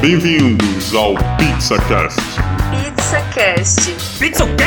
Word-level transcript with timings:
Bem-vindos 0.00 0.94
ao 0.94 1.14
PizzaCast. 1.36 2.20
PizzaCast. 2.70 3.96
Pizza 4.18 4.44
o 4.44 4.56
quê? 4.56 4.64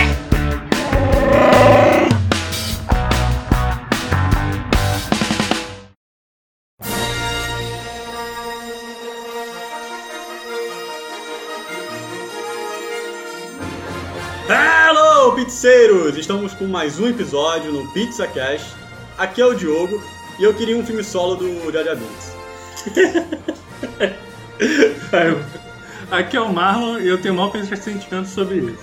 Hello, 14.50 15.34
pizzeiros! 15.34 16.18
Estamos 16.18 16.54
com 16.54 16.66
mais 16.66 17.00
um 17.00 17.08
episódio 17.08 17.72
no 17.72 17.92
PizzaCast. 17.94 18.76
Aqui 19.18 19.42
é 19.42 19.46
o 19.46 19.54
Diogo 19.54 20.02
e 20.38 20.44
eu 20.44 20.54
queria 20.54 20.76
um 20.76 20.86
filme 20.86 21.04
solo 21.04 21.36
do 21.36 21.72
Jaja 21.72 21.96
Binks. 21.96 22.41
Aqui 26.12 26.36
é 26.36 26.42
o 26.42 26.52
Marlon 26.52 27.00
e 27.00 27.08
eu 27.08 27.22
tenho 27.22 27.34
o 27.34 27.38
maior 27.38 27.54
sentimento 27.78 28.28
sobre 28.28 28.58
isso. 28.58 28.78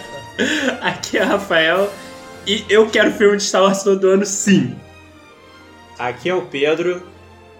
Aqui 0.80 1.18
é 1.18 1.24
o 1.24 1.28
Rafael 1.28 1.92
e 2.46 2.64
eu 2.68 2.88
quero 2.88 3.12
filme 3.12 3.36
de 3.36 3.42
Star 3.42 3.62
Wars 3.62 3.82
todo 3.82 4.08
ano 4.08 4.24
sim. 4.24 4.76
Aqui 5.98 6.28
é 6.28 6.34
o 6.34 6.42
Pedro, 6.42 7.02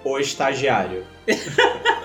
o 0.04 0.18
estagiário. 0.18 1.04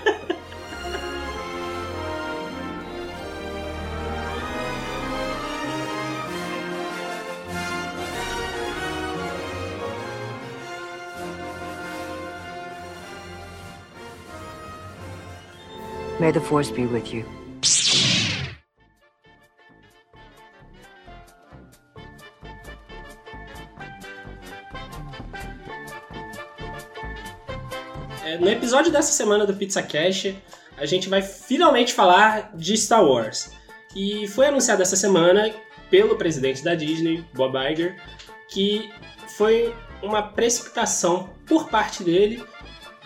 May 16.20 16.32
the 16.32 16.40
force 16.40 16.70
be 16.70 16.84
with 16.84 17.14
you. 17.14 17.24
É, 28.22 28.36
no 28.36 28.50
episódio 28.50 28.92
dessa 28.92 29.12
semana 29.12 29.46
do 29.46 29.54
Pizza 29.54 29.82
Cash, 29.82 30.34
a 30.76 30.84
gente 30.84 31.08
vai 31.08 31.22
finalmente 31.22 31.94
falar 31.94 32.50
de 32.54 32.76
Star 32.76 33.02
Wars. 33.02 33.52
E 33.96 34.28
foi 34.28 34.44
anunciado 34.44 34.82
essa 34.82 34.96
semana 34.96 35.50
pelo 35.88 36.16
presidente 36.16 36.62
da 36.62 36.74
Disney, 36.74 37.24
Bob 37.32 37.56
Iger, 37.56 37.96
que 38.50 38.90
foi 39.38 39.74
uma 40.02 40.22
precipitação 40.22 41.30
por 41.46 41.70
parte 41.70 42.04
dele 42.04 42.44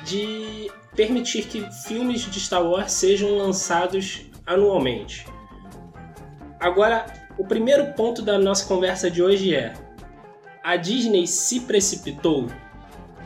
de 0.03 0.70
permitir 0.95 1.47
que 1.47 1.70
filmes 1.87 2.23
de 2.23 2.41
Star 2.41 2.64
Wars 2.64 2.92
sejam 2.92 3.37
lançados 3.37 4.23
anualmente. 4.47 5.27
Agora, 6.61 7.06
o 7.39 7.45
primeiro 7.45 7.92
ponto 7.95 8.22
da 8.22 8.39
nossa 8.39 8.67
conversa 8.67 9.11
de 9.11 9.22
hoje 9.22 9.55
é: 9.55 9.75
a 10.62 10.77
Disney 10.77 11.27
se 11.27 11.61
precipitou 11.61 12.48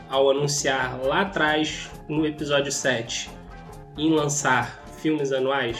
ao 0.09 0.29
anunciar 0.29 0.99
lá 1.03 1.21
atrás, 1.21 1.89
no 2.07 2.25
episódio 2.25 2.71
7, 2.71 3.29
em 3.97 4.11
lançar 4.11 4.83
filmes 5.01 5.31
anuais 5.31 5.77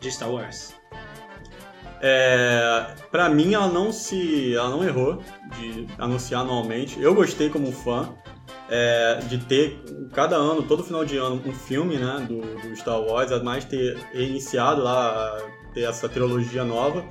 de 0.00 0.10
Star 0.10 0.30
Wars? 0.30 0.74
É, 2.02 2.86
pra 3.10 3.28
mim, 3.28 3.54
ela 3.54 3.68
não 3.68 3.90
se, 3.90 4.54
ela 4.54 4.68
não 4.68 4.84
errou 4.84 5.22
de 5.56 5.86
anunciar 5.98 6.42
anualmente. 6.42 7.00
Eu 7.00 7.14
gostei 7.14 7.48
como 7.48 7.72
fã 7.72 8.12
é, 8.68 9.20
de 9.28 9.38
ter 9.38 9.78
cada 10.12 10.36
ano, 10.36 10.62
todo 10.62 10.82
final 10.82 11.04
de 11.04 11.16
ano, 11.16 11.40
um 11.44 11.52
filme, 11.52 11.96
né, 11.96 12.26
do, 12.28 12.40
do 12.40 12.76
Star 12.76 13.00
Wars, 13.00 13.30
ademais 13.30 13.64
ter 13.64 13.98
iniciado 14.14 14.82
lá 14.82 15.38
ter 15.72 15.82
essa 15.82 16.08
trilogia 16.08 16.64
nova. 16.64 17.04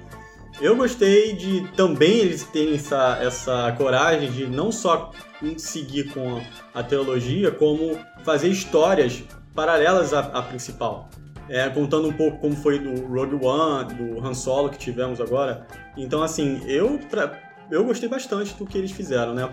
Eu 0.59 0.75
gostei 0.75 1.33
de 1.33 1.67
também 1.75 2.19
eles 2.19 2.43
terem 2.43 2.75
essa, 2.75 3.19
essa 3.21 3.71
coragem 3.77 4.31
de 4.31 4.47
não 4.47 4.71
só 4.71 5.11
seguir 5.57 6.13
com 6.13 6.41
a 6.73 6.81
trilogia, 6.81 7.51
como 7.51 7.97
fazer 8.23 8.47
histórias 8.47 9.23
paralelas 9.53 10.13
à, 10.13 10.19
à 10.19 10.41
principal. 10.41 11.09
É, 11.47 11.69
contando 11.69 12.07
um 12.07 12.13
pouco 12.13 12.39
como 12.39 12.55
foi 12.55 12.79
do 12.79 13.05
Rogue 13.05 13.45
One, 13.45 13.93
do 13.93 14.25
Han 14.25 14.33
Solo 14.33 14.69
que 14.69 14.79
tivemos 14.79 15.21
agora. 15.21 15.67
Então, 15.95 16.23
assim, 16.23 16.59
eu, 16.65 16.99
pra, 17.09 17.39
eu 17.69 17.83
gostei 17.83 18.09
bastante 18.09 18.55
do 18.55 18.65
que 18.65 18.77
eles 18.77 18.91
fizeram, 18.91 19.33
né? 19.33 19.47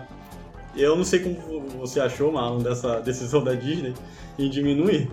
Eu 0.75 0.95
não 0.95 1.03
sei 1.03 1.19
como 1.19 1.67
você 1.79 1.99
achou, 1.99 2.31
Marlon, 2.31 2.59
dessa 2.59 2.99
decisão 2.99 3.43
da 3.43 3.53
Disney 3.53 3.93
em 4.39 4.49
diminuir. 4.49 5.09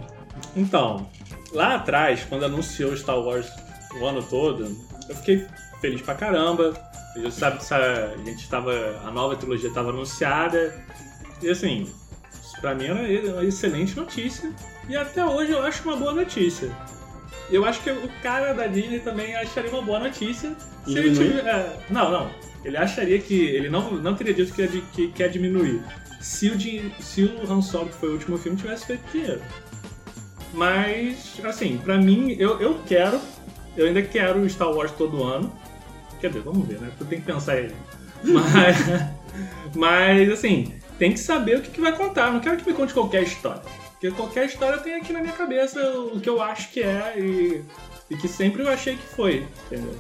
Então, 0.57 1.09
lá 1.53 1.75
atrás, 1.75 2.25
quando 2.29 2.45
anunciou 2.45 2.97
Star 2.97 3.19
Wars 3.19 3.47
o 4.01 4.07
ano 4.07 4.23
todo, 4.23 4.75
eu 5.09 5.15
fiquei 5.17 5.47
feliz 5.81 6.01
pra 6.01 6.15
caramba. 6.15 6.73
Eu 7.17 7.31
sabe 7.31 7.59
que 7.59 7.75
a 7.75 8.17
gente 8.25 8.43
estava 8.43 8.73
a 9.05 9.11
nova 9.11 9.35
trilogia 9.35 9.69
estava 9.69 9.91
anunciada 9.91 10.73
e 11.43 11.51
assim, 11.51 11.93
pra 12.61 12.75
mim 12.75 12.85
era 12.85 13.33
uma 13.33 13.45
excelente 13.45 13.97
notícia 13.97 14.53
e 14.89 14.97
até 14.97 15.25
hoje 15.25 15.51
eu 15.51 15.63
acho 15.63 15.83
uma 15.83 15.97
boa 15.97 16.13
notícia. 16.13 16.71
Eu 17.51 17.65
acho 17.65 17.83
que 17.83 17.91
o 17.91 18.09
cara 18.23 18.53
da 18.53 18.69
Disney 18.69 19.01
também 19.01 19.35
acharia 19.35 19.71
uma 19.71 19.83
boa 19.83 19.99
notícia 19.99 20.55
se 20.85 20.97
ele 20.97 21.13
tiver, 21.13 21.45
é, 21.45 21.77
não, 21.91 22.11
não. 22.11 22.31
Ele 22.65 22.77
acharia 22.77 23.19
que 23.19 23.35
ele 23.35 23.69
não, 23.69 23.93
não 23.93 24.15
teria 24.15 24.35
dito 24.35 24.53
que, 24.53 24.67
que 24.93 25.09
quer 25.09 25.29
diminuir 25.29 25.83
se 26.21 26.49
o, 26.49 27.03
se 27.03 27.25
o 27.25 27.51
Han 27.51 27.63
Solo, 27.63 27.89
que 27.89 27.95
foi 27.95 28.11
o 28.11 28.13
último 28.13 28.37
filme, 28.37 28.59
tivesse 28.59 28.87
feito 28.87 29.11
dinheiro. 29.11 29.41
Mas, 30.53 31.41
assim, 31.45 31.79
pra 31.79 31.97
mim, 31.97 32.37
eu, 32.39 32.61
eu 32.61 32.81
quero, 32.87 33.21
eu 33.77 33.87
ainda 33.87 34.03
quero 34.03 34.41
o 34.41 34.49
Star 34.49 34.71
Wars 34.71 34.93
todo 34.93 35.23
ano. 35.23 35.53
Quer 36.21 36.29
dizer, 36.29 36.43
vamos 36.43 36.67
ver, 36.67 36.79
né? 36.79 36.91
Eu 37.01 37.07
tenho 37.07 37.23
que 37.23 37.27
pensar 37.27 37.53
aí. 37.55 37.71
Mas, 38.23 38.77
mas 39.75 40.31
assim, 40.31 40.75
tem 40.99 41.13
que 41.13 41.19
saber 41.19 41.59
o 41.59 41.63
que, 41.63 41.71
que 41.71 41.81
vai 41.81 41.97
contar. 41.97 42.27
Eu 42.27 42.35
não 42.35 42.41
quero 42.41 42.59
que 42.59 42.69
me 42.69 42.77
conte 42.77 42.93
qualquer 42.93 43.23
história. 43.23 43.63
Porque 43.93 44.11
qualquer 44.11 44.45
história 44.45 44.79
tem 44.79 44.95
aqui 44.95 45.11
na 45.13 45.21
minha 45.21 45.33
cabeça 45.33 45.81
o 45.99 46.21
que 46.21 46.29
eu 46.29 46.43
acho 46.43 46.71
que 46.71 46.83
é 46.83 47.15
e, 47.19 47.65
e 48.11 48.17
que 48.17 48.29
sempre 48.29 48.63
eu 48.63 48.69
achei 48.69 48.97
que 48.97 49.07
foi, 49.15 49.47
entendeu? 49.67 49.95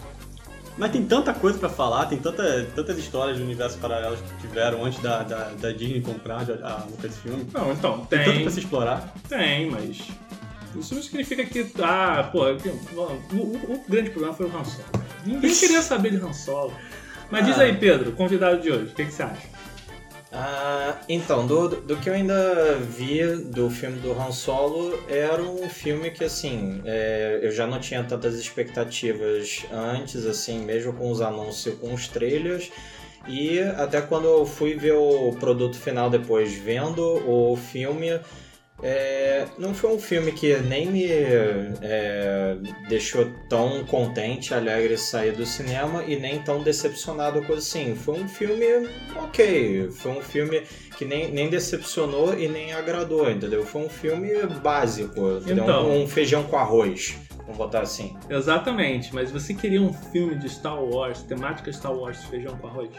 Mas 0.80 0.90
tem 0.92 1.04
tanta 1.04 1.32
coisa 1.34 1.58
pra 1.58 1.68
falar, 1.68 2.06
tem 2.06 2.18
tanta, 2.18 2.66
tantas 2.74 2.96
histórias 2.98 3.36
de 3.36 3.42
universos 3.42 3.78
paralelos 3.78 4.18
que 4.18 4.48
tiveram 4.48 4.82
antes 4.84 4.98
da, 5.02 5.22
da, 5.22 5.50
da 5.60 5.70
Disney 5.72 6.00
comprar 6.00 6.38
a, 6.38 6.72
a 6.72 6.84
Lucasfilm. 6.90 7.40
Não, 7.52 7.70
então, 7.72 8.06
Tem 8.06 8.18
tanto 8.20 8.32
tem, 8.32 8.42
pra 8.42 8.50
se 8.50 8.60
explorar. 8.60 9.12
tem, 9.28 9.70
mas 9.70 9.98
isso 10.74 10.94
não 10.94 11.02
significa 11.02 11.44
que, 11.44 11.70
ah, 11.82 12.28
pô, 12.32 12.44
o, 12.46 12.56
o- 13.36 13.74
o 13.74 13.84
grande 13.88 14.08
problema 14.10 14.34
foi 14.34 14.46
o 14.46 14.56
Han 14.56 14.64
Solo. 14.64 14.86
Ninguém 15.26 15.54
queria 15.54 15.82
saber 15.82 16.12
de 16.12 16.16
Han 16.16 16.32
Solo. 16.32 16.72
Mas 17.30 17.44
diz 17.44 17.58
Ah. 17.58 17.62
aí, 17.62 17.76
Pedro, 17.76 18.12
convidado 18.12 18.60
de 18.62 18.70
hoje, 18.72 18.92
o 18.92 18.94
que, 18.94 19.04
que 19.04 19.12
você 19.12 19.22
acha? 19.22 19.48
Ah, 20.32 21.00
então, 21.08 21.44
do, 21.44 21.68
do 21.68 21.96
que 21.96 22.08
eu 22.08 22.14
ainda 22.14 22.76
vi 22.76 23.20
do 23.36 23.68
filme 23.68 23.98
do 23.98 24.12
Han 24.12 24.30
Solo, 24.30 24.96
era 25.08 25.42
um 25.42 25.68
filme 25.68 26.10
que, 26.10 26.22
assim, 26.22 26.80
é, 26.84 27.40
eu 27.42 27.50
já 27.50 27.66
não 27.66 27.80
tinha 27.80 28.04
tantas 28.04 28.36
expectativas 28.36 29.66
antes, 29.72 30.24
assim, 30.24 30.60
mesmo 30.60 30.92
com 30.92 31.10
os 31.10 31.20
anúncios, 31.20 31.74
com 31.80 31.92
os 31.92 32.06
trailers. 32.06 32.70
E 33.26 33.58
até 33.58 34.00
quando 34.00 34.26
eu 34.26 34.46
fui 34.46 34.74
ver 34.74 34.92
o 34.92 35.32
produto 35.38 35.76
final 35.76 36.08
depois, 36.08 36.54
vendo 36.54 37.02
o 37.28 37.56
filme, 37.56 38.20
é, 38.82 39.46
não 39.58 39.74
foi 39.74 39.94
um 39.94 39.98
filme 39.98 40.32
que 40.32 40.56
nem 40.56 40.86
me 40.86 41.06
é, 41.06 42.56
deixou 42.88 43.30
tão 43.48 43.84
contente, 43.84 44.54
alegre 44.54 44.96
sair 44.96 45.32
do 45.32 45.44
cinema 45.44 46.02
e 46.04 46.16
nem 46.16 46.42
tão 46.42 46.62
decepcionado 46.62 47.42
com 47.42 47.54
assim. 47.54 47.94
Foi 47.94 48.20
um 48.20 48.28
filme 48.28 48.88
ok, 49.16 49.90
foi 49.90 50.12
um 50.12 50.22
filme 50.22 50.62
que 50.96 51.04
nem, 51.04 51.30
nem 51.30 51.48
decepcionou 51.48 52.38
e 52.38 52.48
nem 52.48 52.72
agradou, 52.72 53.30
entendeu? 53.30 53.64
Foi 53.64 53.82
um 53.82 53.88
filme 53.88 54.30
básico, 54.62 55.38
entendeu? 55.38 55.64
Então. 55.64 55.88
um, 55.88 56.02
um 56.02 56.08
feijão 56.08 56.42
com 56.44 56.56
arroz, 56.56 57.18
vamos 57.38 57.56
botar 57.56 57.80
assim. 57.80 58.16
Exatamente, 58.28 59.14
mas 59.14 59.30
você 59.30 59.52
queria 59.54 59.82
um 59.82 59.92
filme 59.92 60.36
de 60.36 60.48
Star 60.48 60.82
Wars, 60.82 61.22
temática 61.22 61.72
Star 61.72 61.94
Wars, 61.94 62.24
feijão 62.24 62.56
com 62.56 62.66
arroz? 62.66 62.90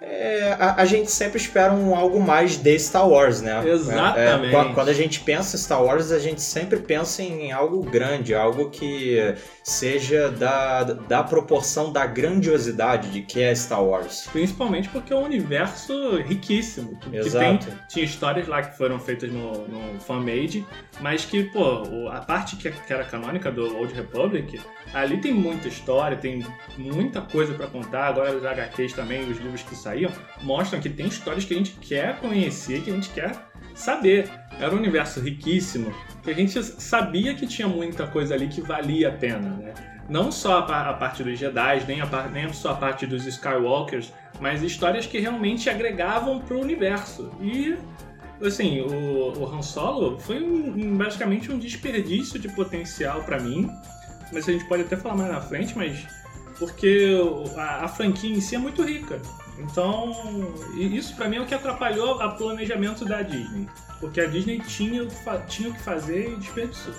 É, 0.00 0.56
a, 0.58 0.82
a 0.82 0.84
gente 0.84 1.10
sempre 1.10 1.38
espera 1.38 1.72
um 1.72 1.94
algo 1.94 2.20
mais 2.20 2.56
de 2.56 2.78
Star 2.78 3.08
Wars, 3.08 3.40
né? 3.40 3.68
Exatamente. 3.68 4.48
É, 4.48 4.50
quando, 4.50 4.74
quando 4.74 4.88
a 4.88 4.92
gente 4.92 5.20
pensa 5.20 5.56
em 5.56 5.58
Star 5.58 5.82
Wars, 5.82 6.12
a 6.12 6.18
gente 6.18 6.40
sempre 6.40 6.78
pensa 6.78 7.22
em 7.22 7.50
algo 7.50 7.82
grande, 7.82 8.34
algo 8.34 8.70
que 8.70 9.18
seja 9.62 10.30
da, 10.30 10.82
da 10.84 11.22
proporção 11.22 11.92
da 11.92 12.06
grandiosidade 12.06 13.10
de 13.10 13.22
que 13.22 13.42
é 13.42 13.54
Star 13.54 13.84
Wars. 13.84 14.28
Principalmente 14.32 14.88
porque 14.88 15.12
é 15.12 15.16
um 15.16 15.24
universo 15.24 16.16
riquíssimo. 16.18 16.96
Que, 16.98 17.10
que 17.10 17.16
Exato. 17.16 17.66
tem, 17.66 17.78
tinha 17.88 18.04
histórias 18.04 18.46
lá 18.46 18.62
que 18.62 18.76
foram 18.76 18.98
feitas 18.98 19.30
no, 19.30 19.66
no 19.68 20.00
fan-made, 20.00 20.66
mas 21.00 21.24
que, 21.24 21.44
pô, 21.44 22.08
a 22.10 22.20
parte 22.20 22.56
que, 22.56 22.70
que 22.70 22.92
era 22.92 23.04
canônica 23.04 23.50
do 23.50 23.76
Old 23.76 23.92
Republic, 23.94 24.60
ali 24.94 25.20
tem 25.20 25.32
muita 25.32 25.68
história, 25.68 26.16
tem 26.16 26.44
muita 26.76 27.20
coisa 27.20 27.52
pra 27.54 27.66
contar. 27.66 28.06
Agora 28.06 28.34
os 28.34 28.44
HQs 28.44 28.92
também, 28.92 29.28
os 29.30 29.38
livros 29.38 29.62
que 29.62 29.74
mostram 30.42 30.80
que 30.80 30.88
tem 30.88 31.06
histórias 31.06 31.44
que 31.44 31.54
a 31.54 31.56
gente 31.56 31.72
quer 31.72 32.18
conhecer, 32.20 32.82
que 32.82 32.90
a 32.90 32.94
gente 32.94 33.08
quer 33.10 33.32
saber. 33.74 34.28
era 34.58 34.74
um 34.74 34.78
universo 34.78 35.20
riquíssimo 35.20 35.92
que 36.24 36.30
a 36.30 36.34
gente 36.34 36.60
sabia 36.62 37.34
que 37.34 37.46
tinha 37.46 37.68
muita 37.68 38.06
coisa 38.06 38.34
ali 38.34 38.48
que 38.48 38.60
valia 38.60 39.08
a 39.08 39.12
pena, 39.12 39.50
né? 39.50 39.72
Não 40.08 40.32
só 40.32 40.58
a, 40.58 40.62
pa- 40.62 40.88
a 40.88 40.94
parte 40.94 41.22
dos 41.22 41.38
Jedi, 41.38 41.84
nem, 41.86 42.00
a 42.00 42.06
nem 42.32 42.52
só 42.52 42.70
a 42.72 42.74
parte 42.74 43.06
dos 43.06 43.26
Skywalkers, 43.26 44.12
mas 44.40 44.62
histórias 44.62 45.06
que 45.06 45.18
realmente 45.18 45.68
agregavam 45.70 46.40
pro 46.40 46.58
universo. 46.60 47.30
E, 47.40 47.76
assim, 48.44 48.80
o, 48.80 49.38
o 49.38 49.46
Han 49.54 49.62
Solo 49.62 50.18
foi 50.18 50.42
um- 50.42 50.96
basicamente 50.96 51.52
um 51.52 51.58
desperdício 51.58 52.38
de 52.38 52.48
potencial 52.48 53.22
pra 53.22 53.38
mim. 53.38 53.70
Mas 54.32 54.48
a 54.48 54.52
gente 54.52 54.64
pode 54.66 54.82
até 54.82 54.96
falar 54.96 55.14
mais 55.14 55.30
na 55.30 55.40
frente, 55.40 55.76
mas 55.76 56.06
porque 56.58 57.16
a, 57.56 57.84
a 57.84 57.88
franquia 57.88 58.34
em 58.34 58.40
si 58.40 58.54
é 58.56 58.58
muito 58.58 58.82
rica. 58.82 59.20
Então, 59.58 60.12
isso 60.76 61.14
pra 61.16 61.28
mim 61.28 61.36
é 61.36 61.40
o 61.40 61.46
que 61.46 61.54
atrapalhou 61.54 62.14
o 62.16 62.30
planejamento 62.36 63.04
da 63.04 63.22
Disney. 63.22 63.68
Porque 64.00 64.20
a 64.20 64.26
Disney 64.26 64.60
tinha, 64.60 65.06
tinha 65.48 65.70
o 65.70 65.74
que 65.74 65.80
fazer 65.82 66.32
e 66.32 66.36
desperdiçou. 66.36 66.94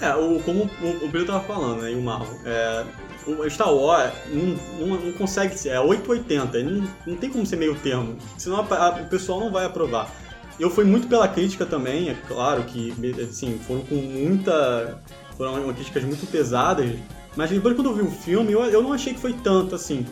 É, 0.00 0.14
o, 0.14 0.40
como 0.40 0.64
o, 0.64 1.06
o 1.06 1.10
Pedro 1.10 1.26
tava 1.28 1.40
falando, 1.44 1.82
né, 1.82 1.92
e 1.92 1.94
o 1.94 2.02
Marlon, 2.02 2.26
é, 2.44 2.84
o 3.26 3.48
Star 3.48 3.72
Wars 3.72 4.12
não, 4.30 4.86
não, 4.86 4.96
não 5.00 5.12
consegue 5.12 5.56
ser, 5.56 5.68
é 5.68 5.80
880, 5.80 6.58
ele 6.58 6.80
não, 6.80 6.88
não 7.06 7.16
tem 7.16 7.30
como 7.30 7.46
ser 7.46 7.54
meio 7.56 7.74
termo, 7.76 8.16
senão 8.36 8.58
a- 8.68 8.74
a- 8.76 9.02
o 9.02 9.06
pessoal 9.08 9.38
não 9.38 9.52
vai 9.52 9.64
aprovar. 9.64 10.10
Eu 10.58 10.70
fui 10.70 10.84
muito 10.84 11.06
pela 11.06 11.28
crítica 11.28 11.64
também, 11.64 12.08
é 12.10 12.16
claro 12.26 12.64
que 12.64 12.92
assim, 13.22 13.58
foram 13.66 13.82
com 13.82 13.94
muita. 13.94 15.00
foram 15.36 15.72
críticas 15.72 16.02
muito 16.04 16.26
pesadas, 16.26 16.90
mas 17.36 17.50
depois 17.50 17.76
quando 17.76 17.90
eu 17.90 17.94
vi 17.94 18.02
o 18.02 18.10
filme, 18.10 18.52
eu, 18.52 18.60
eu 18.64 18.82
não 18.82 18.92
achei 18.92 19.14
que 19.14 19.20
foi 19.20 19.32
tanto 19.34 19.74
assim. 19.74 20.04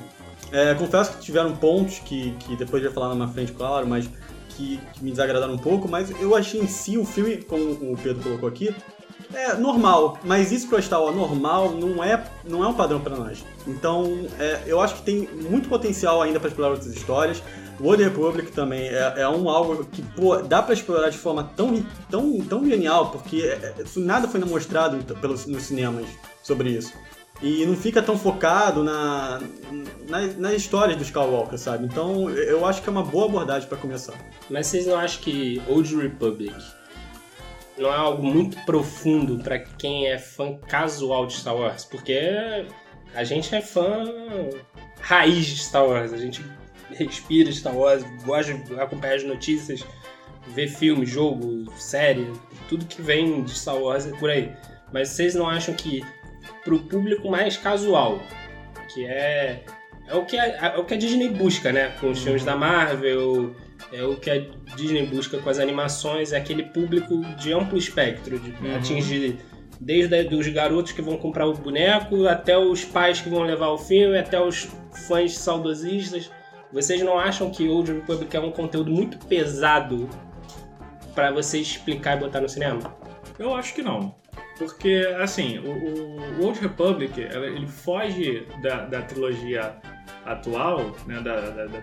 É, 0.53 0.75
confesso 0.75 1.13
que 1.13 1.21
tiveram 1.21 1.55
pontos 1.55 2.01
que, 2.01 2.33
que 2.33 2.57
depois 2.57 2.83
eu 2.83 2.89
ia 2.89 2.95
falar 2.95 3.11
na 3.11 3.15
minha 3.15 3.29
frente, 3.29 3.53
claro, 3.53 3.87
mas 3.87 4.09
que, 4.51 4.81
que 4.93 5.05
me 5.05 5.11
desagradaram 5.11 5.55
um 5.55 5.59
pouco, 5.59 5.89
mas 5.89 6.11
eu 6.21 6.35
achei 6.35 6.61
em 6.61 6.67
si 6.67 6.99
o 6.99 7.05
filme, 7.05 7.39
como 7.39 7.73
o 7.73 7.97
Pedro 7.97 8.23
colocou 8.23 8.49
aqui, 8.49 8.75
é 9.33 9.55
normal, 9.55 10.19
mas 10.25 10.51
isso 10.51 10.69
pra 10.69 10.83
Star 10.83 11.01
Wars 11.01 11.15
normal 11.15 11.71
não 11.73 12.03
é, 12.03 12.25
não 12.45 12.65
é 12.65 12.67
um 12.67 12.75
padrão 12.75 13.01
pra 13.01 13.15
nós. 13.15 13.45
Então, 13.67 14.27
é, 14.39 14.63
eu 14.67 14.81
acho 14.81 14.97
que 14.97 15.03
tem 15.03 15.29
muito 15.49 15.69
potencial 15.69 16.21
ainda 16.21 16.41
pra 16.41 16.49
explorar 16.49 16.73
outras 16.73 16.93
histórias. 16.93 17.43
O 17.79 17.87
Old 17.87 18.03
Republic 18.03 18.51
também 18.53 18.89
é, 18.89 19.15
é 19.19 19.29
um 19.29 19.49
algo 19.49 19.85
que 19.85 20.03
pô, 20.03 20.37
dá 20.39 20.61
pra 20.63 20.75
explorar 20.75 21.11
de 21.11 21.19
forma 21.19 21.45
tão, 21.57 21.83
tão, 22.11 22.41
tão 22.41 22.67
genial, 22.67 23.11
porque 23.11 23.43
é, 23.43 23.75
é, 23.79 23.85
nada 23.97 24.27
foi 24.27 24.41
mostrado 24.41 24.99
pelos, 25.17 25.47
nos 25.47 25.63
cinemas 25.63 26.07
sobre 26.43 26.71
isso. 26.71 26.93
E 27.43 27.65
não 27.65 27.75
fica 27.75 28.03
tão 28.03 28.19
focado 28.19 28.85
na, 28.85 29.41
na, 30.09 30.27
nas 30.37 30.53
histórias 30.55 30.97
do 30.97 31.03
Skywalker, 31.03 31.59
sabe? 31.59 31.87
Então, 31.87 32.29
eu 32.29 32.67
acho 32.67 32.83
que 32.83 32.89
é 32.89 32.93
uma 32.93 33.03
boa 33.03 33.25
abordagem 33.25 33.67
pra 33.67 33.79
começar. 33.79 34.15
Mas 34.51 34.67
vocês 34.67 34.87
não 34.87 34.97
acham 34.99 35.23
que 35.23 35.63
Old 35.67 35.97
Republic 35.97 36.55
não 37.79 37.89
é 37.89 37.97
algo 37.97 38.23
muito 38.23 38.59
profundo 38.67 39.43
pra 39.43 39.59
quem 39.59 40.07
é 40.07 40.19
fã 40.19 40.55
casual 40.69 41.27
de 41.27 41.33
Star 41.33 41.57
Wars? 41.57 41.85
Porque 41.87 42.21
a 43.15 43.25
gente 43.25 43.55
é 43.55 43.63
fã 43.63 44.05
raiz 45.01 45.47
de 45.47 45.57
Star 45.57 45.87
Wars, 45.87 46.13
a 46.13 46.19
gente 46.19 46.45
respira 46.91 47.51
Star 47.51 47.75
Wars, 47.75 48.05
gosta 48.25 48.53
de 48.53 48.79
acompanhar 48.79 49.17
as 49.17 49.25
notícias, 49.25 49.83
ver 50.49 50.69
filme, 50.69 51.07
jogo, 51.07 51.73
série, 51.79 52.31
tudo 52.69 52.85
que 52.85 53.01
vem 53.01 53.43
de 53.43 53.59
Star 53.59 53.77
Wars 53.77 54.07
é 54.07 54.11
por 54.19 54.29
aí. 54.29 54.53
Mas 54.93 55.09
vocês 55.09 55.35
não 55.35 55.49
acham 55.49 55.75
que 55.75 56.05
pro 56.65 56.79
público 56.81 57.31
mais 57.31 57.57
casual, 57.57 58.21
que 58.93 59.07
é 59.07 59.63
é 60.09 60.15
o 60.15 60.25
que 60.25 60.37
a, 60.37 60.45
é 60.75 60.77
o 60.79 60.85
que 60.85 60.95
a 60.95 60.97
Disney 60.97 61.29
busca, 61.29 61.71
né, 61.71 61.93
com 62.01 62.11
os 62.11 62.21
filmes 62.21 62.45
da 62.45 62.57
Marvel, 62.57 63.55
é 63.93 64.03
o 64.03 64.17
que 64.17 64.29
a 64.29 64.39
Disney 64.77 65.07
busca 65.07 65.39
com 65.39 65.49
as 65.49 65.59
animações, 65.61 66.33
é 66.33 66.37
aquele 66.37 66.65
público 66.65 67.21
de 67.37 67.53
amplo 67.53 67.79
espectro, 67.79 68.39
de 68.39 68.51
Uhum. 68.51 68.77
atingir 68.77 69.39
desde 69.81 70.25
dos 70.25 70.47
garotos 70.49 70.93
que 70.93 71.01
vão 71.01 71.17
comprar 71.17 71.47
o 71.47 71.55
boneco, 71.55 72.27
até 72.27 72.59
os 72.59 72.85
pais 72.85 73.21
que 73.21 73.29
vão 73.31 73.43
levar 73.43 73.69
o 73.69 73.79
filme, 73.79 74.19
até 74.19 74.41
os 74.41 74.69
fãs 75.07 75.39
saudosistas. 75.39 76.31
Vocês 76.73 77.01
não 77.03 77.19
acham 77.19 77.51
que 77.51 77.69
Old 77.69 77.93
Republic 77.93 78.37
é 78.37 78.41
um 78.41 78.51
conteúdo 78.51 78.91
muito 78.91 79.19
pesado 79.27 80.09
pra 81.15 81.31
você 81.31 81.59
explicar 81.59 82.17
e 82.17 82.21
botar 82.21 82.41
no 82.41 82.49
cinema? 82.49 82.95
Eu 83.39 83.55
acho 83.55 83.75
que 83.75 83.83
não. 83.83 84.15
Porque, 84.59 85.07
assim, 85.19 85.59
o, 85.59 85.71
o 86.41 86.45
Old 86.47 86.61
Republic, 86.61 87.19
ele 87.21 87.67
foge 87.67 88.47
da, 88.63 88.85
da 88.87 89.03
trilogia 89.03 89.77
atual, 90.27 90.95
né, 91.07 91.21
da, 91.21 91.41
da, 91.41 91.67
da, 91.67 91.81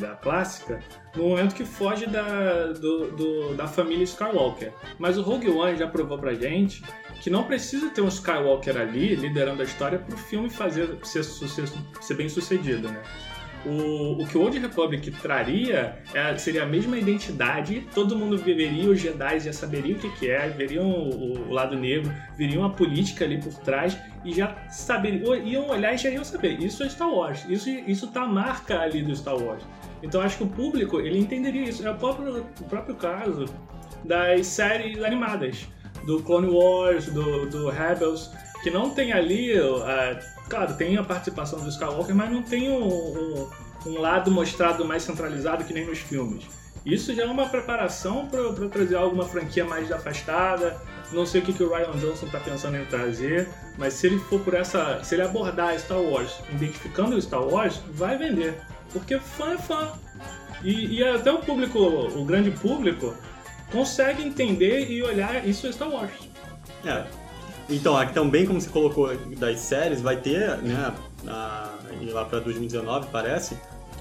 da 0.00 0.14
clássica, 0.16 0.78
no 1.16 1.30
momento 1.30 1.54
que 1.54 1.64
foge 1.64 2.06
da, 2.06 2.66
do, 2.72 3.10
do- 3.10 3.54
da 3.54 3.66
família 3.66 4.04
Skywalker. 4.04 4.72
Mas 4.98 5.18
o 5.18 5.22
Rogue 5.22 5.50
One 5.50 5.76
já 5.76 5.88
provou 5.88 6.16
pra 6.16 6.32
gente 6.32 6.82
que 7.20 7.28
não 7.28 7.42
precisa 7.44 7.90
ter 7.90 8.00
um 8.00 8.08
Skywalker 8.08 8.76
ali 8.80 9.14
liderando 9.16 9.62
a 9.62 9.64
história 9.64 9.98
pro 9.98 10.16
filme 10.16 10.48
fazer 10.48 10.96
ser, 11.02 11.24
sucesso, 11.24 11.76
ser 12.00 12.14
bem 12.14 12.28
sucedido, 12.28 12.88
né? 12.88 13.02
O, 13.64 14.22
o 14.22 14.26
que 14.26 14.36
o 14.36 14.42
Old 14.42 14.58
Republic 14.58 15.10
traria 15.12 15.96
é- 16.12 16.36
seria 16.36 16.64
a 16.64 16.66
mesma 16.66 16.98
identidade, 16.98 17.86
todo 17.94 18.16
mundo 18.16 18.36
veria 18.36 18.90
os 18.90 19.00
Jedi 19.00 19.40
já 19.40 19.52
saberia 19.52 19.94
o 19.94 19.98
que, 19.98 20.10
que 20.16 20.30
é, 20.30 20.48
veriam 20.48 20.90
o, 20.90 21.48
o 21.48 21.52
lado 21.52 21.76
negro, 21.76 22.12
veriam 22.36 22.64
a 22.64 22.70
política 22.70 23.24
ali 23.24 23.40
por 23.40 23.54
trás 23.54 23.96
e 24.24 24.32
já 24.32 24.56
saberiam, 24.68 25.34
iam 25.36 25.68
olhar 25.68 25.94
e 25.94 25.98
já 25.98 26.10
iam 26.10 26.24
saber, 26.24 26.60
isso 26.60 26.82
é 26.82 26.88
Star 26.88 27.08
Wars, 27.08 27.44
isso, 27.48 27.70
isso 27.70 28.08
tá 28.08 28.22
a 28.22 28.28
marca 28.28 28.80
ali 28.80 29.02
do 29.02 29.14
Star 29.14 29.36
Wars. 29.36 29.62
Então 30.02 30.20
acho 30.20 30.38
que 30.38 30.42
o 30.44 30.48
público 30.48 31.00
ele 31.00 31.18
entenderia 31.18 31.62
isso. 31.68 31.86
É 31.86 31.90
o 31.90 31.94
próprio, 31.94 32.44
o 32.60 32.64
próprio 32.64 32.96
caso 32.96 33.44
das 34.04 34.46
séries 34.46 35.02
animadas, 35.02 35.68
do 36.06 36.20
Clone 36.22 36.48
Wars, 36.48 37.06
do, 37.06 37.46
do 37.48 37.68
Rebels, 37.68 38.30
que 38.62 38.70
não 38.70 38.90
tem 38.90 39.12
ali, 39.12 39.52
ah, 39.56 40.18
claro, 40.52 40.74
tem 40.74 40.98
a 40.98 41.02
participação 41.02 41.58
do 41.60 41.68
Skywalker, 41.70 42.14
mas 42.14 42.30
não 42.30 42.42
tem 42.42 42.70
um, 42.70 42.86
um, 42.86 43.50
um 43.86 43.98
lado 43.98 44.30
mostrado 44.30 44.84
mais 44.84 45.02
centralizado 45.02 45.64
que 45.64 45.72
nem 45.72 45.86
nos 45.86 45.98
filmes. 45.98 46.44
Isso 46.84 47.14
já 47.14 47.22
é 47.22 47.26
uma 47.26 47.48
preparação 47.48 48.28
para 48.28 48.68
trazer 48.68 48.96
alguma 48.96 49.24
franquia 49.24 49.64
mais 49.64 49.90
afastada. 49.90 50.76
Não 51.10 51.24
sei 51.24 51.40
o 51.40 51.44
que, 51.44 51.54
que 51.54 51.62
o 51.62 51.70
Ryan 51.70 51.92
Johnson 51.92 52.26
está 52.26 52.38
pensando 52.38 52.76
em 52.76 52.84
trazer, 52.84 53.48
mas 53.78 53.94
se 53.94 54.08
ele 54.08 54.18
for 54.18 54.40
por 54.40 54.52
essa. 54.52 55.02
Se 55.02 55.14
ele 55.14 55.22
abordar 55.22 55.78
Star 55.78 56.00
Wars 56.00 56.40
identificando 56.50 57.16
o 57.16 57.22
Star 57.22 57.42
Wars, 57.42 57.80
vai 57.90 58.18
vender. 58.18 58.60
Porque 58.92 59.18
fã 59.18 59.52
é 59.52 59.58
fã. 59.58 59.92
E, 60.62 60.98
e 60.98 61.04
até 61.04 61.32
o 61.32 61.38
público, 61.38 61.78
o 61.78 62.24
grande 62.26 62.50
público, 62.50 63.14
consegue 63.70 64.22
entender 64.22 64.90
e 64.90 65.02
olhar 65.02 65.46
isso 65.48 65.66
é 65.66 65.72
Star 65.72 65.88
Wars. 65.88 66.12
É. 66.84 67.21
Então, 67.72 67.96
aqui 67.96 68.12
também, 68.12 68.46
como 68.46 68.60
você 68.60 68.68
colocou 68.68 69.14
das 69.38 69.60
séries, 69.60 70.00
vai 70.00 70.16
ter, 70.16 70.58
né, 70.58 70.92
a, 71.26 71.70
lá 72.10 72.24
pra 72.24 72.38
2019, 72.40 73.08
parece, 73.10 73.56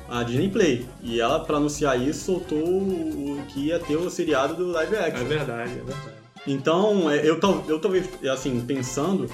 a 0.09 0.23
Disney 0.23 0.49
Play. 0.49 0.85
E 1.01 1.19
ela, 1.21 1.39
pra 1.39 1.57
anunciar 1.57 1.99
isso, 1.99 2.25
soltou 2.25 2.59
o 2.59 3.41
que 3.47 3.67
ia 3.67 3.79
ter 3.79 3.95
o 3.95 4.09
seriado 4.09 4.55
do 4.55 4.67
live 4.71 4.95
É 4.95 5.07
action. 5.07 5.25
verdade, 5.25 5.71
é 5.71 5.75
verdade. 5.83 6.21
Então, 6.45 7.09
é, 7.09 7.17
eu, 7.19 7.39
eu 7.67 7.79
talvez, 7.79 8.09
assim, 8.31 8.59
pensando 8.61 9.29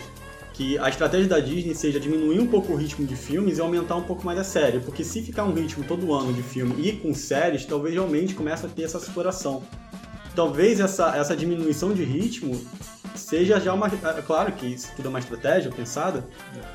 que 0.53 0.77
a 0.79 0.89
estratégia 0.89 1.27
da 1.27 1.39
Disney 1.39 1.73
seja 1.75 1.99
diminuir 1.99 2.39
um 2.39 2.47
pouco 2.47 2.73
o 2.73 2.75
ritmo 2.75 3.05
de 3.05 3.15
filmes 3.15 3.57
e 3.57 3.61
aumentar 3.61 3.95
um 3.95 4.03
pouco 4.03 4.25
mais 4.25 4.39
a 4.39 4.43
série. 4.43 4.79
Porque 4.79 5.03
se 5.03 5.21
ficar 5.21 5.43
um 5.45 5.53
ritmo 5.53 5.83
todo 5.83 6.13
ano 6.13 6.33
de 6.33 6.41
filme 6.43 6.75
e 6.87 6.93
com 6.93 7.13
séries, 7.13 7.65
talvez 7.65 7.93
realmente 7.93 8.33
comece 8.33 8.65
a 8.65 8.69
ter 8.69 8.83
essa 8.83 8.97
exploração. 8.97 9.63
Talvez 10.35 10.79
essa, 10.79 11.15
essa 11.15 11.35
diminuição 11.35 11.93
de 11.93 12.03
ritmo 12.03 12.59
seja 13.29 13.59
já 13.59 13.73
uma. 13.73 13.87
é 13.87 14.21
Claro 14.25 14.51
que 14.53 14.65
isso 14.67 14.91
tudo 14.95 15.05
é 15.07 15.09
uma 15.09 15.19
estratégia 15.19 15.71
pensada, 15.71 16.23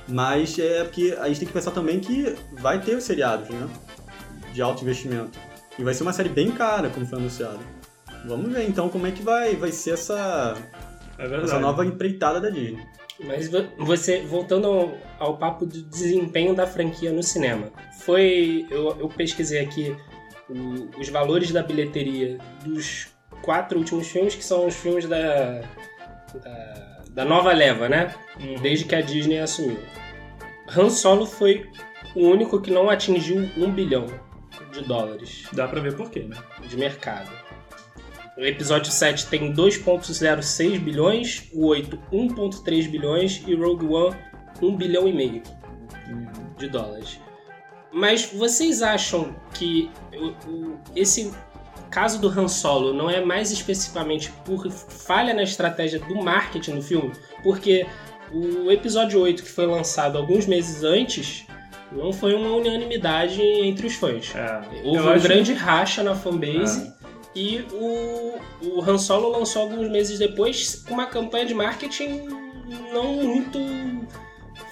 mas 0.08 0.58
é 0.58 0.84
porque 0.84 1.16
a 1.20 1.28
gente 1.28 1.38
tem 1.40 1.48
que 1.48 1.54
pensar 1.54 1.70
também 1.70 2.00
que 2.00 2.34
vai 2.52 2.80
ter 2.80 2.96
os 2.96 3.04
seriados, 3.04 3.48
né? 3.48 3.68
De 4.52 4.60
alto 4.62 4.82
investimento. 4.82 5.38
E 5.78 5.82
vai 5.84 5.94
ser 5.94 6.02
uma 6.02 6.12
série 6.12 6.28
bem 6.28 6.50
cara, 6.52 6.90
como 6.90 7.06
foi 7.06 7.18
anunciado. 7.18 7.60
Vamos 8.26 8.52
ver 8.52 8.68
então 8.68 8.88
como 8.88 9.06
é 9.06 9.10
que 9.10 9.22
vai, 9.22 9.56
vai 9.56 9.72
ser 9.72 9.92
essa, 9.94 10.54
É 11.18 11.24
essa 11.42 11.58
nova 11.58 11.84
empreitada 11.84 12.40
da 12.40 12.50
Disney. 12.50 12.84
Mas 13.24 13.48
vo- 13.50 13.66
você, 13.78 14.20
voltando 14.22 14.66
ao, 14.66 14.96
ao 15.18 15.36
papo 15.38 15.64
do 15.64 15.82
desempenho 15.82 16.54
da 16.54 16.66
franquia 16.66 17.12
no 17.12 17.22
cinema, 17.22 17.68
foi. 18.00 18.66
Eu, 18.70 18.96
eu 19.00 19.08
pesquisei 19.08 19.60
aqui 19.60 19.96
o- 20.48 21.00
os 21.00 21.08
valores 21.08 21.50
da 21.52 21.62
bilheteria 21.62 22.38
dos 22.64 23.08
quatro 23.42 23.78
últimos 23.78 24.08
filmes, 24.08 24.34
que 24.34 24.44
são 24.44 24.66
os 24.66 24.74
filmes 24.74 25.08
da. 25.08 25.62
Da, 26.38 27.02
da 27.10 27.24
nova 27.24 27.52
leva, 27.52 27.88
né? 27.88 28.14
Uhum. 28.40 28.60
Desde 28.60 28.84
que 28.84 28.94
a 28.94 29.00
Disney 29.00 29.38
assumiu. 29.38 29.80
Han 30.76 30.90
Solo 30.90 31.26
foi 31.26 31.70
o 32.14 32.26
único 32.26 32.60
que 32.60 32.70
não 32.70 32.88
atingiu 32.88 33.50
um 33.56 33.70
bilhão 33.70 34.06
de 34.72 34.82
dólares 34.82 35.46
Dá 35.52 35.66
pra 35.66 35.80
ver 35.80 35.96
por 35.96 36.10
quê, 36.10 36.20
né? 36.20 36.36
de 36.68 36.76
mercado. 36.76 37.30
O 38.36 38.40
episódio 38.40 38.90
7 38.90 39.26
tem 39.26 39.52
2,06 39.52 40.78
bilhões, 40.78 41.48
o 41.52 41.66
8 41.66 41.98
1,3 42.10 42.90
bilhões 42.90 43.42
e 43.46 43.54
Rogue 43.54 43.86
One 43.86 44.16
1 44.62 44.76
bilhão 44.76 45.06
e 45.06 45.12
meio 45.12 45.42
de 46.56 46.68
dólares. 46.68 47.20
Mas 47.92 48.32
vocês 48.32 48.80
acham 48.80 49.36
que 49.52 49.90
esse 50.96 51.30
caso 51.92 52.18
do 52.20 52.28
Han 52.28 52.48
Solo 52.48 52.92
não 52.92 53.08
é 53.08 53.24
mais 53.24 53.52
especificamente 53.52 54.32
por 54.44 54.68
falha 54.70 55.32
na 55.34 55.42
estratégia 55.42 56.00
do 56.00 56.16
marketing 56.16 56.76
do 56.76 56.82
filme, 56.82 57.12
porque 57.42 57.86
o 58.32 58.70
episódio 58.70 59.20
8 59.20 59.42
que 59.42 59.48
foi 59.50 59.66
lançado 59.66 60.16
alguns 60.18 60.46
meses 60.46 60.82
antes 60.82 61.46
não 61.92 62.12
foi 62.12 62.34
uma 62.34 62.48
unanimidade 62.56 63.40
entre 63.42 63.86
os 63.86 63.94
fãs. 63.94 64.34
É, 64.34 64.60
Houve 64.82 64.98
eu 64.98 65.04
um 65.04 65.10
acho- 65.10 65.22
grande 65.22 65.52
racha 65.52 66.02
na 66.02 66.14
fanbase 66.14 66.90
e 67.36 67.64
o, 67.72 68.38
o 68.62 68.82
Han 68.82 68.96
Solo 68.98 69.28
lançou 69.30 69.62
alguns 69.62 69.88
meses 69.90 70.18
depois 70.18 70.84
uma 70.88 71.04
campanha 71.06 71.44
de 71.46 71.54
marketing 71.54 72.22
não 72.92 73.12
muito 73.14 73.58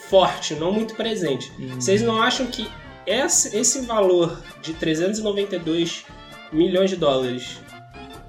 forte, 0.08 0.54
não 0.54 0.72
muito 0.72 0.94
presente. 0.94 1.52
Hum. 1.58 1.74
Vocês 1.78 2.00
não 2.02 2.20
acham 2.22 2.46
que 2.46 2.66
esse, 3.06 3.56
esse 3.56 3.82
valor 3.82 4.40
de 4.62 4.72
392 4.74 6.04
milhões 6.52 6.90
de 6.90 6.96
dólares 6.96 7.60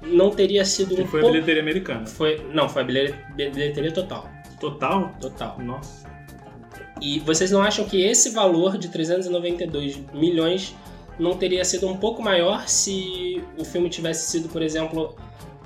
não 0.02 0.30
teria 0.30 0.64
sido 0.64 0.94
Que 0.96 1.02
um 1.02 1.06
foi 1.06 1.20
a 1.20 1.26
bilheteria 1.26 1.62
americana. 1.62 2.06
Foi, 2.06 2.44
não, 2.52 2.68
foi 2.68 2.82
a 2.82 2.84
bilhe- 2.84 3.14
bilheteria 3.34 3.92
total. 3.92 4.28
Total? 4.58 5.12
Total. 5.20 5.58
Nossa. 5.60 6.02
E 7.00 7.18
vocês 7.20 7.50
não 7.50 7.62
acham 7.62 7.84
que 7.84 8.00
esse 8.02 8.30
valor 8.30 8.76
de 8.78 8.88
392 8.88 10.00
milhões 10.12 10.74
não 11.18 11.36
teria 11.36 11.64
sido 11.64 11.88
um 11.88 11.96
pouco 11.96 12.22
maior 12.22 12.68
se 12.68 13.42
o 13.58 13.64
filme 13.64 13.88
tivesse 13.90 14.30
sido, 14.30 14.48
por 14.48 14.62
exemplo, 14.62 15.16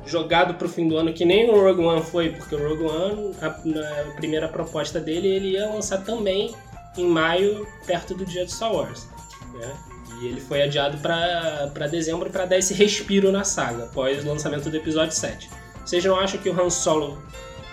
jogado 0.07 0.55
pro 0.55 0.69
fim 0.69 0.89
do 0.89 0.97
ano, 0.97 1.13
que 1.13 1.25
nem 1.25 1.49
o 1.51 1.61
Rogue 1.61 1.83
One 1.83 2.03
foi, 2.03 2.31
porque 2.31 2.55
o 2.55 2.69
Rogue 2.69 2.85
One, 2.85 3.35
a, 3.41 3.49
na 3.65 4.13
primeira 4.17 4.49
proposta 4.49 4.99
dele, 5.01 5.29
ele 5.29 5.49
ia 5.53 5.67
lançar 5.67 5.99
também 6.05 6.55
em 6.97 7.07
maio, 7.07 7.67
perto 7.87 8.15
do 8.15 8.25
dia 8.25 8.45
de 8.45 8.53
Star 8.53 8.73
Wars. 8.75 9.07
né? 9.55 9.75
E 10.21 10.27
ele 10.27 10.41
foi 10.41 10.63
adiado 10.63 10.99
pra 10.99 11.87
dezembro 11.91 12.31
para 12.31 12.47
dar 12.47 12.57
esse 12.59 12.73
respiro 12.75 13.31
na 13.31 13.45
saga, 13.45 13.85
após 13.85 14.25
o 14.25 14.29
lançamento 14.29 14.71
do 14.71 14.77
episódio 14.77 15.15
7. 15.15 15.49
Vocês 15.85 16.05
não 16.05 16.19
acham 16.19 16.41
que 16.41 16.49
o 16.49 16.59
Han 16.61 16.71
Solo, 16.71 17.23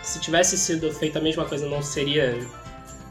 se 0.02 0.20
tivesse 0.20 0.58
sido 0.58 0.92
feita 0.92 1.20
a 1.20 1.22
mesma 1.22 1.46
coisa, 1.46 1.68
não 1.68 1.82
seria 1.82 2.38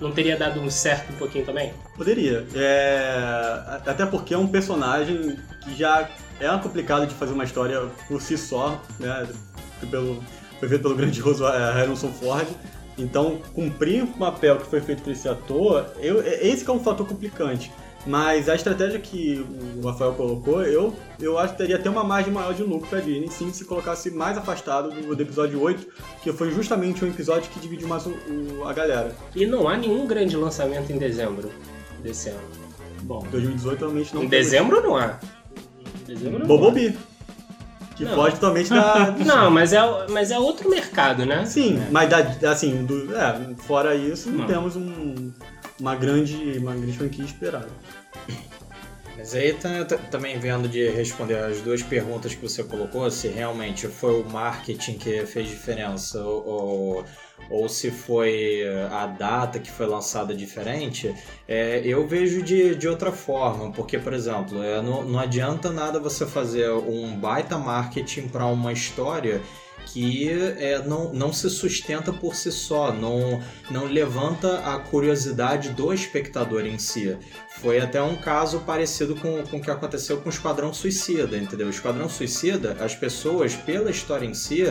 não 0.01 0.11
teria 0.11 0.37
dado 0.37 0.61
um 0.61 0.69
certo 0.69 1.13
um 1.13 1.17
pouquinho 1.17 1.45
também? 1.47 1.73
Poderia. 1.97 2.45
É, 2.55 3.81
Até 3.87 4.05
porque 4.05 4.35
é 4.35 4.39
um 4.39 4.49
personagem 4.49 5.39
que 5.63 5.75
já 5.77 6.11
é 6.41 6.49
complicado 6.59 7.07
de 7.07 7.15
fazer 7.15 7.33
uma 7.33 7.45
história 7.45 7.81
por 8.09 8.21
si 8.21 8.37
só, 8.37 8.83
né? 8.99 9.29
Pelo, 9.91 10.23
foi 10.59 10.69
feito 10.69 10.83
pelo 10.83 10.95
grandioso 10.97 11.47
eh, 11.47 11.73
Harrison 11.73 12.13
Ford. 12.13 12.47
Então, 12.99 13.41
cumprir 13.55 14.03
o 14.03 14.07
papel 14.09 14.59
que 14.59 14.67
foi 14.67 14.81
feito 14.81 15.03
por 15.03 15.13
esse 15.13 15.29
ator, 15.29 15.87
eu, 16.01 16.21
é- 16.21 16.47
esse 16.47 16.69
é 16.69 16.73
um 16.73 16.81
fator 16.81 17.07
complicante. 17.07 17.71
Mas 18.05 18.49
a 18.49 18.55
estratégia 18.57 18.99
que 18.99 19.47
o 19.81 19.87
Rafael 19.87 20.13
colocou, 20.15 20.63
eu, 20.65 20.93
eu 21.21 21.39
acho 21.39 21.53
que 21.53 21.59
teria 21.59 21.77
até 21.77 21.89
uma 21.89 22.03
margem 22.03 22.33
maior 22.33 22.53
de 22.53 22.63
lucro 22.65 22.89
pra 22.89 22.99
Disney, 23.01 23.29
sim, 23.31 23.53
se 23.53 23.65
colocasse 23.65 24.11
mais 24.11 24.37
afastado 24.37 24.91
do, 24.91 25.15
do 25.15 25.23
episódio 25.23 25.61
8, 25.61 25.87
que 26.23 26.33
foi 26.33 26.51
justamente 26.51 27.05
um 27.05 27.09
episódio 27.09 27.49
que 27.51 27.61
dividiu 27.61 27.87
mais 27.87 28.05
o- 28.07 28.11
o- 28.11 28.65
a 28.67 28.73
galera. 28.73 29.15
E 29.37 29.47
não 29.47 29.69
há 29.69 29.77
nenhum 29.77 30.05
grande 30.07 30.37
lançamento 30.37 30.91
em 30.93 30.99
dezembro 30.99 31.51
desse 32.03 32.31
ano. 32.31 32.41
Bom, 33.03 33.25
2018 33.31 33.79
realmente 33.81 34.15
não 34.15 34.25
em 34.25 34.29
dezembro 34.29 34.81
não 34.83 34.97
há. 34.97 35.19
Em 36.03 36.15
dezembro 36.15 36.39
não 36.41 36.45
há. 36.45 36.49
Bobobi. 36.49 36.99
Que 37.95 38.05
Não. 38.05 38.15
foge 38.17 38.35
totalmente 38.37 38.71
da. 38.71 39.11
Não, 39.25 39.51
mas 39.51 39.73
é, 39.75 39.79
mas 40.09 40.31
é 40.31 40.39
outro 40.39 40.69
mercado, 40.71 41.27
né? 41.27 41.45
Sim, 41.45 41.79
mas 41.91 42.09
da, 42.09 42.51
assim, 42.51 42.85
do, 42.87 43.15
é, 43.15 43.55
fora 43.59 43.95
isso, 43.95 44.31
não 44.31 44.39
Não. 44.39 44.47
temos 44.47 44.77
um, 44.77 45.31
uma, 45.83 45.97
grande, 45.97 46.59
uma 46.59 46.75
grande 46.75 46.97
franquia 46.97 47.25
esperada. 47.25 47.69
Mas 49.17 49.35
aí 49.35 49.55
também 50.11 50.39
vendo 50.39 50.69
de 50.69 50.89
responder 50.89 51.37
as 51.37 51.61
duas 51.61 51.83
perguntas 51.83 52.35
que 52.35 52.41
você 52.41 52.63
colocou, 52.63 53.11
se 53.11 53.29
realmente 53.29 53.87
foi 53.89 54.21
o 54.21 54.25
marketing 54.25 54.95
que 54.97 55.27
fez 55.27 55.49
diferença 55.49 56.23
ou, 56.25 56.47
ou, 56.47 57.05
ou 57.51 57.69
se 57.69 57.91
foi 57.91 58.63
a 58.91 59.07
data 59.07 59.59
que 59.59 59.71
foi 59.71 59.87
lançada 59.87 60.35
diferente, 60.35 61.15
é, 61.47 61.83
eu 61.85 62.07
vejo 62.07 62.43
de, 62.43 62.75
de 62.75 62.89
outra 62.89 63.13
forma, 63.13 63.71
porque, 63.73 63.99
por 63.99 64.15
exemplo, 64.15 64.63
é, 64.63 64.81
não, 64.81 65.05
não 65.05 65.19
adianta 65.19 65.71
nada 65.71 66.01
você 66.01 66.25
fazer 66.25 66.71
um 66.71 67.15
baita 67.15 67.59
marketing 67.59 68.29
para 68.29 68.47
uma 68.47 68.73
história 68.73 69.43
que 69.93 70.31
é, 70.31 70.83
não, 70.87 71.13
não 71.13 71.33
se 71.33 71.51
sustenta 71.51 72.13
por 72.13 72.35
si 72.35 72.51
só, 72.51 72.93
não, 72.93 73.43
não 73.71 73.85
levanta 73.85 74.61
a 74.61 74.79
curiosidade 74.79 75.71
do 75.71 75.93
espectador 75.93 76.65
em 76.65 76.79
si. 76.79 77.17
Foi 77.61 77.79
até 77.79 78.03
um 78.03 78.17
caso 78.17 78.61
parecido 78.61 79.15
com, 79.17 79.43
com 79.43 79.59
o 79.59 79.61
que 79.61 79.71
aconteceu 79.71 80.19
com 80.21 80.31
o 80.31 80.33
Esquadrão 80.33 80.73
Suicida, 80.73 81.37
entendeu? 81.37 81.67
O 81.67 81.71
Esquadrão 81.71 82.09
Suicida, 82.09 82.77
as 82.81 82.95
pessoas, 82.95 83.55
pela 83.55 83.91
história 83.91 84.25
em 84.25 84.33
si, 84.33 84.65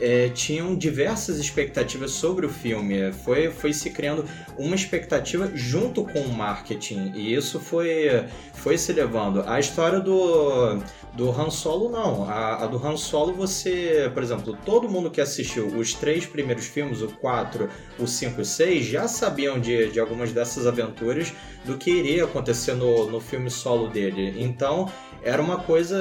é, 0.00 0.28
tinham 0.28 0.74
diversas 0.74 1.38
expectativas 1.38 2.12
sobre 2.12 2.46
o 2.46 2.48
filme. 2.48 3.12
Foi, 3.12 3.50
foi 3.50 3.72
se 3.72 3.90
criando 3.90 4.24
uma 4.58 4.74
expectativa 4.74 5.50
junto 5.54 6.04
com 6.04 6.20
o 6.20 6.32
marketing. 6.32 7.12
E 7.14 7.34
isso 7.34 7.58
foi, 7.60 8.24
foi 8.54 8.78
se 8.78 8.92
levando. 8.92 9.42
A 9.46 9.58
história 9.58 10.00
do, 10.00 10.78
do 11.14 11.30
Han 11.30 11.50
Solo, 11.50 11.88
não. 11.88 12.24
A, 12.24 12.64
a 12.64 12.66
do 12.66 12.84
Han 12.84 12.96
Solo, 12.96 13.32
você, 13.32 14.10
por 14.12 14.22
exemplo, 14.22 14.56
todo 14.64 14.88
mundo 14.88 15.10
que 15.10 15.20
assistiu 15.20 15.66
os 15.66 15.94
três 15.94 16.26
primeiros 16.26 16.66
filmes, 16.66 17.02
o 17.02 17.08
4, 17.08 17.68
o 17.98 18.06
5 18.06 18.38
e 18.38 18.42
o 18.42 18.44
6, 18.44 18.84
já 18.84 19.08
sabiam 19.08 19.58
de, 19.58 19.90
de 19.90 19.98
algumas 19.98 20.32
dessas 20.32 20.66
aventuras 20.66 21.32
do 21.64 21.76
que 21.76 21.90
iria 21.90 22.24
acontecer 22.24 22.74
no, 22.74 23.10
no 23.10 23.20
filme 23.20 23.50
solo 23.50 23.88
dele. 23.88 24.34
Então, 24.38 24.90
era 25.22 25.40
uma 25.42 25.58
coisa 25.58 25.96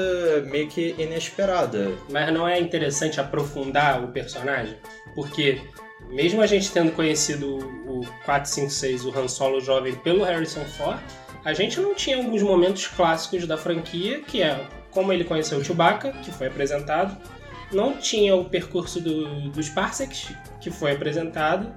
meio 0.49 0.67
que 0.67 0.95
inesperada. 0.97 1.91
Mas 2.09 2.31
não 2.33 2.47
é 2.47 2.59
interessante 2.59 3.19
aprofundar 3.19 4.03
o 4.03 4.09
personagem? 4.09 4.75
Porque 5.13 5.61
mesmo 6.09 6.41
a 6.41 6.45
gente 6.47 6.71
tendo 6.71 6.91
conhecido 6.91 7.57
o 7.87 8.01
456, 8.25 9.05
o 9.05 9.17
Han 9.17 9.27
Solo 9.27 9.59
jovem, 9.61 9.95
pelo 9.95 10.23
Harrison 10.23 10.63
Ford, 10.65 10.99
a 11.43 11.53
gente 11.53 11.79
não 11.79 11.93
tinha 11.93 12.17
alguns 12.17 12.41
momentos 12.41 12.87
clássicos 12.87 13.45
da 13.47 13.57
franquia, 13.57 14.21
que 14.21 14.41
é 14.41 14.65
como 14.91 15.11
ele 15.11 15.23
conheceu 15.23 15.57
o 15.57 15.63
Chewbacca, 15.63 16.11
que 16.23 16.31
foi 16.31 16.47
apresentado, 16.47 17.15
não 17.71 17.97
tinha 17.97 18.35
o 18.35 18.45
percurso 18.45 19.01
do- 19.01 19.49
dos 19.49 19.67
Parsecs, 19.69 20.29
que 20.61 20.71
foi 20.71 20.93
apresentado, 20.93 21.71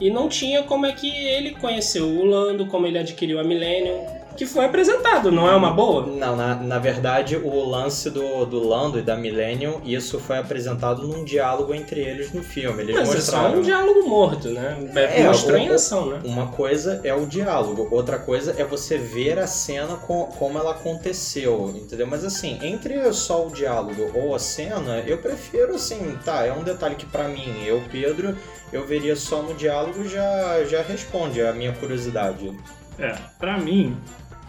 e 0.00 0.10
não 0.10 0.28
tinha 0.28 0.62
como 0.62 0.86
é 0.86 0.92
que 0.92 1.08
ele 1.26 1.52
conheceu 1.56 2.06
o 2.08 2.24
Lando, 2.24 2.66
como 2.66 2.86
ele 2.86 2.98
adquiriu 2.98 3.38
a 3.40 3.44
Millennium, 3.44 4.06
que 4.36 4.46
foi 4.46 4.64
apresentado, 4.64 5.30
não 5.30 5.48
é 5.48 5.54
uma 5.54 5.70
boa? 5.72 6.06
Não, 6.06 6.34
na, 6.36 6.54
na 6.56 6.78
verdade, 6.78 7.36
o 7.36 7.64
lance 7.68 8.10
do, 8.10 8.44
do 8.46 8.66
Lando 8.66 8.98
e 8.98 9.02
da 9.02 9.16
Millennium, 9.16 9.80
isso 9.84 10.18
foi 10.18 10.38
apresentado 10.38 11.06
num 11.06 11.24
diálogo 11.24 11.74
entre 11.74 12.00
eles 12.00 12.32
no 12.32 12.42
filme. 12.42 12.82
Eles 12.82 12.96
Mas 12.96 13.10
é 13.10 13.14
mostraram. 13.14 13.50
só 13.52 13.56
um 13.58 13.62
diálogo 13.62 14.08
morto, 14.08 14.48
né? 14.50 14.90
É, 14.94 15.24
Mostrou 15.24 15.56
o- 15.56 15.60
em 15.60 15.68
ação, 15.68 16.06
né? 16.06 16.20
Uma 16.24 16.46
coisa 16.48 17.00
é 17.04 17.14
o 17.14 17.26
diálogo, 17.26 17.88
outra 17.90 18.18
coisa 18.18 18.54
é 18.58 18.64
você 18.64 18.96
ver 18.98 19.38
a 19.38 19.46
cena 19.46 19.96
com, 19.96 20.24
como 20.24 20.58
ela 20.58 20.72
aconteceu, 20.72 21.72
entendeu? 21.76 22.06
Mas 22.06 22.24
assim, 22.24 22.58
entre 22.62 23.12
só 23.12 23.46
o 23.46 23.50
diálogo 23.50 24.10
ou 24.14 24.34
a 24.34 24.38
cena, 24.38 25.00
eu 25.06 25.18
prefiro 25.18 25.74
assim, 25.74 26.16
tá, 26.24 26.44
é 26.46 26.52
um 26.52 26.62
detalhe 26.64 26.94
que 26.94 27.06
pra 27.06 27.28
mim, 27.28 27.64
eu, 27.66 27.82
Pedro, 27.90 28.36
eu 28.72 28.86
veria 28.86 29.14
só 29.16 29.42
no 29.42 29.54
diálogo 29.54 30.08
já 30.08 30.64
já 30.64 30.82
responde 30.82 31.40
a 31.42 31.52
minha 31.52 31.72
curiosidade. 31.72 32.56
É, 32.98 33.14
pra 33.38 33.58
mim, 33.58 33.96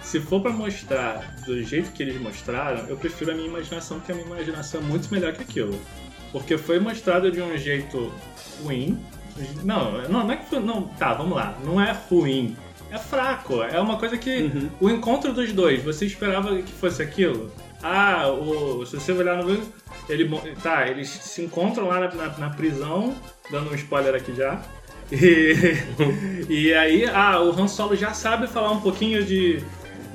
se 0.03 0.19
for 0.19 0.41
pra 0.41 0.51
mostrar 0.51 1.33
do 1.45 1.61
jeito 1.63 1.91
que 1.91 2.03
eles 2.03 2.19
mostraram, 2.21 2.85
eu 2.87 2.97
prefiro 2.97 3.31
a 3.31 3.33
minha 3.33 3.47
imaginação, 3.47 3.97
porque 3.99 4.11
a 4.11 4.15
minha 4.15 4.27
imaginação 4.27 4.81
é 4.81 4.83
muito 4.83 5.11
melhor 5.13 5.33
que 5.33 5.41
aquilo. 5.41 5.79
Porque 6.31 6.57
foi 6.57 6.79
mostrado 6.79 7.31
de 7.31 7.41
um 7.41 7.55
jeito 7.57 8.11
ruim. 8.63 8.99
Não, 9.63 10.01
não, 10.03 10.23
não 10.25 10.31
é 10.31 10.37
que 10.37 10.45
foi. 10.49 10.59
Não, 10.59 10.83
tá, 10.83 11.13
vamos 11.13 11.35
lá. 11.35 11.57
Não 11.63 11.79
é 11.81 11.91
ruim. 12.09 12.55
É 12.91 12.97
fraco. 12.97 13.61
É 13.63 13.79
uma 13.79 13.97
coisa 13.97 14.17
que. 14.17 14.43
Uhum. 14.43 14.69
O 14.79 14.89
encontro 14.89 15.31
dos 15.33 15.51
dois, 15.51 15.83
você 15.83 16.05
esperava 16.05 16.55
que 16.61 16.71
fosse 16.71 17.01
aquilo? 17.01 17.51
Ah, 17.81 18.27
o, 18.29 18.85
se 18.85 18.95
você 18.95 19.11
olhar 19.11 19.43
no 19.43 19.61
ele, 20.09 20.29
tá, 20.61 20.87
eles 20.87 21.09
se 21.09 21.41
encontram 21.41 21.87
lá 21.87 21.99
na, 21.99 22.13
na- 22.13 22.37
na 22.37 22.49
prisão, 22.49 23.15
dando 23.51 23.71
um 23.71 23.75
spoiler 23.75 24.15
aqui 24.15 24.33
já. 24.35 24.61
E, 25.11 25.53
e 26.49 26.73
aí, 26.73 27.05
ah, 27.05 27.39
o 27.41 27.49
Han 27.59 27.67
Solo 27.67 27.95
já 27.95 28.13
sabe 28.13 28.47
falar 28.47 28.71
um 28.71 28.81
pouquinho 28.81 29.23
de, 29.23 29.63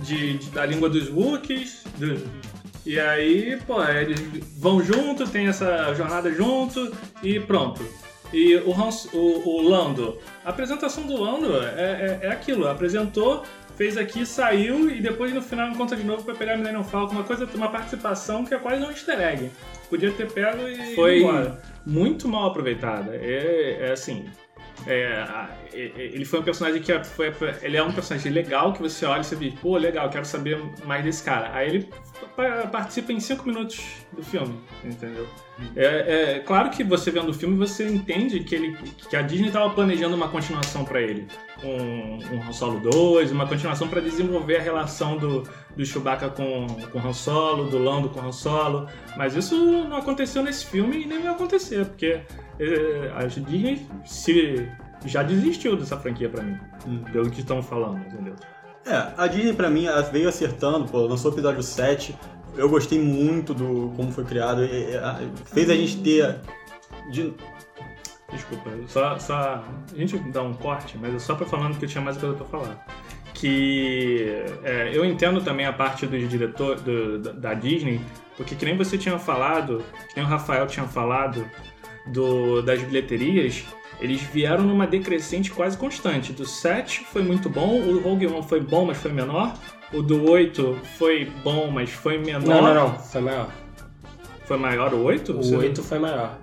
de- 0.01 0.39
de- 0.39 0.51
da 0.51 0.65
língua 0.67 0.89
dos 0.89 1.09
Wookiees. 1.11 1.85
do- 1.97 2.49
e 2.87 2.99
aí, 2.99 3.59
pô, 3.67 3.83
eles 3.85 4.19
vão 4.59 4.83
junto, 4.83 5.27
tem 5.29 5.47
essa 5.49 5.93
jornada 5.95 6.33
junto 6.33 6.91
e 7.23 7.39
pronto. 7.39 7.85
E 8.33 8.57
o, 8.57 8.73
Han, 8.73 8.89
o, 9.13 9.49
o 9.49 9.63
Lando, 9.69 10.19
a 10.45 10.51
apresentação 10.51 11.05
do 11.07 11.17
Lando 11.21 11.55
é, 11.63 12.19
é, 12.23 12.27
é 12.27 12.29
aquilo, 12.31 12.69
apresentou, 12.69 13.43
fez 13.77 13.97
aqui, 13.97 14.25
saiu 14.27 14.91
e 14.91 15.01
depois 15.01 15.33
no 15.33 15.41
final 15.43 15.69
encontra 15.71 15.97
de 15.97 16.05
novo 16.05 16.25
pra 16.25 16.35
pegar 16.35 16.55
a 16.55 16.57
Millennium 16.57 16.85
Falcon, 16.85 17.15
uma 17.15 17.25
coisa, 17.25 17.49
uma 17.55 17.69
participação 17.71 18.45
que 18.45 18.55
é 18.55 18.59
quase 18.59 18.83
um 18.83 18.91
easter 18.91 19.21
egg. 19.21 19.51
Podia 19.89 20.11
ter 20.11 20.31
pego 20.31 20.67
e 20.69 20.95
Foi-. 20.95 21.23
Muito 21.87 22.29
mal 22.29 22.49
aproveitada. 22.51 23.15
É, 23.15 23.79
é 23.89 23.93
assim, 23.93 24.27
é, 24.87 25.49
ele 25.73 26.25
foi 26.25 26.41
um 26.41 26.43
personagem 26.43 26.81
que 26.81 26.93
foi, 27.05 27.33
ele 27.63 27.77
é 27.77 27.83
um 27.83 27.93
personagem 27.93 28.33
legal 28.33 28.73
que 28.73 28.81
você 28.81 29.05
olha 29.07 29.21
e 29.21 29.25
você 29.25 29.37
diz, 29.37 29.55
pô, 29.61 29.77
legal, 29.77 30.09
quero 30.11 30.25
saber 30.25 30.59
mais 30.85 31.05
desse 31.05 31.23
cara. 31.23 31.51
Aí 31.55 31.69
ele 31.69 31.91
pa- 32.37 32.67
participa 32.71 33.13
em 33.13 33.21
cinco 33.21 33.47
minutos 33.47 33.81
do 34.13 34.23
filme, 34.23 34.59
entendeu? 34.85 35.27
É, 35.75 36.37
é 36.37 36.39
claro 36.41 36.71
que 36.71 36.85
você 36.85 37.11
vendo 37.11 37.31
o 37.31 37.35
filme 37.35 37.57
você 37.57 37.89
entende 37.89 38.41
que 38.41 38.55
ele 38.55 38.77
que 39.09 39.17
a 39.17 39.23
Disney 39.23 39.49
estava 39.49 39.71
planejando 39.71 40.15
uma 40.15 40.29
continuação 40.29 40.85
pra 40.85 41.01
ele, 41.01 41.27
um, 41.63 42.19
um 42.35 42.49
Han 42.49 42.53
Solo 42.53 42.81
2, 42.81 43.33
uma 43.33 43.47
continuação 43.47 43.89
pra 43.89 44.01
desenvolver 44.01 44.57
a 44.57 44.63
relação 44.63 45.17
do, 45.17 45.43
do 45.77 45.85
Chewbacca 45.85 46.31
com 46.31 46.67
com 46.93 46.99
Han 47.01 47.13
Solo, 47.13 47.65
do 47.65 47.79
Lando 47.79 48.09
com 48.09 48.21
Han 48.21 48.33
Solo, 48.33 48.89
mas 49.17 49.35
isso 49.35 49.57
não 49.57 49.97
aconteceu 49.97 50.43
nesse 50.43 50.67
filme 50.67 51.03
e 51.03 51.07
nem 51.07 51.23
vai 51.23 51.33
acontecer, 51.33 51.85
porque 51.87 52.21
é, 52.61 53.13
a 53.15 53.25
Disney 53.25 53.87
se 54.05 54.69
já 55.05 55.23
desistiu 55.23 55.77
dessa 55.77 55.97
franquia 55.97 56.29
pra 56.29 56.43
mim, 56.43 56.59
pelo 57.13 57.31
que 57.31 57.41
estão 57.41 57.63
falando, 57.63 57.99
entendeu? 58.07 58.35
É, 58.87 59.13
a 59.17 59.27
Disney 59.27 59.53
pra 59.53 59.69
mim 59.69 59.87
veio 60.11 60.29
acertando, 60.29 60.87
pô, 60.87 61.01
lançou 61.01 61.31
o 61.31 61.35
episódio 61.35 61.63
7. 61.63 62.17
Eu 62.59 62.69
gostei 62.69 63.01
muito 63.01 63.55
do 63.55 63.93
como 63.97 64.11
foi 64.13 64.25
criado. 64.25 64.65
e- 64.65 64.97
a- 64.97 65.21
Fez 65.47 65.71
a 65.71 65.75
gente 65.75 65.99
ter. 66.03 66.37
de- 67.11 67.33
Desculpa, 68.33 68.71
só, 68.89 69.19
só. 69.19 69.65
A 69.93 69.97
gente 69.97 70.19
dá 70.31 70.43
um 70.43 70.53
corte, 70.53 70.99
mas 71.01 71.15
é 71.15 71.19
só 71.19 71.35
pra 71.35 71.47
falando 71.47 71.71
porque 71.71 71.87
eu 71.87 71.89
tinha 71.89 72.03
mais 72.05 72.17
coisa 72.19 72.35
pra 72.37 72.45
falar. 72.47 72.87
Que 73.33 74.43
é, 74.65 74.91
eu 74.93 75.05
entendo 75.05 75.41
também 75.41 75.65
a 75.65 75.73
parte 75.73 76.07
dos 76.07 76.29
diretores 76.29 76.83
do, 76.83 77.19
da 77.21 77.55
Disney, 77.55 78.01
porque 78.37 78.55
que 78.55 78.65
nem 78.65 78.77
você 78.77 78.99
tinha 78.99 79.19
falado, 79.19 79.83
que 80.09 80.17
nem 80.17 80.25
o 80.25 80.29
Rafael 80.29 80.67
tinha 80.67 80.87
falado 80.87 81.49
do, 82.07 82.61
das 82.63 82.83
bilheterias, 82.83 83.65
eles 84.01 84.21
vieram 84.21 84.65
numa 84.65 84.87
decrescente 84.87 85.51
quase 85.51 85.77
constante. 85.77 86.33
Do 86.33 86.45
7 86.45 87.05
foi 87.05 87.23
muito 87.23 87.49
bom, 87.49 87.81
o 87.81 88.01
Rogue 88.01 88.27
One 88.27 88.43
foi 88.47 88.61
bom, 88.61 88.85
mas 88.85 88.99
foi 88.99 89.13
menor. 89.13 89.55
O 89.93 90.03
do 90.03 90.31
8 90.31 90.79
foi 90.99 91.25
bom, 91.43 91.71
mas 91.71 91.91
foi 91.91 92.19
menor. 92.19 92.47
Não, 92.47 92.63
não, 92.63 92.75
não. 92.75 92.99
Foi 92.99 93.21
maior. 93.21 93.49
Foi 94.45 94.57
maior 94.57 94.93
o 94.95 95.03
8? 95.03 95.33
O 95.33 95.57
8 95.57 95.83
foi 95.83 95.99
maior. 95.99 96.39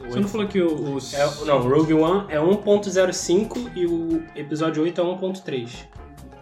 O 0.00 0.06
Você 0.06 0.20
não 0.20 0.28
falou 0.28 0.46
que 0.46 0.60
o. 0.60 0.96
o... 0.96 0.98
É, 0.98 1.44
não, 1.44 1.60
Rogue 1.60 1.94
One 1.94 2.26
é 2.28 2.38
1.05 2.38 3.70
e 3.74 3.86
o 3.86 4.22
episódio 4.34 4.82
8 4.82 5.00
é 5.00 5.04
1.3. 5.04 5.70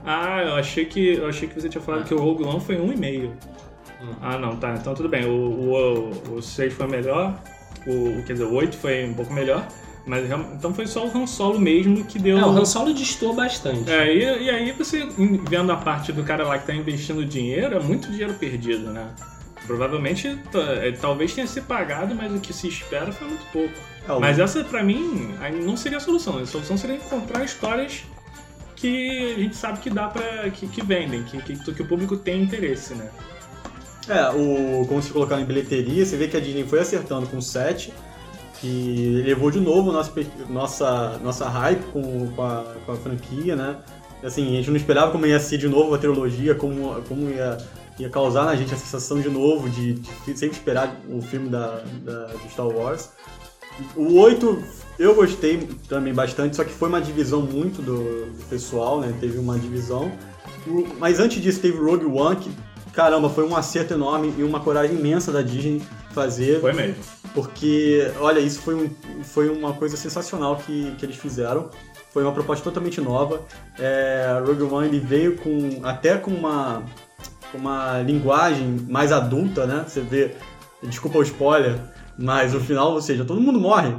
Ah, 0.05 0.43
eu 0.43 0.55
achei 0.55 0.85
que 0.85 1.15
eu 1.15 1.29
achei 1.29 1.49
que 1.49 1.61
você 1.61 1.69
tinha 1.69 1.83
falado 1.83 2.05
que 2.05 2.15
o 2.15 2.19
Rogue 2.19 2.45
One 2.45 2.61
foi 2.61 2.77
1,5. 2.77 3.31
Ah, 4.21 4.39
não, 4.39 4.57
tá. 4.57 4.75
Então 4.75 4.95
tudo 4.95 5.09
bem. 5.09 5.25
O, 5.25 6.11
o, 6.31 6.35
o 6.35 6.43
6 6.43 6.73
foi 6.73 6.87
melhor. 6.87 7.39
O, 7.87 8.23
quer 8.25 8.35
dizer, 8.35 8.45
o 8.45 8.55
8 8.55 8.77
foi 8.77 9.07
um 9.07 9.15
pouco 9.15 9.33
melhor. 9.33 9.67
Mas 10.07 10.27
então 10.31 10.75
foi 10.75 10.87
só 10.87 11.07
o 11.07 11.17
Han 11.17 11.27
Solo 11.27 11.59
mesmo 11.59 12.05
que 12.05 12.19
deu. 12.19 12.39
É, 12.39 12.45
o 12.45 12.51
Han 12.51 12.65
Solo 12.67 12.93
distou 12.93 13.35
bastante. 13.35 13.91
É, 13.91 14.15
e, 14.15 14.45
e 14.45 14.51
aí 14.51 14.73
você 14.73 15.09
vendo 15.49 15.73
a 15.73 15.77
parte 15.77 16.13
do 16.13 16.23
cara 16.23 16.45
lá 16.47 16.59
que 16.59 16.67
tá 16.67 16.75
investindo 16.75 17.25
dinheiro, 17.25 17.75
é 17.77 17.81
muito 17.81 18.11
dinheiro 18.11 18.35
perdido, 18.35 18.91
né? 18.91 19.09
Provavelmente 19.67 20.39
é, 20.83 20.93
talvez 20.93 21.33
tenha 21.33 21.47
se 21.47 21.63
pagado, 21.63 22.15
mas 22.15 22.31
o 22.35 22.39
que 22.39 22.53
se 22.53 22.69
espera 22.69 23.11
foi 23.13 23.29
muito 23.29 23.45
pouco. 23.51 23.73
é, 24.07 24.13
o- 24.13 24.21
Mas 24.21 24.39
essa, 24.39 24.63
pra 24.63 24.83
mim, 24.83 25.35
não 25.65 25.75
seria 25.77 25.97
a 25.97 26.01
solução. 26.03 26.37
A 26.39 26.45
solução 26.45 26.77
seria 26.77 26.97
encontrar 26.97 27.43
histórias 27.43 28.05
que 28.77 29.33
a 29.35 29.39
gente 29.41 29.57
sabe 29.57 29.79
que 29.81 29.89
dá 29.89 30.09
para 30.09 30.51
que, 30.51 30.67
que 30.67 30.85
vendem, 30.85 31.23
que, 31.23 31.41
que, 31.41 31.57
que 31.73 31.81
o 31.83 31.87
público 31.87 32.15
tem 32.19 32.43
interesse, 32.43 32.95
né? 32.95 33.09
É, 34.07 34.29
o, 34.35 34.85
como 34.87 35.03
se 35.03 35.11
colocar 35.11 35.41
em 35.41 35.47
bilheteria, 35.47 36.05
você 36.05 36.15
vê 36.19 36.29
que 36.29 36.37
a 36.37 36.41
Disney 36.41 36.65
foi 36.65 36.81
acertando 36.81 37.27
com 37.27 37.39
o 37.39 37.43
7, 37.43 37.91
que 38.61 39.23
levou 39.25 39.51
de 39.51 39.61
novo 39.61 39.93
nossa, 39.93 40.13
nossa, 40.49 41.21
nossa 41.23 41.49
hype 41.49 41.83
com, 41.93 42.29
com, 42.33 42.43
a, 42.43 42.65
com 42.87 42.93
a 42.93 42.97
franquia, 42.97 43.55
né? 43.57 43.77
Assim, 44.23 44.55
a 44.55 44.57
gente 44.57 44.71
não 44.71 44.77
esperava 44.77 45.11
como 45.13 45.27
ia 45.27 45.39
ser 45.39 45.59
de 45.59 45.69
novo 45.69 45.95
a 45.95 45.99
trilogia, 45.99 46.55
como, 46.55 46.95
como 47.09 47.29
ia, 47.31 47.59
ia 47.99 48.09
causar 48.09 48.45
na 48.47 48.57
gente 48.57 48.73
a 48.73 48.77
sensação 48.77 49.21
de 49.21 49.29
novo 49.29 49.69
de, 49.69 49.95
de 49.95 50.39
sempre 50.39 50.57
esperar 50.57 50.97
o 51.11 51.21
filme 51.21 51.49
da, 51.51 51.83
da, 52.03 52.27
do 52.29 52.51
Star 52.51 52.67
Wars. 52.69 53.11
O 53.97 54.19
8 54.21 54.63
eu 54.99 55.15
gostei 55.15 55.69
também 55.89 56.15
bastante, 56.15 56.57
só 56.57 56.65
que 56.65 56.73
foi 56.73 56.89
uma 56.89 57.01
divisão 57.01 57.43
muito 57.43 57.83
do, 57.83 58.27
do 58.27 58.45
pessoal, 58.49 59.01
né? 59.01 59.13
Teve 59.21 59.37
uma 59.39 59.59
divisão. 59.59 60.11
O- 60.67 60.87
Mas 60.99 61.19
antes 61.21 61.43
disso 61.43 61.61
teve 61.61 61.77
Rogue 61.77 62.07
One, 62.07 62.37
que, 62.37 62.51
caramba, 62.93 63.29
foi 63.29 63.45
um 63.47 63.55
acerto 63.57 63.93
enorme 63.93 64.33
e 64.39 64.43
uma 64.45 64.61
coragem 64.61 64.97
imensa 64.97 65.31
da 65.33 65.43
Disney 65.43 65.83
fazer. 66.15 66.61
Foi 66.61 66.73
mesmo. 66.73 66.97
Porque, 67.35 68.11
olha, 68.21 68.39
isso 68.39 68.61
foi, 68.61 68.75
um, 68.75 68.91
foi 69.25 69.49
uma 69.49 69.73
coisa 69.73 69.97
sensacional 69.97 70.57
que, 70.57 70.95
que 70.97 71.05
eles 71.05 71.17
fizeram. 71.17 71.69
Foi 72.13 72.23
uma 72.23 72.33
proposta 72.33 72.63
totalmente 72.63 73.01
nova. 73.01 73.43
É, 73.79 74.41
Rogue 74.47 74.63
One 74.63 74.89
ele 74.89 75.01
veio 75.01 75.37
com 75.37 75.81
até 75.83 76.17
com 76.17 76.31
uma, 76.31 76.85
uma 77.53 78.01
linguagem 78.03 78.87
mais 78.89 79.11
adulta, 79.11 79.67
né? 79.67 79.85
Você 79.87 80.01
vê, 80.01 80.37
desculpa 80.83 81.19
o 81.19 81.23
spoiler, 81.23 81.77
mas 82.17 82.55
o 82.55 82.61
final, 82.61 82.93
ou 82.93 83.03
seja, 83.03 83.25
todo 83.25 83.41
mundo 83.41 83.59
morre. 83.59 83.93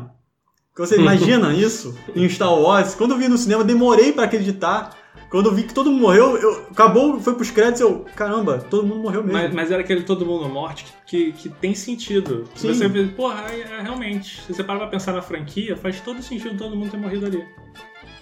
Você 0.78 0.95
imagina 0.99 1.54
isso 1.54 1.97
em 2.15 2.28
Star 2.30 2.54
Wars? 2.54 2.95
Quando 2.95 3.12
eu 3.12 3.17
vi 3.17 3.28
no 3.28 3.38
cinema, 3.38 3.63
demorei 3.63 4.13
pra 4.13 4.23
acreditar. 4.23 4.95
Quando 5.30 5.48
eu 5.50 5.56
vi 5.56 5.64
que 5.64 5.74
todo 5.74 5.92
mundo 5.92 6.02
morreu, 6.02 6.38
eu, 6.38 6.68
acabou, 6.72 7.20
foi 7.20 7.34
pros 7.34 7.52
créditos, 7.52 7.82
eu, 7.82 8.06
caramba, 8.16 8.60
todo 8.60 8.86
mundo 8.86 9.02
morreu 9.02 9.24
mesmo. 9.24 9.38
Mas, 9.38 9.54
mas 9.54 9.72
era 9.72 9.82
aquele 9.82 10.04
todo 10.04 10.26
mundo 10.26 10.48
morte 10.48 10.86
que, 11.06 11.32
que, 11.34 11.50
tem 11.50 11.74
sentido. 11.74 12.46
Sim. 12.56 12.68
Você 12.70 12.88
vê, 12.88 13.06
porra, 13.08 13.46
é, 13.52 13.62
é, 13.62 13.82
realmente, 13.82 14.42
se 14.42 14.54
você 14.54 14.64
parar 14.64 14.80
pra 14.80 14.88
pensar 14.88 15.14
na 15.14 15.22
franquia, 15.22 15.76
faz 15.76 16.00
todo 16.00 16.22
sentido 16.22 16.58
todo 16.58 16.76
mundo 16.76 16.92
ter 16.92 16.98
morrido 16.98 17.26
ali. 17.26 17.44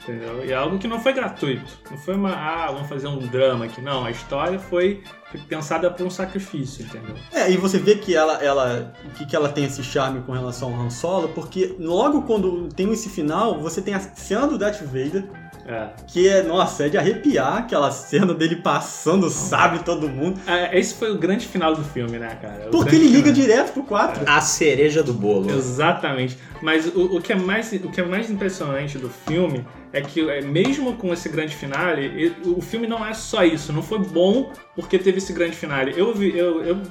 Entendeu? 0.04 0.46
E 0.46 0.52
é 0.52 0.56
algo 0.56 0.78
que 0.78 0.88
não 0.88 1.00
foi 1.00 1.14
gratuito. 1.14 1.80
Não 1.90 1.98
foi 1.98 2.16
uma, 2.16 2.34
ah, 2.34 2.72
vamos 2.72 2.90
fazer 2.90 3.08
um 3.08 3.20
drama 3.20 3.66
aqui. 3.66 3.82
Não, 3.82 4.04
a 4.04 4.12
história 4.12 4.60
foi 4.60 5.02
pensada 5.48 5.90
por 5.90 6.06
um 6.06 6.10
sacrifício, 6.10 6.86
entendeu? 6.86 7.16
É, 7.32 7.50
e 7.50 7.56
você 7.56 7.80
vê 7.80 7.96
que 7.96 8.14
ela, 8.14 8.44
ela, 8.44 8.94
que, 9.16 9.26
que 9.26 9.36
ela 9.36 9.48
tem 9.48 9.64
esse 9.64 9.82
charme 9.82 10.22
com 10.22 10.34
relação 10.34 10.74
ao 10.74 10.82
Han 10.82 10.90
Solo, 10.90 11.30
porque 11.30 11.76
logo 11.80 12.24
quando 12.24 12.68
tem 12.68 12.92
esse 12.92 13.10
final, 13.10 13.60
você 13.60 13.82
tem 13.82 13.94
a 13.94 14.00
cena 14.00 14.46
do 14.46 14.58
Darth 14.58 14.82
Vader, 14.82 15.26
É. 15.66 15.88
que 16.08 16.28
é, 16.28 16.44
nossa, 16.44 16.86
é 16.86 16.90
de 16.90 16.98
arrepiar 16.98 17.58
aquela 17.60 17.90
cena 17.90 18.34
dele 18.34 18.58
passando 18.58 19.28
o 19.28 19.30
sabre 19.30 19.80
em 19.80 19.82
todo 19.84 20.10
mundo, 20.10 20.40
É, 20.46 20.78
Esse 20.78 20.94
foi 20.96 21.12
o 21.12 21.18
grande 21.18 21.48
final 21.48 21.74
do 21.74 21.84
filme, 21.84 22.20
né, 22.20 22.38
cara? 22.42 22.66
O 22.68 22.72
porque 22.72 22.96
ele 22.96 23.08
liga 23.08 23.32
final. 23.32 23.34
direto 23.34 23.72
pro 23.74 23.84
4. 23.84 24.24
A 24.30 24.42
cereja 24.42 25.02
do 25.02 25.14
bolo. 25.14 25.50
Exatamente. 25.50 26.38
Mas 26.62 26.86
o, 26.88 27.16
o 27.18 27.22
que 27.22 27.32
é 27.32 27.36
mais, 27.36 27.72
o 27.72 27.90
que 27.90 28.02
é 28.02 28.06
mais 28.06 28.30
impressionante 28.30 28.98
do 28.98 29.10
filme 29.10 29.66
é 29.94 30.02
que, 30.02 30.28
é, 30.30 30.42
mesmo 30.42 30.94
com 30.98 31.14
esse 31.14 31.30
grande 31.30 31.56
finale, 31.56 32.36
o 32.46 32.62
filme 32.62 32.86
não 32.88 33.06
é 33.06 33.14
só 33.14 33.44
isso. 33.44 33.72
Não 33.72 33.82
foi 33.84 34.00
bom 34.00 34.52
porque 34.76 34.98
teve 35.00 35.20
esse 35.20 35.32
grande 35.32 35.56
finale. 35.56 35.94
Eu, 35.96 36.14
vi- 36.14 36.38
eu, 36.38 36.62
eu 36.64 36.82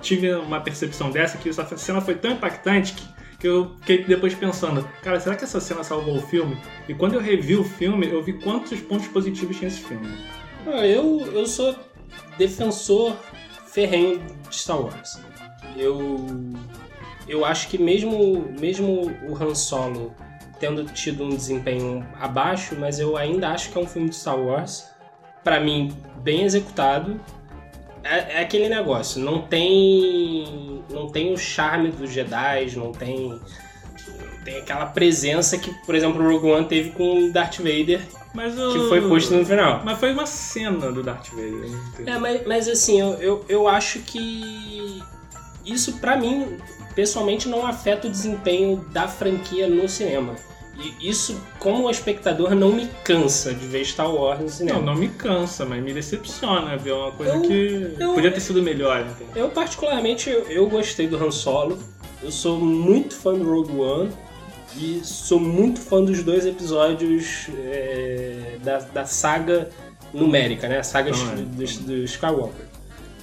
tive 0.00 0.32
uma 0.34 0.60
percepção 0.60 1.10
dessa 1.10 1.38
que 1.38 1.48
essa 1.48 1.64
cena 1.76 2.00
foi 2.00 2.14
tão 2.14 2.30
impactante 2.32 2.92
que, 2.94 3.02
que 3.38 3.46
eu 3.46 3.76
fiquei 3.80 4.04
depois 4.04 4.34
pensando, 4.34 4.86
cara, 5.02 5.20
será 5.20 5.36
que 5.36 5.44
essa 5.44 5.60
cena 5.60 5.84
salvou 5.84 6.16
o 6.16 6.22
filme? 6.22 6.56
E 6.88 6.94
quando 6.94 7.14
eu 7.14 7.20
revi 7.20 7.56
o 7.56 7.64
filme, 7.64 8.08
eu 8.08 8.22
vi 8.22 8.32
quantos 8.34 8.80
pontos 8.80 9.08
positivos 9.08 9.56
tinha 9.56 9.68
esse 9.68 9.80
filme. 9.80 10.08
Ah, 10.66 10.86
Eu, 10.86 11.20
eu 11.32 11.46
sou 11.46 11.74
defensor 12.38 13.14
ferrenho 13.66 14.20
de 14.48 14.56
Star 14.56 14.80
Wars. 14.80 15.20
Eu, 15.76 16.26
eu 17.28 17.44
acho 17.44 17.68
que 17.68 17.76
mesmo, 17.78 18.46
mesmo 18.58 19.12
o 19.28 19.36
Han 19.40 19.54
Solo 19.54 20.14
tendo 20.58 20.84
tido 20.84 21.24
um 21.24 21.28
desempenho 21.28 22.06
abaixo, 22.18 22.74
mas 22.78 22.98
eu 22.98 23.16
ainda 23.16 23.50
acho 23.50 23.70
que 23.70 23.76
é 23.78 23.80
um 23.80 23.86
filme 23.86 24.08
de 24.08 24.16
Star 24.16 24.38
Wars, 24.38 24.86
pra 25.44 25.60
mim, 25.60 25.94
bem 26.22 26.44
executado. 26.44 27.20
É, 28.06 28.34
é 28.34 28.40
aquele 28.40 28.68
negócio, 28.68 29.20
não 29.20 29.42
tem 29.42 30.82
não 30.90 31.08
tem 31.10 31.32
o 31.32 31.36
charme 31.36 31.90
dos 31.90 32.10
Jedi, 32.10 32.72
não 32.76 32.92
tem 32.92 33.28
não 33.28 34.44
tem 34.44 34.58
aquela 34.58 34.86
presença 34.86 35.58
que, 35.58 35.72
por 35.84 35.94
exemplo, 35.94 36.22
o 36.24 36.30
Rogue 36.32 36.46
One 36.50 36.66
teve 36.66 36.90
com 36.90 37.24
o 37.24 37.32
Darth 37.32 37.56
Vader, 37.58 38.00
Mas 38.32 38.54
que 38.54 38.60
o- 38.60 38.88
foi 38.88 39.00
posto 39.08 39.34
no 39.34 39.44
final. 39.44 39.82
Mas 39.84 39.98
foi 39.98 40.12
uma 40.12 40.26
cena 40.26 40.92
do 40.92 41.02
Darth 41.02 41.30
Vader. 41.30 41.68
entendo. 41.92 42.08
É, 42.08 42.18
mas, 42.18 42.46
mas 42.46 42.68
assim, 42.68 43.00
eu, 43.00 43.14
eu, 43.14 43.44
eu 43.48 43.68
acho 43.68 43.98
que 44.00 45.02
isso 45.64 45.94
pra 45.98 46.16
mim, 46.16 46.58
pessoalmente, 46.94 47.48
não 47.48 47.66
afeta 47.66 48.06
o 48.06 48.10
desempenho 48.10 48.76
da 48.92 49.08
franquia 49.08 49.66
no 49.68 49.88
cinema. 49.88 50.36
E 50.78 51.08
isso, 51.08 51.40
como 51.58 51.88
espectador, 51.90 52.54
não 52.54 52.70
me 52.72 52.86
cansa 53.02 53.54
de 53.54 53.66
ver 53.66 53.84
Star 53.84 54.12
Wars 54.14 54.40
no 54.40 54.48
cinema. 54.48 54.78
Não, 54.78 54.86
não 54.86 54.94
me 54.94 55.08
cansa, 55.08 55.64
mas 55.64 55.82
me 55.82 55.92
decepciona 55.92 56.76
ver 56.76 56.92
uma 56.92 57.12
coisa 57.12 57.34
Eu- 57.34 57.42
que 57.42 57.96
eu- 57.98 58.14
podia 58.14 58.30
ter 58.30 58.40
sido 58.40 58.62
melhor, 58.62 59.00
entendeu? 59.00 59.44
Eu, 59.44 59.50
particularmente, 59.50 60.28
eu, 60.28 60.42
eu 60.48 60.68
gostei 60.68 61.06
do 61.08 61.16
Han 61.16 61.30
Solo. 61.30 61.78
Eu 62.22 62.30
sou 62.30 62.58
muito 62.58 63.14
fã 63.14 63.32
do 63.34 63.44
Rogue 63.44 63.72
One. 63.76 64.10
E 64.78 65.00
sou 65.02 65.40
muito 65.40 65.80
fã 65.80 66.04
dos 66.04 66.22
dois 66.22 66.44
episódios 66.44 67.46
é, 67.64 68.58
da, 68.62 68.78
da 68.80 69.06
saga 69.06 69.70
numérica, 70.12 70.68
né? 70.68 70.80
A 70.80 70.82
saga 70.82 71.12
Também. 71.12 71.44
do, 71.46 71.64
do 71.84 72.04
Skywalker. 72.04 72.66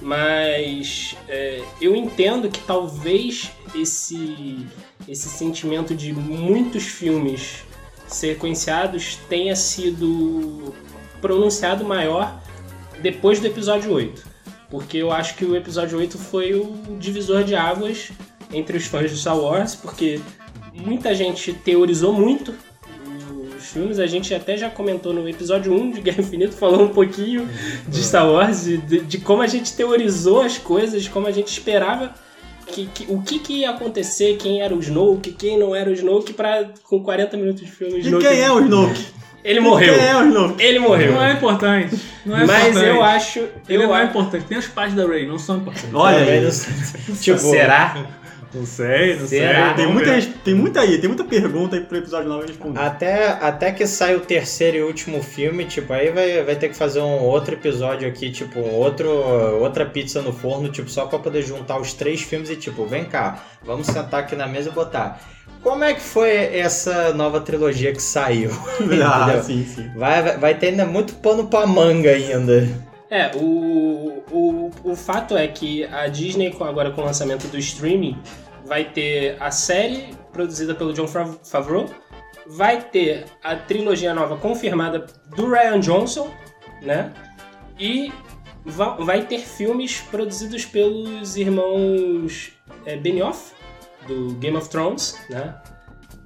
Mas 0.02 1.16
é, 1.28 1.62
eu 1.80 1.94
entendo 1.94 2.48
que 2.48 2.60
talvez 2.60 3.50
esse, 3.74 4.66
esse 5.08 5.28
sentimento 5.28 5.94
de 5.94 6.12
muitos 6.12 6.84
filmes 6.84 7.64
sequenciados 8.06 9.18
tenha 9.28 9.56
sido 9.56 10.74
pronunciado 11.20 11.84
maior 11.84 12.40
depois 13.00 13.40
do 13.40 13.46
episódio 13.46 13.92
8. 13.92 14.34
Porque 14.70 14.98
eu 14.98 15.12
acho 15.12 15.36
que 15.36 15.44
o 15.44 15.56
episódio 15.56 15.98
8 15.98 16.18
foi 16.18 16.54
o 16.54 16.96
divisor 16.98 17.44
de 17.44 17.54
águas 17.54 18.10
entre 18.52 18.76
os 18.76 18.86
fãs 18.86 19.10
de 19.10 19.16
Star 19.16 19.38
Wars, 19.38 19.74
porque 19.74 20.20
muita 20.72 21.14
gente 21.14 21.52
teorizou 21.52 22.12
muito 22.12 22.54
os 23.56 23.66
filmes. 23.66 23.98
A 23.98 24.06
gente 24.06 24.34
até 24.34 24.56
já 24.56 24.70
comentou 24.70 25.12
no 25.12 25.28
episódio 25.28 25.72
1 25.72 25.90
de 25.92 26.00
Guerra 26.00 26.20
Infinita, 26.20 26.52
falou 26.52 26.84
um 26.84 26.88
pouquinho 26.88 27.48
de 27.88 28.02
Star 28.02 28.28
Wars, 28.28 28.64
de, 28.64 29.00
de 29.00 29.18
como 29.18 29.42
a 29.42 29.46
gente 29.46 29.72
teorizou 29.74 30.40
as 30.40 30.58
coisas, 30.58 31.06
como 31.08 31.26
a 31.26 31.32
gente 31.32 31.48
esperava 31.48 32.14
que, 32.66 32.86
que- 32.86 33.06
o 33.08 33.22
que, 33.22 33.38
que 33.38 33.52
ia 33.60 33.70
acontecer, 33.70 34.36
quem 34.36 34.60
era 34.62 34.74
o 34.74 34.80
Snoke, 34.80 35.32
quem 35.32 35.58
não 35.58 35.74
era 35.74 35.88
o 35.90 35.92
Snoke, 35.92 36.32
pra, 36.32 36.64
com 36.84 37.00
40 37.02 37.36
minutos 37.36 37.62
de 37.62 37.70
filme. 37.70 37.96
E 37.98 38.00
Snoke, 38.00 38.26
quem 38.26 38.40
é 38.40 38.50
o 38.50 38.60
Snoke? 38.60 39.04
Ele 39.44 39.60
morreu. 39.60 39.94
Quem 39.94 40.04
é 40.06 40.16
o 40.16 40.26
Snoke? 40.28 40.62
Ele 40.62 40.78
morreu. 40.78 41.12
Não 41.12 41.22
é 41.22 41.32
importante. 41.32 42.00
Não 42.24 42.36
é 42.36 42.46
Mas 42.46 42.62
importante. 42.68 42.86
eu 42.88 43.02
acho. 43.02 43.38
Ele 43.68 43.82
eu 43.84 43.88
não 43.88 43.94
é 43.96 44.00
acho- 44.00 44.10
importante. 44.10 44.44
Tem 44.46 44.56
os 44.58 44.66
pais 44.68 44.94
da 44.94 45.06
Ray, 45.06 45.26
não 45.26 45.38
são 45.38 45.58
importantes. 45.58 45.90
Olha 45.92 46.40
não 46.40 46.50
sei. 46.50 47.14
tipo, 47.20 47.38
Será? 47.38 47.94
Não 48.54 48.64
sei, 48.64 49.16
não 49.16 49.26
Será? 49.26 49.74
sei. 49.74 49.84
Tem 49.84 49.92
muita, 49.92 50.22
tem 50.44 50.54
muita 50.54 50.80
aí, 50.80 50.98
tem 50.98 51.08
muita 51.08 51.24
pergunta 51.24 51.74
aí 51.74 51.82
pro 51.82 51.98
episódio 51.98 52.28
9 52.28 52.46
responder. 52.46 52.78
Até, 52.78 53.26
até 53.26 53.72
que 53.72 53.84
sai 53.86 54.14
o 54.14 54.20
terceiro 54.20 54.76
e 54.76 54.82
último 54.82 55.22
filme, 55.22 55.64
tipo, 55.64 55.92
aí 55.92 56.10
vai, 56.10 56.42
vai 56.44 56.54
ter 56.54 56.68
que 56.68 56.76
fazer 56.76 57.00
um 57.00 57.22
outro 57.24 57.54
episódio 57.54 58.06
aqui, 58.08 58.30
tipo, 58.30 58.60
um 58.60 58.74
outro, 58.74 59.10
outra 59.60 59.84
pizza 59.84 60.22
no 60.22 60.32
forno, 60.32 60.68
tipo, 60.68 60.88
só 60.88 61.06
pra 61.06 61.18
poder 61.18 61.42
juntar 61.42 61.80
os 61.80 61.92
três 61.92 62.22
filmes 62.22 62.48
e, 62.48 62.56
tipo, 62.56 62.86
vem 62.86 63.04
cá, 63.04 63.42
vamos 63.64 63.88
sentar 63.88 64.20
aqui 64.20 64.36
na 64.36 64.46
mesa 64.46 64.68
e 64.70 64.72
botar. 64.72 65.20
Como 65.60 65.82
é 65.82 65.94
que 65.94 66.00
foi 66.00 66.30
essa 66.30 67.12
nova 67.12 67.40
trilogia 67.40 67.92
que 67.92 68.02
saiu? 68.02 68.50
ah, 69.04 69.42
sim, 69.42 69.64
sim. 69.64 69.90
Vai, 69.96 70.22
vai, 70.22 70.38
vai 70.38 70.54
ter 70.54 70.68
ainda 70.68 70.86
muito 70.86 71.14
pano 71.14 71.48
pra 71.48 71.66
manga 71.66 72.10
ainda. 72.10 72.68
É, 73.10 73.30
o, 73.36 74.24
o, 74.30 74.70
o 74.82 74.96
fato 74.96 75.36
é 75.36 75.46
que 75.46 75.84
a 75.84 76.08
Disney, 76.08 76.54
agora 76.60 76.90
com 76.90 77.00
o 77.00 77.04
lançamento 77.04 77.46
do 77.46 77.58
streaming, 77.58 78.18
vai 78.64 78.84
ter 78.90 79.36
a 79.40 79.50
série 79.50 80.14
produzida 80.32 80.74
pelo 80.74 80.92
John 80.92 81.06
Fav- 81.06 81.38
Favreau, 81.44 81.86
vai 82.46 82.80
ter 82.82 83.24
a 83.42 83.56
trilogia 83.56 84.12
nova 84.14 84.36
confirmada 84.36 85.06
do 85.36 85.48
Ryan 85.50 85.80
Johnson, 85.80 86.30
né? 86.82 87.12
E 87.78 88.12
va- 88.64 88.96
vai 88.96 89.22
ter 89.26 89.38
filmes 89.40 90.00
produzidos 90.00 90.64
pelos 90.64 91.36
irmãos 91.36 92.52
é, 92.86 92.96
Benioff, 92.96 93.52
do 94.06 94.34
Game 94.34 94.56
of 94.56 94.68
Thrones, 94.68 95.18
né? 95.30 95.54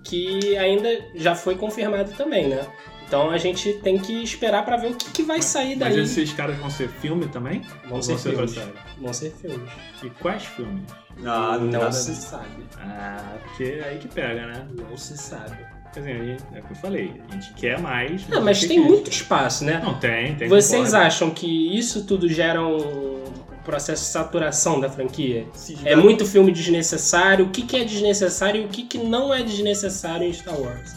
Que 0.08 0.56
ainda 0.56 0.88
já 1.14 1.34
foi 1.34 1.54
confirmado 1.54 2.10
também, 2.12 2.48
né? 2.48 2.66
Então 3.06 3.30
a 3.30 3.38
gente 3.38 3.74
tem 3.74 3.98
que 3.98 4.22
esperar 4.22 4.64
pra 4.64 4.76
ver 4.76 4.92
o 4.92 4.94
que, 4.94 5.10
que 5.10 5.22
vai 5.22 5.40
sair 5.40 5.76
Mas 5.76 5.94
daí. 5.94 6.04
esses 6.04 6.32
caras 6.32 6.58
vão 6.58 6.68
ser 6.70 6.88
filme 6.88 7.26
também? 7.28 7.62
Vão 7.88 8.02
ser 8.02 8.12
outra 8.12 8.32
filmes. 8.32 8.58
Vão 8.98 9.12
ser 9.12 9.30
filmes. 9.32 9.70
E 10.02 10.10
quais 10.10 10.44
filmes? 10.44 10.82
Ah, 11.24 11.58
não, 11.58 11.60
não 11.60 11.80
nada 11.80 11.92
se 11.92 12.14
sabe. 12.14 12.64
Ah, 12.78 13.36
porque 13.42 13.64
é 13.64 13.88
aí 13.88 13.98
que 13.98 14.08
pega, 14.08 14.46
né? 14.46 14.66
Não 14.72 14.96
se 14.96 15.16
sabe. 15.16 15.56
Quer 15.92 16.00
dizer, 16.00 16.20
a 16.20 16.24
gente- 16.24 16.44
é 16.54 16.58
o 16.60 16.62
que 16.62 16.70
eu 16.72 16.76
falei, 16.76 17.12
a 17.28 17.34
gente 17.34 17.52
quer 17.54 17.80
mais. 17.80 18.28
Não, 18.28 18.42
mas 18.42 18.60
tem 18.60 18.78
muito 18.78 19.10
espaço, 19.10 19.64
né? 19.64 19.80
Não, 19.82 19.94
tem, 19.98 20.34
tem. 20.36 20.48
Vocês 20.48 20.92
acham 20.94 21.30
que 21.30 21.76
isso 21.76 22.04
tudo 22.04 22.28
gera 22.28 22.62
um 22.64 23.24
processo 23.64 24.04
de 24.04 24.08
saturação 24.10 24.80
da 24.80 24.88
franquia? 24.88 25.46
Se 25.54 25.76
É 25.84 25.96
muito 25.96 26.24
filme 26.26 26.52
desnecessário. 26.52 27.46
O 27.46 27.50
que, 27.50 27.62
que 27.62 27.76
é 27.76 27.84
desnecessário 27.84 28.62
e 28.62 28.64
o 28.64 28.68
que, 28.68 28.82
que 28.84 28.98
não 28.98 29.32
é 29.32 29.42
desnecessário 29.42 30.26
em 30.26 30.32
Star 30.32 30.58
Wars? 30.60 30.94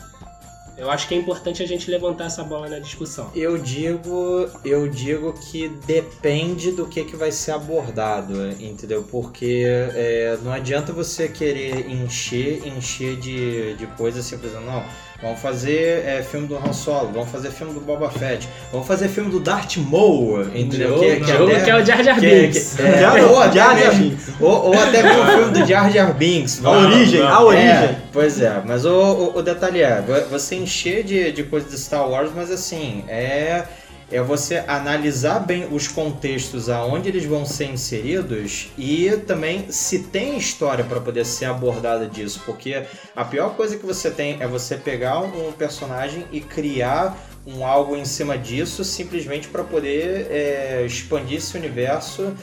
Eu 0.82 0.90
acho 0.90 1.08
que 1.08 1.14
é 1.14 1.18
importante 1.18 1.62
a 1.62 1.68
gente 1.68 1.92
levantar 1.92 2.26
essa 2.26 2.44
bola 2.44 2.68
na 2.68 2.80
discussão. 2.80 3.30
Eu 3.36 3.56
digo, 3.56 4.50
eu 4.66 4.88
digo 4.88 5.32
que 5.34 5.70
depende 5.70 6.72
do 6.72 6.88
que, 6.88 7.04
que 7.04 7.16
vai 7.16 7.32
ser 7.32 7.52
abordado, 7.52 8.50
entendeu? 8.60 9.04
Porque 9.04 9.64
é, 9.68 10.40
não 10.42 10.52
adianta 10.52 10.92
você 10.92 11.28
querer 11.28 11.88
encher, 11.88 12.66
encher 12.68 13.16
de, 13.18 13.76
de 13.76 13.86
coisas 13.96 14.26
assim, 14.26 14.40
por 14.40 14.48
exemplo, 14.48 14.66
não, 14.66 14.84
vamos 15.22 15.40
fazer 15.40 16.04
é, 16.06 16.24
filme 16.24 16.48
do 16.48 16.58
Han 16.58 16.74
Solo, 16.74 17.12
vamos 17.14 17.30
fazer 17.30 17.52
filme 17.52 17.74
do 17.74 17.80
Boba 17.80 18.10
Fett, 18.10 18.48
vamos 18.72 18.88
fazer 18.88 19.08
filme 19.08 19.30
do 19.30 19.40
Darth 19.40 19.78
Maul, 19.78 20.42
entendeu? 20.56 21.00
Que, 21.00 21.18
que 21.18 21.28
Jogo 21.32 21.52
até- 21.52 21.64
que 21.64 21.70
é 21.70 21.76
o 21.76 21.86
Jar 21.86 22.04
Jar 22.04 22.20
que- 22.20 22.42
Binks. 22.42 22.74
que- 22.76 22.82
é, 22.84 23.00
Jar- 23.00 23.24
ou, 23.32 23.40
até 23.40 23.54
Jar 23.60 23.78
Jar 23.80 23.88
mesmo- 23.96 24.10
Binks. 24.10 24.28
ou, 24.40 24.66
ou 24.68 24.74
até 24.80 25.04
mesmo 25.04 25.22
o 25.22 25.28
filme 25.28 25.52
do 25.60 25.66
Jar 25.68 25.92
Jar 25.92 26.14
Binks. 26.14 26.66
A 26.66 26.72
origem, 26.72 27.22
a 27.22 27.42
origem. 27.44 27.68
É, 27.70 27.96
pois 28.12 28.42
é, 28.42 28.62
mas 28.66 28.86
o, 28.86 28.90
o, 28.92 29.38
o 29.38 29.42
detalhe 29.42 29.82
é, 29.82 30.02
vo- 30.02 30.30
você 30.30 30.56
encher 30.56 31.04
de, 31.04 31.32
de 31.32 31.44
coisas 31.44 31.70
de 31.70 31.78
Star 31.80 32.10
Wars, 32.10 32.32
mas 32.36 32.50
assim, 32.52 33.04
é, 33.08 33.64
é 34.12 34.22
você 34.22 34.64
analisar 34.68 35.40
bem 35.40 35.68
os 35.72 35.88
contextos 35.88 36.70
aonde 36.70 37.10
eles 37.10 37.26
vão 37.26 37.46
ser 37.46 37.66
inseridos 37.66 38.70
e 38.78 39.10
também 39.26 39.72
se 39.72 40.00
tem 40.00 40.38
história 40.38 40.84
para 40.84 41.00
poder 41.00 41.26
ser 41.26 41.46
abordada 41.46 42.08
disso, 42.08 42.42
porque 42.46 42.84
a 43.16 43.24
pior 43.24 43.56
coisa 43.56 43.78
que 43.78 43.86
você 43.86 44.12
tem 44.12 44.38
é 44.42 44.48
você 44.48 44.76
pegar 44.76 45.22
um, 45.22 45.52
personagem 45.54 46.26
e 46.32 46.42
criar 46.42 47.18
um 47.46 47.66
algo 47.66 47.96
em 47.96 48.06
cima 48.06 48.38
disso 48.38 48.84
simplesmente 48.84 49.48
para 49.48 49.64
poder 49.64 50.28
é, 50.30 50.84
expandir 50.86 51.38
esse 51.38 51.58
universo 51.58 52.34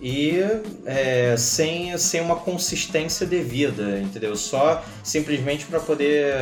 e 0.00 0.40
é, 0.84 1.36
sem, 1.36 1.96
sem 1.98 2.20
uma 2.20 2.36
consistência 2.36 3.26
devida, 3.26 3.98
entendeu? 3.98 4.36
Só 4.36 4.84
simplesmente 5.02 5.64
para 5.66 5.80
poder 5.80 6.32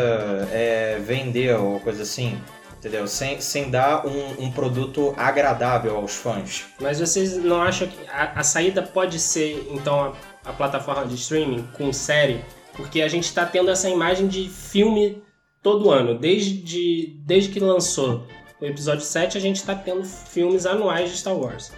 é, 0.52 1.00
vender 1.04 1.56
ou 1.56 1.80
coisa 1.80 2.02
assim, 2.02 2.36
entendeu? 2.84 3.06
Sem, 3.06 3.40
sem 3.40 3.70
dar 3.70 4.06
um, 4.06 4.44
um 4.44 4.52
produto 4.52 5.14
agradável 5.16 5.96
aos 5.96 6.14
fãs. 6.14 6.66
Mas 6.78 7.00
vocês 7.00 7.34
não 7.38 7.62
acham 7.62 7.88
que 7.88 7.96
a, 8.10 8.40
a 8.40 8.42
saída 8.42 8.82
pode 8.82 9.18
ser, 9.18 9.66
então, 9.70 10.14
a, 10.44 10.50
a 10.50 10.52
plataforma 10.52 11.06
de 11.06 11.14
streaming 11.14 11.66
com 11.72 11.90
série? 11.94 12.44
Porque 12.74 13.00
a 13.00 13.08
gente 13.08 13.24
está 13.24 13.46
tendo 13.46 13.70
essa 13.70 13.88
imagem 13.88 14.28
de 14.28 14.50
filme 14.50 15.22
todo 15.62 15.90
ano. 15.90 16.18
Desde, 16.18 17.16
desde 17.24 17.50
que 17.50 17.58
lançou 17.58 18.26
o 18.60 18.66
episódio 18.66 19.02
7, 19.02 19.38
a 19.38 19.40
gente 19.40 19.56
está 19.56 19.74
tendo 19.74 20.04
filmes 20.04 20.66
anuais 20.66 21.10
de 21.10 21.16
Star 21.16 21.34
Wars. 21.34 21.72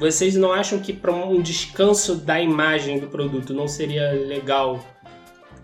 Vocês 0.00 0.34
não 0.34 0.52
acham 0.52 0.80
que 0.80 0.92
para 0.92 1.12
um 1.12 1.40
descanso 1.40 2.16
da 2.16 2.40
imagem 2.40 2.98
do 2.98 3.06
produto 3.06 3.54
não 3.54 3.68
seria 3.68 4.10
legal? 4.10 4.84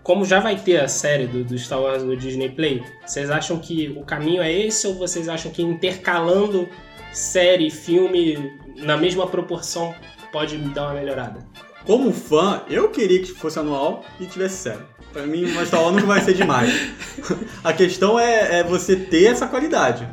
Como 0.03 0.25
já 0.25 0.39
vai 0.39 0.55
ter 0.55 0.79
a 0.79 0.87
série 0.87 1.27
do, 1.27 1.43
do 1.43 1.57
Star 1.57 1.81
Wars 1.81 2.03
no 2.03 2.15
Disney 2.15 2.49
Play, 2.49 2.83
vocês 3.05 3.29
acham 3.29 3.59
que 3.59 3.89
o 3.97 4.03
caminho 4.03 4.41
é 4.41 4.51
esse 4.51 4.87
ou 4.87 4.95
vocês 4.95 5.27
acham 5.29 5.51
que 5.51 5.61
intercalando 5.61 6.67
série, 7.11 7.69
filme 7.69 8.53
na 8.77 8.97
mesma 8.97 9.27
proporção 9.27 9.93
pode 10.31 10.57
dar 10.57 10.85
uma 10.85 10.93
melhorada? 10.93 11.39
Como 11.85 12.11
fã, 12.11 12.61
eu 12.69 12.89
queria 12.89 13.19
que 13.19 13.31
fosse 13.31 13.59
anual 13.59 14.03
e 14.19 14.25
tivesse 14.25 14.57
série. 14.57 14.83
Pra 15.11 15.25
mim, 15.25 15.45
uma 15.45 15.65
Star 15.65 15.81
Wars 15.81 15.95
nunca 15.95 16.07
vai 16.07 16.21
ser 16.21 16.33
demais. 16.33 16.91
A 17.63 17.73
questão 17.73 18.19
é, 18.19 18.59
é 18.59 18.63
você 18.63 18.95
ter 18.95 19.25
essa 19.25 19.47
qualidade. 19.47 20.07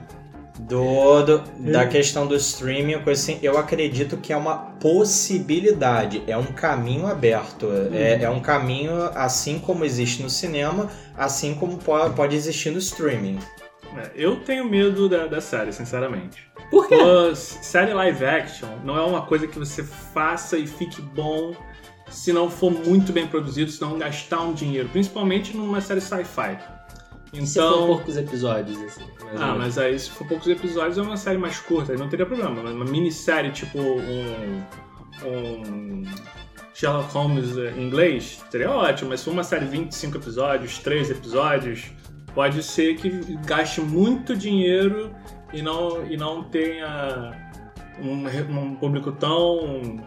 Do, 0.68 1.22
do- 1.22 1.38
da 1.72 1.86
questão 1.86 2.26
do 2.26 2.34
streaming, 2.34 2.98
coisa 3.00 3.20
assim, 3.22 3.38
eu 3.42 3.56
acredito 3.56 4.16
que 4.16 4.32
é 4.32 4.36
uma 4.36 4.56
possibilidade, 4.80 6.22
é 6.26 6.36
um 6.36 6.46
caminho 6.46 7.06
aberto. 7.06 7.68
É, 7.92 8.22
é 8.24 8.30
um 8.30 8.40
caminho 8.40 9.04
assim 9.14 9.58
como 9.58 9.84
existe 9.84 10.22
no 10.22 10.30
cinema, 10.30 10.90
assim 11.16 11.54
como 11.54 11.76
po- 11.78 12.10
pode 12.16 12.34
existir 12.34 12.70
no 12.70 12.78
streaming. 12.78 13.38
É, 13.96 14.10
Eu 14.14 14.36
tenho 14.40 14.64
medo 14.68 15.08
da, 15.08 15.26
da 15.26 15.40
série, 15.40 15.72
sinceramente. 15.72 16.46
Por 16.70 16.88
quê? 16.88 16.96
Pô, 16.96 17.34
série 17.34 17.92
live 17.94 18.24
action 18.24 18.68
não 18.84 18.96
é 18.96 19.02
uma 19.02 19.22
coisa 19.22 19.46
que 19.46 19.58
você 19.58 19.84
faça 19.84 20.58
e 20.58 20.66
fique 20.66 21.00
bom 21.00 21.54
se 22.10 22.32
não 22.32 22.50
for 22.50 22.70
muito 22.70 23.12
bem 23.12 23.26
produzido, 23.26 23.70
se 23.70 23.80
não 23.80 23.98
gastar 23.98 24.40
um 24.40 24.52
dinheiro, 24.52 24.88
principalmente 24.88 25.56
numa 25.56 25.80
série 25.80 26.00
sci-fi. 26.00 26.58
E 27.32 27.46
se 27.46 27.58
for 27.58 27.66
Então, 27.66 27.86
poucos 27.86 28.16
episódios, 28.16 28.80
assim? 28.82 29.04
ah, 29.36 29.46
menos? 29.46 29.58
mas 29.58 29.78
aí 29.78 29.98
se 29.98 30.10
for 30.10 30.26
poucos 30.26 30.46
episódios 30.48 30.98
é 30.98 31.02
uma 31.02 31.16
série 31.16 31.38
mais 31.38 31.58
curta, 31.58 31.92
aí 31.92 31.98
não 31.98 32.08
teria 32.08 32.26
problema. 32.26 32.62
Mas 32.62 32.72
uma 32.72 32.84
minissérie 32.84 33.50
tipo 33.50 33.78
um, 33.78 34.62
um 35.24 36.02
Sherlock 36.74 37.12
Holmes 37.12 37.56
eh, 37.56 37.72
em 37.76 37.86
inglês, 37.86 38.44
seria 38.50 38.70
ótimo. 38.70 39.10
Mas 39.10 39.20
se 39.20 39.24
for 39.26 39.32
uma 39.32 39.44
série 39.44 39.64
de 39.64 39.70
25 39.72 40.18
episódios, 40.18 40.78
3 40.78 41.10
episódios, 41.10 41.90
pode 42.34 42.62
ser 42.62 42.96
que 42.96 43.08
gaste 43.46 43.80
muito 43.80 44.36
dinheiro 44.36 45.10
e 45.52 45.62
não, 45.62 46.06
e 46.06 46.16
não 46.16 46.44
tenha 46.44 47.32
um, 47.98 48.26
um 48.50 48.74
público 48.76 49.10
tão. 49.12 49.98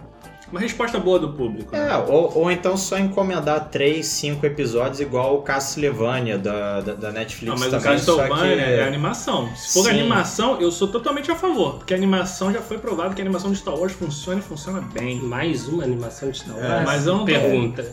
Uma 0.52 0.60
resposta 0.60 1.00
boa 1.00 1.20
do 1.20 1.30
público. 1.34 1.76
né? 1.76 1.90
É, 1.92 1.98
ou, 1.98 2.38
ou 2.38 2.52
então 2.52 2.76
só 2.78 2.98
encomendar 2.98 3.70
3, 3.70 4.06
5 4.06 4.46
episódios 4.46 5.00
igual 5.00 5.36
o 5.36 5.42
Castlevania 5.42 6.38
da, 6.38 6.82
da, 6.82 6.94
da 6.94 7.12
Netflix 7.12 7.48
Não, 7.54 7.60
mas 7.60 7.74
o 7.74 7.80
também, 7.84 8.00
só 8.00 8.18
Castlevania 8.18 8.56
que- 8.56 8.72
é 8.72 8.84
animação. 8.88 9.50
Se 9.56 9.74
for 9.74 9.84
Sim. 9.84 9.90
animação, 9.92 10.60
eu 10.62 10.72
sou 10.72 10.88
totalmente 10.88 11.32
a 11.32 11.36
favor. 11.36 11.76
Porque 11.76 11.94
a 11.94 11.98
animação 11.98 12.52
já 12.52 12.62
foi 12.62 12.78
provado 12.78 13.14
que 13.16 13.22
a 13.22 13.24
animação 13.24 13.52
de 13.52 13.58
Star 13.58 13.76
Wars 13.76 13.94
funciona 13.94 14.40
e 14.40 14.44
funciona 14.44 14.82
bem. 14.82 15.20
Mais 15.22 15.68
uma 15.68 15.84
animação 15.84 16.30
de 16.32 16.38
Star 16.40 16.56
Wars? 16.56 16.68
É, 16.82 16.84
mas 16.86 17.06
eu 17.06 17.14
não 17.14 17.20
tô- 17.20 17.26
Pergunta. 17.26 17.86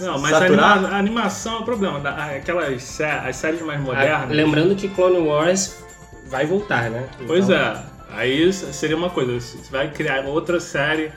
Não, 0.00 0.18
mas 0.18 0.32
a, 0.32 0.38
anima- 0.46 0.88
a 0.88 0.96
animação 0.98 1.56
é 1.56 1.58
o 1.60 1.62
problema. 1.64 2.00
Da- 2.00 2.26
Aquelas 2.36 2.82
sé- 2.82 3.10
as 3.10 3.36
séries 3.36 3.62
mais 3.62 3.78
Ah, 3.80 3.82
modernas. 3.82 4.30
lembrando 4.30 4.74
que 4.74 4.88
Clone 4.88 5.18
Wars 5.18 5.76
vai 6.26 6.46
voltar, 6.46 6.90
né? 6.90 7.06
Pois 7.26 7.44
Então, 7.48 7.56
é. 7.56 7.82
Aí 8.16 8.52
seria 8.52 8.96
uma 8.96 9.10
coisa. 9.10 9.32
Você 9.40 9.56
vai 9.72 9.90
criar 9.90 10.24
outra 10.24 10.60
série 10.60 11.10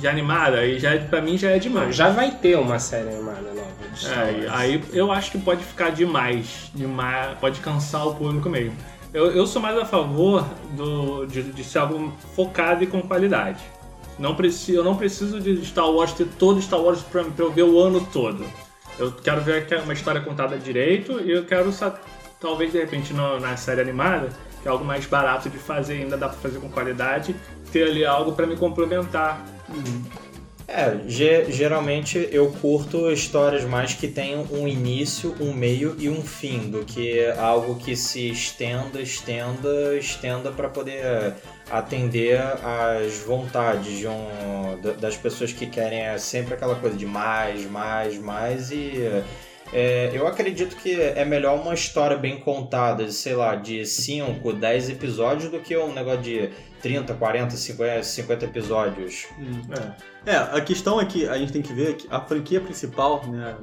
de 0.00 0.08
animada, 0.08 0.58
aí 0.58 0.78
já, 0.78 0.96
pra 0.98 1.20
mim 1.20 1.36
já 1.38 1.50
é 1.50 1.58
demais. 1.58 1.94
Já 1.96 2.10
vai 2.10 2.30
ter 2.30 2.58
uma 2.58 2.78
série 2.78 3.08
animada 3.08 3.40
nova 3.42 3.68
de 3.92 3.98
Star 4.00 4.18
É, 4.28 4.46
aí 4.50 4.84
eu 4.92 5.10
acho 5.12 5.30
que 5.30 5.38
pode 5.38 5.64
ficar 5.64 5.90
demais, 5.90 6.70
demais 6.74 7.38
pode 7.38 7.60
cansar 7.60 8.06
o 8.08 8.14
público 8.14 8.48
mesmo. 8.48 8.76
Eu, 9.12 9.30
eu 9.30 9.46
sou 9.46 9.62
mais 9.62 9.78
a 9.78 9.84
favor 9.84 10.44
do, 10.72 11.24
de, 11.26 11.42
de 11.44 11.62
ser 11.64 11.78
algo 11.78 12.12
focado 12.34 12.82
e 12.82 12.86
com 12.86 13.00
qualidade. 13.00 13.60
Não 14.18 14.34
preciso, 14.34 14.78
eu 14.78 14.84
não 14.84 14.96
preciso 14.96 15.40
de 15.40 15.64
Star 15.64 15.88
Wars 15.90 16.12
ter 16.12 16.26
todo 16.38 16.60
Star 16.60 16.80
Wars 16.80 17.00
pra, 17.02 17.22
pra 17.24 17.44
eu 17.44 17.52
ver 17.52 17.62
o 17.62 17.78
ano 17.80 18.06
todo. 18.12 18.44
Eu 18.98 19.12
quero 19.12 19.40
ver 19.40 19.66
que 19.66 19.74
é 19.74 19.80
uma 19.80 19.92
história 19.92 20.20
contada 20.20 20.56
direito 20.56 21.20
e 21.20 21.30
eu 21.30 21.44
quero, 21.44 21.72
talvez 22.40 22.72
de 22.72 22.78
repente 22.78 23.12
no- 23.12 23.40
na 23.40 23.56
série 23.56 23.80
animada, 23.80 24.28
que 24.62 24.68
é 24.68 24.70
algo 24.70 24.84
mais 24.84 25.04
barato 25.06 25.48
de 25.48 25.58
fazer, 25.58 25.94
ainda 26.02 26.16
dá 26.16 26.28
pra 26.28 26.38
fazer 26.38 26.58
com 26.60 26.68
qualidade, 26.68 27.34
ter 27.72 27.84
ali 27.88 28.04
algo 28.04 28.32
pra 28.32 28.46
me 28.46 28.56
complementar. 28.56 29.44
É, 30.66 30.96
ge- 31.06 31.52
geralmente 31.52 32.26
eu 32.32 32.50
curto 32.50 33.10
histórias 33.10 33.64
mais 33.64 33.92
que 33.92 34.08
tenham 34.08 34.46
um 34.50 34.66
início, 34.66 35.34
um 35.38 35.52
meio 35.52 35.94
e 35.98 36.08
um 36.08 36.22
fim, 36.22 36.70
do 36.70 36.82
que 36.84 37.26
algo 37.32 37.74
que 37.76 37.94
se 37.94 38.30
estenda, 38.30 38.98
estenda, 39.00 39.94
estenda 39.98 40.50
para 40.50 40.70
poder 40.70 41.34
atender 41.70 42.40
às 42.40 43.12
vontades 43.18 43.98
de 43.98 44.06
um, 44.06 44.80
da- 44.82 44.92
das 44.92 45.16
pessoas 45.18 45.52
que 45.52 45.66
querem. 45.66 46.00
É 46.00 46.16
sempre 46.16 46.54
aquela 46.54 46.76
coisa 46.76 46.96
de 46.96 47.04
mais, 47.06 47.70
mais, 47.70 48.16
mais 48.18 48.70
e 48.70 49.22
é, 49.74 50.10
eu 50.14 50.26
acredito 50.26 50.76
que 50.76 50.94
é 51.00 51.24
melhor 51.24 51.60
uma 51.60 51.74
história 51.74 52.16
bem 52.16 52.38
contada, 52.38 53.10
sei 53.10 53.34
lá, 53.34 53.56
de 53.56 53.84
5, 53.84 54.52
10 54.52 54.90
episódios 54.90 55.50
do 55.50 55.58
que 55.60 55.76
um 55.76 55.92
negócio 55.92 56.22
de 56.22 56.48
30, 56.80 57.12
40, 57.14 57.56
50, 57.56 58.02
50 58.04 58.44
episódios. 58.44 59.26
É. 60.26 60.32
É, 60.32 60.36
a 60.36 60.60
questão 60.60 61.00
é 61.00 61.04
que 61.04 61.26
a 61.28 61.36
gente 61.36 61.52
tem 61.52 61.60
que 61.60 61.72
ver 61.72 61.96
que 61.96 62.06
a 62.10 62.20
franquia 62.20 62.60
principal, 62.60 63.26
né, 63.26 63.56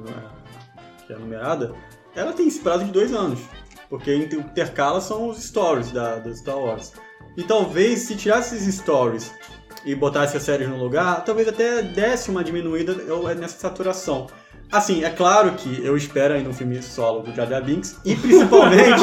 que 1.06 1.12
é 1.12 1.16
numerada, 1.16 1.74
ela 2.14 2.32
tem 2.32 2.46
esse 2.46 2.60
prazo 2.60 2.84
de 2.84 2.92
dois 2.92 3.12
anos. 3.12 3.40
Porque 3.88 4.14
inter- 4.14 4.38
intercala 4.40 5.00
são 5.00 5.28
os 5.28 5.42
stories 5.42 5.92
da, 5.92 6.16
da 6.16 6.34
Star 6.34 6.58
Wars. 6.58 6.92
E 7.36 7.42
talvez 7.42 8.00
se 8.00 8.16
tirasse 8.16 8.54
esses 8.56 8.74
stories 8.76 9.32
e 9.84 9.94
botasse 9.94 10.36
as 10.36 10.42
séries 10.42 10.68
no 10.68 10.76
lugar, 10.76 11.24
talvez 11.24 11.48
até 11.48 11.82
desse 11.82 12.30
uma 12.30 12.44
diminuída 12.44 12.94
ou- 13.12 13.34
nessa 13.34 13.58
saturação. 13.58 14.26
Assim, 14.72 15.04
é 15.04 15.10
claro 15.10 15.52
que 15.52 15.84
eu 15.84 15.94
espero 15.98 16.32
ainda 16.32 16.48
um 16.48 16.54
filme 16.54 16.82
solo 16.82 17.20
do 17.20 17.34
Jar 17.34 17.46
Jar 17.46 17.62
Binks 17.62 17.96
e 18.02 18.16
principalmente 18.16 19.02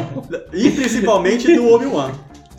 e 0.54 0.70
principalmente 0.70 1.54
do 1.54 1.68
Obi-Wan. 1.68 2.12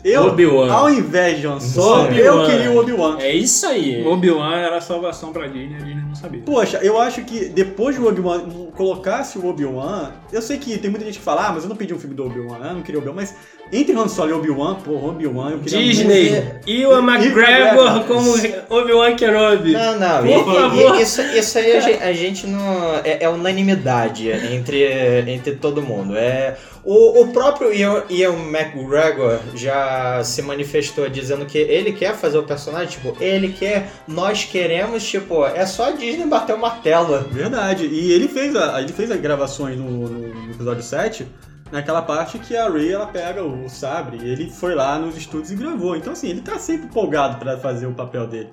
Eu, 0.04 0.26
Obi-Wan. 0.26 0.72
ao 0.72 0.90
invés 0.90 1.38
de 1.40 1.46
Han 1.46 1.60
Solo, 1.60 2.08
eu 2.12 2.44
queria 2.46 2.70
o 2.72 2.78
Obi-Wan. 2.78 3.18
É 3.20 3.32
isso 3.32 3.66
aí. 3.66 4.04
Obi-Wan 4.04 4.56
era 4.56 4.76
a 4.78 4.80
salvação 4.80 5.32
pra 5.32 5.46
Disney, 5.46 5.76
a 5.76 5.78
Disney 5.78 6.02
não 6.08 6.14
sabia. 6.14 6.42
Poxa, 6.44 6.78
eu 6.82 7.00
acho 7.00 7.22
que 7.22 7.46
depois 7.50 7.96
do 7.96 8.08
Obi-Wan 8.08 8.40
colocasse 8.76 9.38
o 9.38 9.46
Obi-Wan, 9.46 10.10
eu 10.32 10.42
sei 10.42 10.58
que 10.58 10.76
tem 10.78 10.90
muita 10.90 11.06
gente 11.06 11.18
que 11.18 11.24
fala, 11.24 11.46
ah, 11.48 11.52
mas 11.52 11.62
eu 11.62 11.68
não 11.68 11.76
pedi 11.76 11.94
um 11.94 11.98
filme 12.00 12.16
do 12.16 12.26
Obi-Wan, 12.26 12.58
né? 12.58 12.68
eu 12.70 12.74
não 12.74 12.82
queria 12.82 12.98
Obi-Wan, 12.98 13.14
mas 13.16 13.34
entre 13.72 13.94
Han 13.96 14.08
Solo 14.08 14.30
e 14.30 14.32
Obi-Wan, 14.32 14.74
pô, 14.84 14.92
Obi-Wan, 15.08 15.50
eu 15.52 15.58
queria 15.60 15.78
Disney, 15.78 16.30
muito- 16.30 16.68
Ewan 16.68 17.02
McGregor 17.04 17.86
McGregor. 17.86 18.04
como 18.06 18.80
Obi-Wan 18.80 19.14
Kenobi. 19.14 19.72
Não, 19.72 19.98
não, 20.00 20.18
Por 20.18 20.26
e- 20.26 20.30
e- 20.32 20.44
favor. 20.60 20.96
e- 20.98 21.02
isso, 21.02 21.22
isso 21.22 21.58
aí 21.58 21.76
a 21.76 21.80
gente, 21.80 22.02
a 22.02 22.12
gente 22.12 22.46
não. 22.48 22.94
É, 23.04 23.18
é 23.24 23.28
unanimidade 23.28 24.28
entre, 24.30 24.84
entre 25.28 25.52
todo 25.56 25.80
mundo. 25.80 26.16
É, 26.16 26.56
o, 26.84 27.22
o 27.22 27.32
próprio 27.32 27.72
Ian, 27.72 28.02
Ian 28.10 28.32
McGregor 28.50 29.38
já 29.54 30.22
se 30.24 30.42
manifestou 30.42 31.08
dizendo 31.08 31.46
que 31.46 31.58
ele 31.58 31.92
quer 31.92 32.14
fazer 32.14 32.38
o 32.38 32.42
personagem, 32.42 32.88
tipo, 32.88 33.16
ele 33.22 33.52
quer, 33.52 33.90
nós 34.08 34.44
queremos, 34.44 35.04
tipo, 35.08 35.44
é 35.46 35.64
só 35.64 35.88
a 35.88 35.90
Disney 35.92 36.26
bater 36.26 36.54
o 36.54 36.58
martelo. 36.58 37.20
Verdade, 37.30 37.86
e 37.86 38.12
ele 38.12 38.26
fez, 38.28 38.56
a, 38.56 38.80
ele 38.80 38.92
fez 38.92 39.10
as 39.10 39.20
gravações 39.20 39.76
no, 39.78 40.08
no- 40.08 40.50
episódio 40.52 40.82
7, 40.82 41.26
naquela 41.70 42.02
parte 42.02 42.38
que 42.38 42.56
a 42.56 42.68
Rey 42.68 42.92
ela 42.92 43.06
pega 43.06 43.42
o 43.44 43.68
sabre, 43.68 44.18
e 44.22 44.28
ele 44.30 44.50
foi 44.50 44.74
lá 44.74 44.98
nos 44.98 45.16
estúdios 45.16 45.52
e 45.52 45.56
gravou. 45.56 45.94
Então, 45.96 46.12
assim, 46.12 46.28
ele 46.30 46.40
tá 46.40 46.58
sempre 46.58 46.86
empolgado 46.86 47.38
pra 47.38 47.56
fazer 47.58 47.86
o 47.86 47.94
papel 47.94 48.26
dele. 48.26 48.50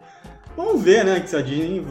Vamos 0.56 0.82
ver, 0.84 1.04
né, 1.04 1.20
que 1.20 1.30
se 1.30 1.36
a 1.36 1.42
Disney. 1.42 1.86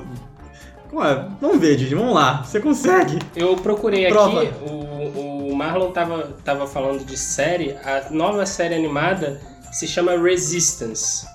Como 0.89 1.05
é? 1.05 1.27
Vamos 1.41 1.59
ver, 1.59 1.77
Disney, 1.77 1.97
vamos 1.99 2.15
lá, 2.15 2.43
você 2.43 2.61
consegue. 2.61 3.19
Eu 3.37 3.57
procurei 3.57 4.09
Prova. 4.09 4.43
aqui, 4.43 4.53
o, 4.65 4.73
o 5.21 5.38
Marlon 5.59 5.91
tava, 5.91 6.37
tava 6.45 6.67
falando 6.69 7.05
de 7.05 7.17
série, 7.17 7.73
a 7.85 8.07
nova 8.11 8.47
série 8.47 8.75
animada 8.77 9.41
se 9.73 9.89
chama 9.89 10.17
Resistance. 10.17 11.27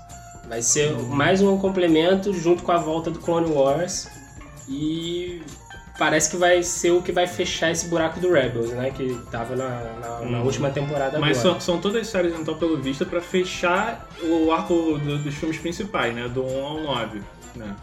Vai 0.48 0.62
ser 0.62 0.94
mais 0.94 1.42
um 1.42 1.58
complemento 1.58 2.32
junto 2.34 2.64
com 2.64 2.72
a 2.72 2.78
volta 2.78 3.12
do 3.12 3.20
Clone 3.20 3.52
Wars. 3.52 4.08
E 4.70 5.42
parece 6.00 6.30
que 6.32 6.38
vai 6.38 6.64
ser 6.64 6.92
o 6.92 7.02
que 7.02 7.12
vai 7.12 7.28
fechar 7.28 7.70
esse 7.72 7.88
buraco 7.88 8.20
do 8.22 8.32
Rebels, 8.32 8.70
né? 8.72 8.92
Que 8.92 9.14
tava 9.30 9.56
na, 9.58 9.68
na- 10.00 10.20
na 10.22 10.40
Hum. 10.40 10.44
última 10.46 10.70
temporada 10.70 11.20
Mas 11.20 11.40
agora. 11.40 11.60
são, 11.60 11.76
são 11.76 11.82
todas 11.82 12.08
séries, 12.08 12.34
então, 12.40 12.56
pelo 12.56 12.78
visto, 12.82 13.06
pra 13.06 13.20
fechar 13.20 14.08
o 14.24 14.52
arco 14.54 14.74
do- 15.00 15.18
dos 15.18 15.36
filmes 15.36 15.58
principais, 15.58 16.16
né? 16.16 16.30
Do 16.30 16.44
1 16.46 16.66
ao 16.66 16.80
9, 16.82 17.22
né? 17.56 17.76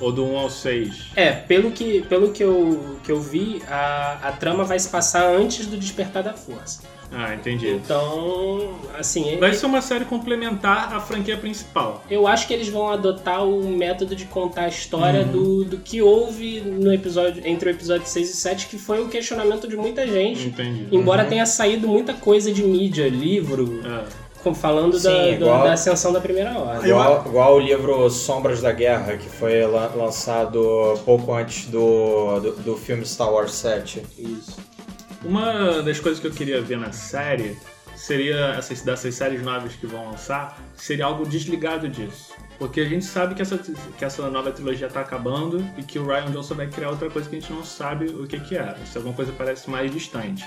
Ou 0.00 0.12
do 0.12 0.24
1 0.24 0.38
ao 0.38 0.50
6. 0.50 1.12
É, 1.16 1.32
pelo 1.32 1.70
que, 1.70 2.02
pelo 2.02 2.30
que, 2.32 2.42
eu, 2.44 2.96
que 3.02 3.10
eu 3.10 3.20
vi, 3.20 3.62
a, 3.68 4.18
a 4.28 4.32
trama 4.32 4.62
vai 4.64 4.78
se 4.78 4.88
passar 4.88 5.24
antes 5.26 5.66
do 5.66 5.76
Despertar 5.76 6.22
da 6.22 6.34
Força. 6.34 6.82
Ah, 7.12 7.34
entendi. 7.34 7.68
Então, 7.70 8.74
assim, 8.98 9.38
Vai 9.38 9.54
ser 9.54 9.66
uma 9.66 9.80
série 9.80 10.04
complementar 10.04 10.92
à 10.92 11.00
franquia 11.00 11.36
principal. 11.36 12.04
Eu 12.10 12.26
acho 12.26 12.48
que 12.48 12.52
eles 12.52 12.68
vão 12.68 12.88
adotar 12.88 13.44
o 13.46 13.68
método 13.68 14.16
de 14.16 14.24
contar 14.24 14.62
a 14.62 14.68
história 14.68 15.20
Uhum. 15.22 15.32
do, 15.32 15.64
do 15.64 15.78
que 15.78 16.02
houve 16.02 16.60
no 16.60 16.92
episódio 16.92 17.40
entre 17.46 17.70
o 17.70 17.72
episódio 17.72 18.06
6 18.08 18.28
e 18.30 18.36
7, 18.36 18.66
que 18.66 18.76
foi 18.76 19.00
o 19.02 19.08
questionamento 19.08 19.68
de 19.68 19.76
muita 19.76 20.04
gente. 20.06 20.48
Entendi. 20.48 20.88
Embora 20.90 21.24
tenha 21.24 21.46
saído 21.46 21.86
muita 21.86 22.12
coisa 22.12 22.52
de 22.52 22.62
mídia, 22.64 23.08
livro, 23.08 23.80
É. 23.86 24.25
falando 24.54 24.98
Sim, 24.98 25.04
da, 25.08 25.28
igual- 25.30 25.64
da 25.64 25.72
ascensão 25.72 26.12
da 26.12 26.20
primeira 26.20 26.58
ordem. 26.58 26.90
Igual, 26.90 27.24
igual 27.26 27.56
o 27.56 27.58
livro 27.58 28.08
Sombras 28.10 28.60
da 28.60 28.72
Guerra, 28.72 29.16
que 29.16 29.28
foi 29.28 29.66
la- 29.66 29.90
lançado 29.94 30.94
pouco 31.04 31.32
antes 31.32 31.66
do, 31.66 32.40
do, 32.40 32.52
do 32.56 32.76
filme 32.76 33.04
Star 33.04 33.30
Wars 33.32 33.52
7. 33.52 34.02
Isso. 34.18 34.56
Uma 35.24 35.82
das 35.82 35.98
coisas 35.98 36.20
que 36.20 36.26
eu 36.26 36.30
queria 36.32 36.60
ver 36.60 36.78
na 36.78 36.92
série 36.92 37.56
seria 37.96 38.54
essas 38.58 38.82
dessas 38.82 39.14
séries 39.14 39.42
novas 39.42 39.72
que 39.74 39.86
vão 39.86 40.10
lançar, 40.10 40.58
seria 40.76 41.06
algo 41.06 41.26
desligado 41.26 41.88
disso. 41.88 42.32
Porque 42.58 42.80
a 42.80 42.84
gente 42.84 43.04
sabe 43.04 43.34
que 43.34 43.42
essa, 43.42 43.58
que 43.58 44.04
essa 44.04 44.30
nova 44.30 44.50
trilogia 44.50 44.88
tá 44.88 45.00
acabando 45.00 45.62
e 45.76 45.82
que 45.82 45.98
o 45.98 46.06
Ryan 46.06 46.30
Johnson 46.30 46.54
vai 46.54 46.66
criar 46.68 46.88
outra 46.90 47.10
coisa 47.10 47.28
que 47.28 47.36
a 47.36 47.40
gente 47.40 47.52
não 47.52 47.62
sabe 47.64 48.06
o 48.06 48.26
que, 48.26 48.40
que 48.40 48.56
é. 48.56 48.74
Se 48.90 48.96
alguma 48.96 49.14
coisa 49.14 49.32
parece 49.36 49.68
mais 49.68 49.90
distante. 49.92 50.42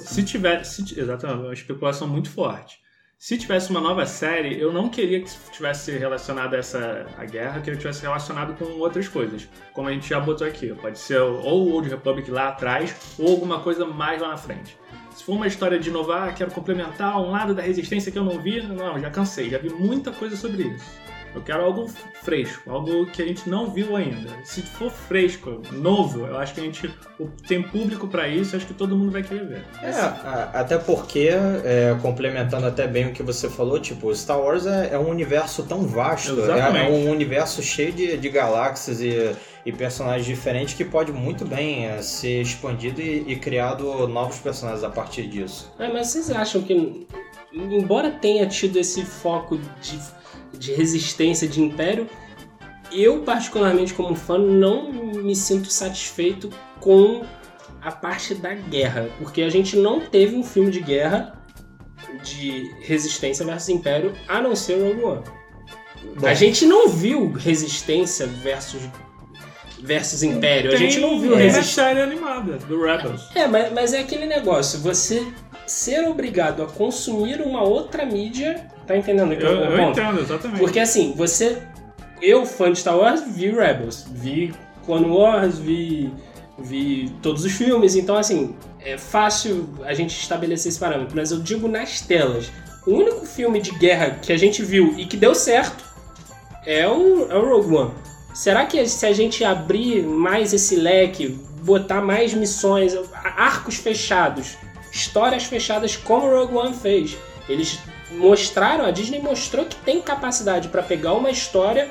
Se 0.00 0.22
tiver. 0.22 0.62
Se, 0.64 0.82
exatamente, 0.98 1.40
uma 1.42 1.54
especulação 1.54 2.06
muito 2.06 2.28
forte. 2.30 2.83
Se 3.18 3.38
tivesse 3.38 3.70
uma 3.70 3.80
nova 3.80 4.04
série, 4.04 4.60
eu 4.60 4.72
não 4.72 4.88
queria 4.88 5.20
que 5.20 5.30
tivesse 5.50 5.92
relacionado 5.92 6.54
a 6.54 6.58
essa 6.58 7.06
a 7.16 7.24
guerra, 7.24 7.56
eu 7.56 7.62
queria 7.62 7.74
que 7.74 7.80
tivesse 7.80 8.02
relacionado 8.02 8.54
com 8.54 8.64
outras 8.80 9.08
coisas. 9.08 9.48
Como 9.72 9.88
a 9.88 9.92
gente 9.92 10.08
já 10.08 10.20
botou 10.20 10.46
aqui. 10.46 10.74
Pode 10.74 10.98
ser 10.98 11.20
ou 11.20 11.68
o 11.68 11.72
Old 11.72 11.88
Republic 11.88 12.30
lá 12.30 12.48
atrás, 12.48 13.14
ou 13.18 13.30
alguma 13.30 13.60
coisa 13.60 13.86
mais 13.86 14.20
lá 14.20 14.28
na 14.28 14.36
frente. 14.36 14.76
Se 15.12 15.24
for 15.24 15.34
uma 15.34 15.46
história 15.46 15.78
de 15.78 15.88
inovar, 15.88 16.34
quero 16.34 16.50
complementar 16.50 17.16
um 17.18 17.30
lado 17.30 17.54
da 17.54 17.62
resistência 17.62 18.10
que 18.10 18.18
eu 18.18 18.24
não 18.24 18.40
vi, 18.40 18.60
não, 18.62 18.98
já 18.98 19.10
cansei, 19.10 19.48
já 19.48 19.58
vi 19.58 19.70
muita 19.70 20.10
coisa 20.10 20.36
sobre 20.36 20.64
isso. 20.64 20.84
Eu 21.34 21.42
quero 21.42 21.64
algo 21.64 21.90
fresco, 22.22 22.70
algo 22.70 23.06
que 23.06 23.20
a 23.20 23.26
gente 23.26 23.48
não 23.50 23.70
viu 23.70 23.96
ainda. 23.96 24.30
Se 24.44 24.62
for 24.62 24.90
fresco, 24.90 25.60
novo, 25.72 26.26
eu 26.26 26.38
acho 26.38 26.54
que 26.54 26.60
a 26.60 26.64
gente 26.64 26.88
tem 27.48 27.60
público 27.62 28.06
pra 28.06 28.28
isso, 28.28 28.54
acho 28.54 28.66
que 28.66 28.74
todo 28.74 28.96
mundo 28.96 29.10
vai 29.10 29.22
querer 29.22 29.44
ver. 29.46 29.64
É, 29.82 29.90
a- 29.90 30.50
até 30.54 30.78
porque, 30.78 31.30
é, 31.64 31.96
complementando 32.00 32.66
até 32.66 32.86
bem 32.86 33.08
o 33.08 33.12
que 33.12 33.22
você 33.22 33.48
falou, 33.50 33.80
tipo, 33.80 34.14
Star 34.14 34.38
Wars 34.40 34.64
é, 34.64 34.90
é 34.92 34.98
um 34.98 35.08
universo 35.10 35.64
tão 35.64 35.82
vasto, 35.82 36.40
é, 36.52 36.86
é 36.86 36.88
um 36.90 37.10
universo 37.10 37.62
cheio 37.62 37.92
de, 37.92 38.16
de 38.16 38.28
galáxias 38.28 39.00
e, 39.00 39.34
e 39.66 39.72
personagens 39.72 40.24
diferentes 40.26 40.74
que 40.74 40.84
pode 40.84 41.10
muito 41.12 41.44
bem 41.44 41.86
é, 41.86 42.00
ser 42.00 42.42
expandido 42.42 43.00
e, 43.02 43.24
e 43.32 43.36
criado 43.36 44.06
novos 44.06 44.38
personagens 44.38 44.84
a 44.84 44.90
partir 44.90 45.26
disso. 45.26 45.72
É, 45.80 45.92
mas 45.92 46.08
vocês 46.08 46.30
acham 46.30 46.62
que, 46.62 47.06
embora 47.52 48.10
tenha 48.10 48.46
tido 48.46 48.78
esse 48.78 49.04
foco 49.04 49.58
de, 49.80 49.98
de 50.58 50.72
resistência 50.72 51.46
de 51.48 51.60
império, 51.60 52.08
eu, 52.92 53.20
particularmente 53.22 53.92
como 53.94 54.14
fã, 54.14 54.38
não 54.38 54.92
me 54.92 55.34
sinto 55.34 55.68
satisfeito 55.70 56.50
com 56.80 57.24
a 57.82 57.90
parte 57.90 58.34
da 58.34 58.54
guerra. 58.54 59.08
Porque 59.18 59.42
a 59.42 59.48
gente 59.50 59.76
não 59.76 60.00
teve 60.00 60.36
um 60.36 60.44
filme 60.44 60.70
de 60.70 60.80
guerra 60.80 61.42
de 62.22 62.70
resistência 62.82 63.44
versus 63.44 63.68
império, 63.68 64.14
a 64.28 64.40
não 64.40 64.54
ser 64.54 64.80
Rogue 64.82 65.02
One. 65.02 65.22
Bom, 66.16 66.26
A 66.26 66.34
gente 66.34 66.64
não 66.66 66.88
viu 66.88 67.32
resistência 67.32 68.26
versus 68.26 68.82
versus 69.80 70.22
Império. 70.22 70.70
A 70.70 70.76
Tem- 70.78 70.88
gente 70.90 71.00
não 71.00 71.20
viu 71.20 71.34
a 71.34 71.38
resistência. 71.38 71.84
série 71.84 72.00
animada 72.00 72.56
do 72.58 72.80
Rebels. 72.82 73.28
É, 73.34 73.46
mas, 73.46 73.70
mas 73.72 73.92
é 73.92 74.00
aquele 74.00 74.24
negócio, 74.26 74.78
você 74.80 75.26
ser 75.66 76.06
obrigado 76.08 76.62
a 76.62 76.66
consumir 76.66 77.40
uma 77.42 77.62
outra 77.62 78.06
mídia. 78.06 78.66
Tá 78.86 78.96
entendendo 78.96 79.32
Eu, 79.32 79.50
eu 79.50 79.76
ponto? 79.78 79.98
entendo, 79.98 80.20
exatamente. 80.20 80.60
Porque 80.60 80.78
assim, 80.78 81.14
você. 81.16 81.58
Eu, 82.20 82.46
fã 82.46 82.72
de 82.72 82.78
Star 82.78 82.96
Wars, 82.96 83.22
vi 83.26 83.50
Rebels, 83.50 84.06
vi 84.10 84.54
Clone 84.84 85.08
Wars, 85.08 85.58
vi, 85.58 86.12
vi 86.58 87.10
todos 87.22 87.44
os 87.44 87.52
filmes, 87.52 87.96
então 87.96 88.16
assim, 88.16 88.54
é 88.80 88.96
fácil 88.96 89.68
a 89.84 89.92
gente 89.94 90.18
estabelecer 90.18 90.70
esse 90.70 90.78
parâmetro, 90.78 91.14
mas 91.16 91.32
eu 91.32 91.40
digo 91.40 91.68
nas 91.68 92.00
telas. 92.00 92.50
O 92.86 92.92
único 92.92 93.26
filme 93.26 93.60
de 93.60 93.72
guerra 93.72 94.18
que 94.22 94.32
a 94.32 94.36
gente 94.36 94.62
viu 94.62 94.94
e 94.98 95.06
que 95.06 95.16
deu 95.16 95.34
certo 95.34 95.84
é 96.66 96.86
o, 96.86 97.30
é 97.30 97.36
o 97.36 97.48
Rogue 97.48 97.74
One. 97.74 97.90
Será 98.34 98.66
que 98.66 98.86
se 98.86 99.06
a 99.06 99.12
gente 99.12 99.44
abrir 99.44 100.02
mais 100.02 100.52
esse 100.52 100.76
leque, 100.76 101.28
botar 101.62 102.00
mais 102.00 102.34
missões, 102.34 102.94
arcos 103.22 103.76
fechados, 103.76 104.56
histórias 104.92 105.44
fechadas 105.44 105.96
como 105.96 106.26
o 106.26 106.30
Rogue 106.30 106.54
One 106.54 106.74
fez, 106.74 107.16
eles 107.48 107.78
mostraram, 108.16 108.84
a 108.84 108.90
Disney 108.90 109.20
mostrou 109.20 109.64
que 109.66 109.76
tem 109.76 110.00
capacidade 110.00 110.68
para 110.68 110.82
pegar 110.82 111.12
uma 111.14 111.30
história 111.30 111.88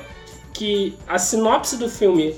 que 0.52 0.96
a 1.06 1.18
sinopse 1.18 1.76
do 1.76 1.88
filme 1.88 2.34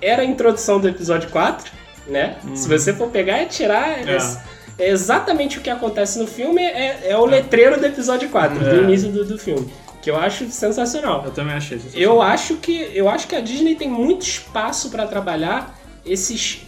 era 0.00 0.22
a 0.22 0.24
introdução 0.24 0.80
do 0.80 0.88
episódio 0.88 1.28
4, 1.30 1.70
né? 2.06 2.38
Se 2.54 2.68
você 2.68 2.92
for 2.92 3.08
pegar 3.10 3.42
e 3.42 3.46
tirar, 3.46 3.98
é, 4.08 4.16
é 4.78 4.88
exatamente 4.88 5.58
o 5.58 5.60
que 5.60 5.68
acontece 5.68 6.18
no 6.18 6.26
filme, 6.26 6.62
é, 6.62 7.10
é 7.10 7.16
o 7.16 7.26
letreiro 7.26 7.78
do 7.78 7.86
episódio 7.86 8.28
4, 8.30 8.64
É. 8.66 8.70
do 8.70 8.82
início 8.84 9.10
do, 9.10 9.24
do 9.24 9.38
filme. 9.38 9.70
Que 10.00 10.10
eu 10.10 10.16
acho 10.16 10.48
sensacional. 10.50 11.22
Eu 11.26 11.30
também 11.30 11.54
achei 11.54 11.76
isso. 11.76 11.90
Eu 11.94 12.22
acho 12.22 12.56
que 12.56 12.90
eu 12.94 13.06
acho 13.06 13.28
que 13.28 13.36
a 13.36 13.40
Disney 13.40 13.74
tem 13.74 13.88
muito 13.90 14.22
espaço 14.22 14.88
para 14.88 15.06
trabalhar 15.06 15.78
esses 16.06 16.62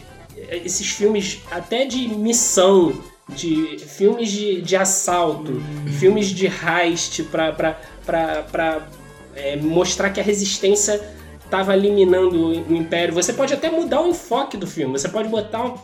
esses 0.50 0.88
filmes 0.90 1.40
até 1.50 1.86
de 1.86 2.08
missão, 2.08 2.92
de 3.34 3.78
filmes 3.78 4.30
de, 4.30 4.60
de 4.62 4.76
assalto, 4.76 5.62
filmes 5.98 6.28
de 6.28 6.46
heist 6.46 7.22
pra, 7.24 7.52
pra, 7.52 7.80
pra, 8.04 8.42
pra 8.50 8.86
é, 9.34 9.56
mostrar 9.56 10.10
que 10.10 10.20
a 10.20 10.22
resistência 10.24 11.00
estava 11.44 11.74
eliminando 11.76 12.48
o 12.68 12.74
Império. 12.74 13.12
Você 13.14 13.32
pode 13.32 13.52
até 13.52 13.70
mudar 13.70 14.00
o 14.00 14.08
enfoque 14.08 14.56
do 14.56 14.66
filme. 14.66 14.98
Você 14.98 15.08
pode 15.08 15.28
botar 15.28 15.62
um, 15.66 15.74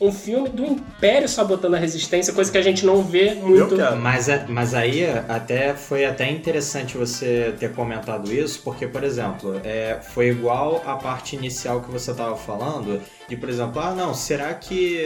um 0.00 0.10
filme 0.10 0.48
do 0.48 0.64
Império 0.64 1.28
sabotando 1.28 1.76
a 1.76 1.78
resistência, 1.78 2.32
coisa 2.32 2.50
que 2.50 2.56
a 2.56 2.62
gente 2.62 2.86
não 2.86 3.02
vê 3.02 3.34
muito. 3.34 3.76
Mas, 4.00 4.30
é- 4.30 4.46
mas 4.48 4.72
aí 4.72 5.04
até 5.28 5.74
foi 5.74 6.06
até 6.06 6.30
interessante 6.30 6.96
você 6.96 7.54
ter 7.58 7.72
comentado 7.74 8.32
isso, 8.32 8.62
porque, 8.64 8.86
por 8.86 9.04
exemplo, 9.04 9.60
é, 9.64 9.98
foi 10.00 10.28
igual 10.28 10.82
a 10.86 10.96
parte 10.96 11.36
inicial 11.36 11.82
que 11.82 11.90
você 11.90 12.10
estava 12.10 12.34
falando, 12.34 12.98
de, 13.28 13.36
por 13.36 13.50
exemplo, 13.50 13.82
ah, 13.82 13.94
não, 13.94 14.14
será 14.14 14.54
que 14.54 15.04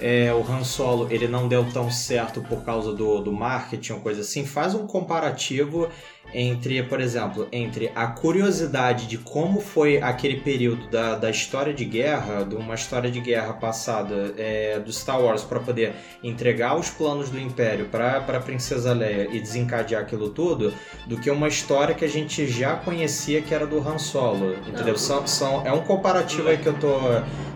é, 0.00 0.32
o 0.32 0.40
Han 0.40 0.64
Solo 0.64 1.08
ele 1.10 1.28
não 1.28 1.46
deu 1.48 1.64
tão 1.72 1.90
certo 1.90 2.40
por 2.42 2.64
causa 2.64 2.92
do, 2.92 3.20
do 3.20 3.32
marketing 3.32 3.92
ou 3.92 4.00
coisa 4.00 4.20
assim? 4.22 4.44
Faz 4.46 4.74
um 4.74 4.86
comparativo 4.86 5.88
entre, 6.32 6.82
por 6.82 7.00
exemplo, 7.00 7.48
entre 7.52 7.90
a 7.94 8.06
curiosidade 8.06 9.06
de 9.06 9.18
como 9.18 9.60
foi 9.60 9.98
aquele 9.98 10.40
período 10.40 10.88
da, 10.88 11.16
da 11.16 11.30
história 11.30 11.72
de 11.72 11.84
guerra, 11.84 12.44
de 12.44 12.54
uma 12.54 12.74
história 12.74 13.10
de 13.10 13.20
guerra 13.20 13.52
passada 13.52 14.34
é, 14.36 14.78
do 14.78 14.92
Star 14.92 15.20
Wars 15.20 15.42
para 15.42 15.60
poder 15.60 15.94
entregar 16.22 16.76
os 16.76 16.90
planos 16.90 17.30
do 17.30 17.38
Império 17.38 17.86
para 17.86 18.18
a 18.18 18.40
Princesa 18.40 18.92
Leia 18.92 19.28
e 19.32 19.40
desencadear 19.40 20.02
aquilo 20.02 20.30
tudo, 20.30 20.72
do 21.06 21.16
que 21.16 21.30
uma 21.30 21.48
história 21.48 21.94
que 21.94 22.04
a 22.04 22.08
gente 22.08 22.46
já 22.46 22.76
conhecia 22.76 23.42
que 23.42 23.54
era 23.54 23.66
do 23.66 23.78
Han 23.78 23.98
Solo, 23.98 24.54
entendeu? 24.66 24.96
São, 24.96 25.26
são, 25.26 25.66
é 25.66 25.72
um 25.72 25.82
comparativo 25.82 26.48
aí 26.48 26.58
que 26.58 26.66
eu 26.66 26.74
tô 26.74 26.98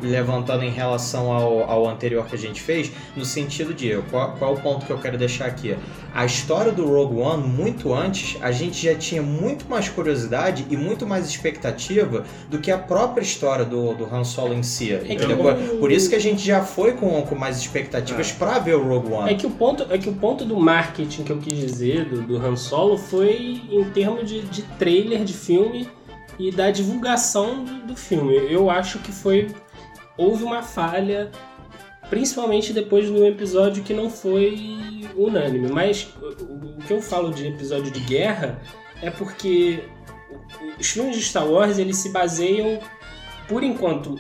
levantando 0.03 0.65
em 0.65 0.71
relação 0.71 1.33
ao, 1.33 1.71
ao 1.71 1.89
anterior 1.89 2.27
que 2.27 2.35
a 2.35 2.39
gente 2.39 2.61
fez, 2.61 2.91
no 3.17 3.25
sentido 3.25 3.73
de 3.73 3.97
qual, 4.11 4.33
qual 4.33 4.55
é 4.55 4.59
o 4.59 4.61
ponto 4.61 4.87
que 4.87 4.93
eu 4.93 4.99
quero 4.99 5.17
deixar 5.17 5.47
aqui? 5.47 5.77
A 6.15 6.25
história 6.25 6.71
do 6.71 6.87
Rogue 6.87 7.21
One, 7.21 7.43
muito 7.43 7.93
antes, 7.93 8.41
a 8.41 8.53
gente 8.53 8.64
já 8.73 8.95
tinha 8.95 9.23
muito 9.23 9.69
mais 9.69 9.89
curiosidade 9.89 10.67
e 10.71 10.77
muito 10.77 11.07
mais 11.07 11.27
expectativa 11.29 12.25
do 12.49 12.59
que 12.59 12.71
a 12.71 12.79
própria 12.79 13.23
história 13.23 13.65
do, 13.65 13.95
do 13.95 14.05
Han 14.15 14.25
Solo 14.25 14.55
em 14.55 14.63
si. 14.63 14.93
Entendeu? 14.93 15.37
como- 15.37 15.55
Por 15.79 15.91
isso 15.93 16.09
que 16.09 16.15
a 16.15 16.21
gente 16.21 16.45
já 16.45 16.63
foi 16.63 16.93
com, 16.93 17.21
com 17.23 17.35
mais 17.35 17.59
expectativas 17.59 18.33
pra 18.33 18.59
ver 18.59 18.75
o 18.77 18.83
Rogue 18.87 19.13
One. 19.13 19.31
É 19.33 19.35
que 19.35 19.47
o 19.47 19.51
ponto, 19.51 19.87
é 19.91 19.99
que 19.99 20.09
o 20.09 20.15
ponto 20.15 20.45
do 20.45 20.57
marketing 20.57 21.25
que 21.25 21.31
eu 21.33 21.39
quis 21.39 21.59
dizer 21.59 22.05
do, 22.07 22.23
do 22.23 22.37
Han 22.39 22.57
Solo 22.57 22.97
foi 22.97 23.61
em 23.71 23.85
termos 23.91 24.29
de, 24.29 24.43
de 24.43 24.63
trailer 24.79 25.25
de 25.25 25.33
filme 25.33 25.89
e 26.39 26.51
da 26.51 26.71
divulgação 26.71 27.65
do, 27.65 27.87
do 27.89 27.97
filme. 27.97 28.35
Eu 28.51 28.71
acho 28.71 28.99
que 29.01 29.13
foi 29.13 29.49
houve 30.17 30.45
uma 30.45 30.63
falha, 30.63 31.31
principalmente 32.11 32.73
depois 32.73 33.11
do 33.11 33.25
episódio 33.25 33.83
que 33.83 33.93
não 33.95 34.09
foi 34.11 35.05
unânime. 35.17 35.69
Mas 35.71 36.09
o, 36.21 36.79
que 36.87 36.93
eu 36.93 37.01
falo 37.01 37.33
de 37.33 37.47
episódio 37.49 37.91
de 37.91 38.01
guerra 38.01 38.61
é 39.03 39.11
porque 39.11 39.85
os 40.79 40.87
filmes 40.89 41.17
de 41.17 41.23
Star 41.23 41.47
Wars 41.47 41.79
eles 41.79 41.97
se 41.99 42.11
baseiam 42.11 42.79
por 43.49 43.63
enquanto, 43.63 44.19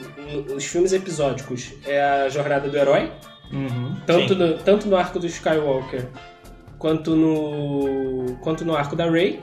os 0.54 0.64
filmes 0.66 0.92
episódicos 0.92 1.72
é 1.86 2.02
a 2.02 2.28
jornada 2.28 2.68
do 2.68 2.76
herói, 2.76 3.10
Uhum. 3.52 3.94
tanto 4.06 4.34
no, 4.34 4.58
tanto 4.58 4.88
no 4.88 4.96
arco 4.96 5.18
do 5.18 5.26
Skywalker 5.26 6.08
quanto 6.78 7.14
no 7.14 8.36
quanto 8.40 8.64
no 8.64 8.74
arco 8.74 8.96
da 8.96 9.08
Rey 9.08 9.40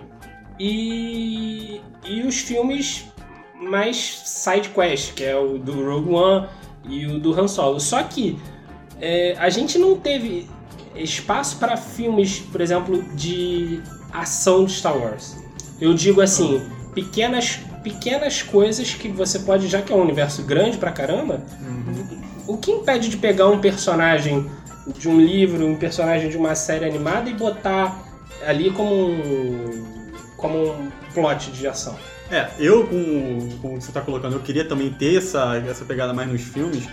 e 0.59 1.79
e 2.05 2.23
os 2.23 2.39
filmes 2.39 3.05
mais 3.55 3.97
side 4.25 4.69
quest 4.69 5.13
que 5.13 5.23
é 5.23 5.35
o 5.35 5.57
do 5.59 5.85
Rogue 5.85 6.13
One 6.13 6.47
e 6.83 7.05
o 7.05 7.19
do 7.19 7.39
Han 7.39 7.47
Solo. 7.47 7.79
Só 7.79 8.01
que 8.03 8.37
é, 8.99 9.35
a 9.37 9.49
gente 9.49 9.77
não 9.77 9.97
teve 9.97 10.49
espaço 10.95 11.57
para 11.57 11.77
filmes 11.77 12.39
por 12.39 12.61
exemplo 12.61 13.01
de 13.15 13.81
ação 14.11 14.65
de 14.65 14.73
Star 14.73 14.97
Wars. 14.97 15.37
Eu 15.79 15.93
digo 15.93 16.21
assim 16.21 16.61
pequenas 16.93 17.59
pequenas 17.83 18.43
coisas 18.43 18.93
que 18.93 19.07
você 19.07 19.39
pode 19.39 19.67
já 19.67 19.81
que 19.81 19.91
é 19.91 19.95
um 19.95 20.01
universo 20.01 20.43
grande 20.43 20.77
pra 20.77 20.91
caramba 20.91 21.41
o 22.47 22.57
que 22.57 22.71
impede 22.71 23.09
de 23.09 23.17
pegar 23.17 23.47
um 23.47 23.59
personagem 23.59 24.49
de 24.97 25.07
um 25.07 25.19
livro, 25.19 25.65
um 25.65 25.75
personagem 25.75 26.29
de 26.29 26.37
uma 26.37 26.55
série 26.55 26.85
animada 26.85 27.29
e 27.29 27.33
botar 27.33 28.03
ali 28.45 28.71
como 28.71 28.93
um, 28.93 29.85
como 30.35 30.57
um 30.57 30.91
plot 31.13 31.51
de 31.51 31.67
ação? 31.67 31.95
É, 32.31 32.49
eu, 32.57 32.87
com, 32.87 33.49
com 33.61 33.75
o 33.75 33.77
que 33.77 33.83
você 33.83 33.91
tá 33.91 33.99
colocando, 33.99 34.37
eu 34.37 34.39
queria 34.39 34.63
também 34.63 34.89
ter 34.89 35.17
essa, 35.17 35.57
essa 35.57 35.83
pegada 35.83 36.13
mais 36.13 36.31
nos 36.31 36.41
filmes. 36.41 36.87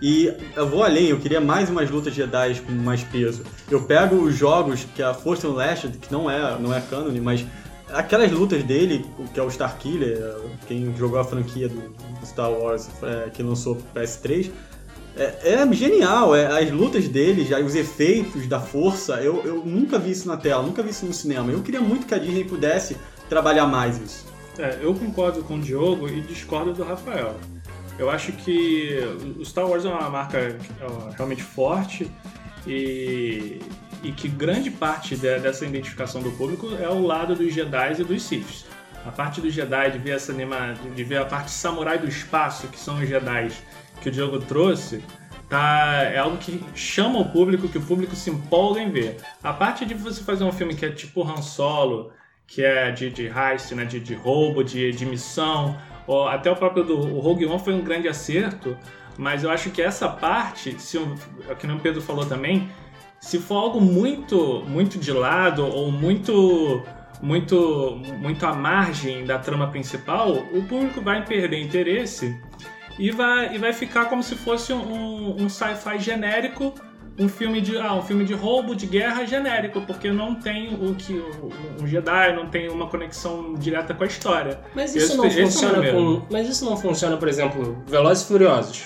E 0.00 0.32
eu 0.54 0.68
vou 0.68 0.84
além, 0.84 1.06
eu 1.06 1.18
queria 1.18 1.40
mais 1.40 1.68
umas 1.68 1.90
lutas 1.90 2.14
Jedi 2.14 2.60
com 2.60 2.70
mais 2.70 3.02
peso. 3.02 3.42
Eu 3.68 3.82
pego 3.82 4.16
os 4.16 4.36
jogos 4.36 4.86
que 4.94 5.02
é 5.02 5.04
a 5.04 5.12
Force 5.12 5.44
Unleashed, 5.44 5.98
que 5.98 6.12
não 6.12 6.30
é, 6.30 6.58
não 6.60 6.72
é 6.72 6.80
canon, 6.80 7.10
mas 7.20 7.44
aquelas 7.92 8.30
lutas 8.30 8.62
dele, 8.62 9.04
que 9.32 9.40
é 9.40 9.42
o 9.42 9.48
Starkiller, 9.48 10.36
quem 10.68 10.94
jogou 10.96 11.18
a 11.18 11.24
franquia 11.24 11.68
do, 11.68 11.92
Star 12.24 12.50
Wars 12.50 12.88
é, 13.02 13.30
que 13.30 13.42
lançou 13.42 13.76
pro 13.76 14.00
PS3, 14.00 14.50
é, 15.16 15.54
é 15.54 15.72
genial, 15.72 16.34
é, 16.34 16.62
as 16.62 16.70
lutas 16.70 17.08
dele, 17.08 17.44
já, 17.44 17.60
os 17.60 17.74
efeitos 17.74 18.46
da 18.46 18.60
força, 18.60 19.14
eu, 19.22 19.42
eu 19.44 19.64
nunca 19.64 19.98
vi 19.98 20.12
isso 20.12 20.26
na 20.26 20.36
tela, 20.36 20.62
nunca 20.62 20.82
vi 20.82 20.90
isso 20.90 21.06
no 21.06 21.12
cinema. 21.12 21.50
Eu 21.50 21.62
queria 21.62 21.80
muito 21.80 22.06
que 22.06 22.14
a 22.14 22.18
Disney 22.18 22.44
pudesse 22.44 22.96
trabalhar 23.28 23.66
mais 23.66 23.98
isso. 23.98 24.33
É, 24.58 24.78
eu 24.80 24.94
concordo 24.94 25.42
com 25.42 25.56
o 25.56 25.60
Diogo 25.60 26.08
e 26.08 26.20
discordo 26.20 26.72
do 26.72 26.84
Rafael. 26.84 27.36
Eu 27.98 28.10
acho 28.10 28.32
que 28.32 28.98
o 29.38 29.44
Star 29.44 29.66
Wars 29.66 29.84
é 29.84 29.88
uma 29.88 30.10
marca 30.10 30.38
é, 30.38 30.56
realmente 31.16 31.42
forte 31.42 32.10
e, 32.66 33.60
e 34.02 34.12
que 34.12 34.28
grande 34.28 34.70
parte 34.70 35.16
de- 35.16 35.38
dessa 35.38 35.64
identificação 35.64 36.22
do 36.22 36.30
público 36.32 36.68
é 36.80 36.88
o 36.88 37.04
lado 37.04 37.34
dos 37.34 37.52
Jedi 37.52 38.00
e 38.00 38.04
dos 38.04 38.22
Siths. 38.22 38.64
A 39.06 39.10
parte 39.10 39.40
dos 39.40 39.52
Jedi, 39.52 39.90
de 39.92 39.98
ver, 39.98 40.12
essa 40.16 40.32
anima, 40.32 40.74
de 40.94 41.04
ver 41.04 41.18
a 41.18 41.24
parte 41.24 41.50
samurai 41.50 41.98
do 41.98 42.08
espaço, 42.08 42.68
que 42.68 42.78
são 42.78 42.98
os 42.98 43.08
Jedi 43.08 43.50
que 44.00 44.08
o 44.08 44.12
Diogo 44.12 44.38
trouxe, 44.40 45.02
tá, 45.48 46.02
é 46.02 46.18
algo 46.18 46.36
que 46.36 46.62
chama 46.74 47.18
o 47.20 47.30
público, 47.30 47.68
que 47.68 47.78
o 47.78 47.82
público 47.82 48.14
se 48.16 48.28
empolga 48.30 48.80
em 48.80 48.90
ver. 48.90 49.18
A 49.42 49.52
parte 49.52 49.84
de 49.86 49.94
você 49.94 50.22
fazer 50.22 50.44
um 50.44 50.52
filme 50.52 50.74
que 50.74 50.84
é 50.84 50.90
tipo 50.90 51.22
Han 51.22 51.40
Solo, 51.42 52.10
que 52.46 52.62
é 52.62 52.90
de, 52.90 53.10
de 53.10 53.26
heist, 53.26 53.72
né, 53.74 53.84
de, 53.84 54.00
de 54.00 54.14
roubo, 54.14 54.62
de, 54.62 54.92
de 54.92 55.06
missão, 55.06 55.76
ou 56.06 56.28
até 56.28 56.50
o 56.50 56.56
próprio 56.56 56.84
do 56.84 56.98
o 56.98 57.20
Rogue 57.20 57.46
One 57.46 57.58
foi 57.58 57.74
um 57.74 57.82
grande 57.82 58.08
acerto, 58.08 58.76
mas 59.16 59.44
eu 59.44 59.50
acho 59.50 59.70
que 59.70 59.80
essa 59.80 60.08
parte, 60.08 60.78
se 60.80 60.98
um, 60.98 61.14
é 61.48 61.52
o 61.52 61.56
que 61.56 61.66
o 61.66 61.80
Pedro 61.80 62.02
falou 62.02 62.26
também, 62.26 62.68
se 63.20 63.38
for 63.38 63.56
algo 63.56 63.80
muito 63.80 64.62
muito 64.68 64.98
de 64.98 65.10
lado 65.10 65.64
ou 65.64 65.90
muito 65.90 66.82
muito 67.22 68.02
muito 68.18 68.44
à 68.44 68.52
margem 68.52 69.24
da 69.24 69.38
trama 69.38 69.68
principal, 69.68 70.32
o 70.32 70.62
público 70.64 71.00
vai 71.00 71.24
perder 71.24 71.62
interesse 71.62 72.38
e 72.98 73.10
vai, 73.10 73.54
e 73.54 73.58
vai 73.58 73.72
ficar 73.72 74.06
como 74.06 74.22
se 74.22 74.34
fosse 74.34 74.72
um, 74.72 75.42
um 75.42 75.48
sci-fi 75.48 75.98
genérico 75.98 76.74
um 77.18 77.28
filme 77.28 77.60
de 77.60 77.76
ah, 77.78 77.94
um 77.94 78.02
filme 78.02 78.24
de 78.24 78.34
roubo, 78.34 78.74
de 78.74 78.86
guerra 78.86 79.24
genérico, 79.24 79.80
porque 79.82 80.10
não 80.10 80.34
tem 80.34 80.74
o 80.74 80.94
que 80.94 81.22
um 81.80 81.86
Jedi 81.86 82.34
não 82.34 82.48
tem 82.48 82.68
uma 82.68 82.88
conexão 82.88 83.54
direta 83.54 83.94
com 83.94 84.04
a 84.04 84.06
história. 84.06 84.60
Mas 84.74 84.94
isso 84.94 85.06
Esse- 85.06 85.16
não 85.16 85.24
esse 85.26 85.40
é 85.40 85.44
funciona 85.44 85.92
com. 85.92 86.22
Mas 86.30 86.48
isso 86.48 86.64
não 86.64 86.76
funciona, 86.76 87.16
por 87.16 87.28
exemplo, 87.28 87.82
Velozes 87.86 88.24
e 88.24 88.26
Furiosos. 88.26 88.84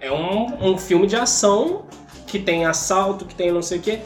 É 0.00 0.10
um, 0.12 0.72
um 0.72 0.78
filme 0.78 1.06
de 1.06 1.16
ação 1.16 1.86
que 2.26 2.38
tem 2.38 2.66
assalto, 2.66 3.24
que 3.24 3.34
tem 3.34 3.52
não 3.52 3.62
sei 3.62 3.78
o 3.78 3.82
quê. 3.82 4.00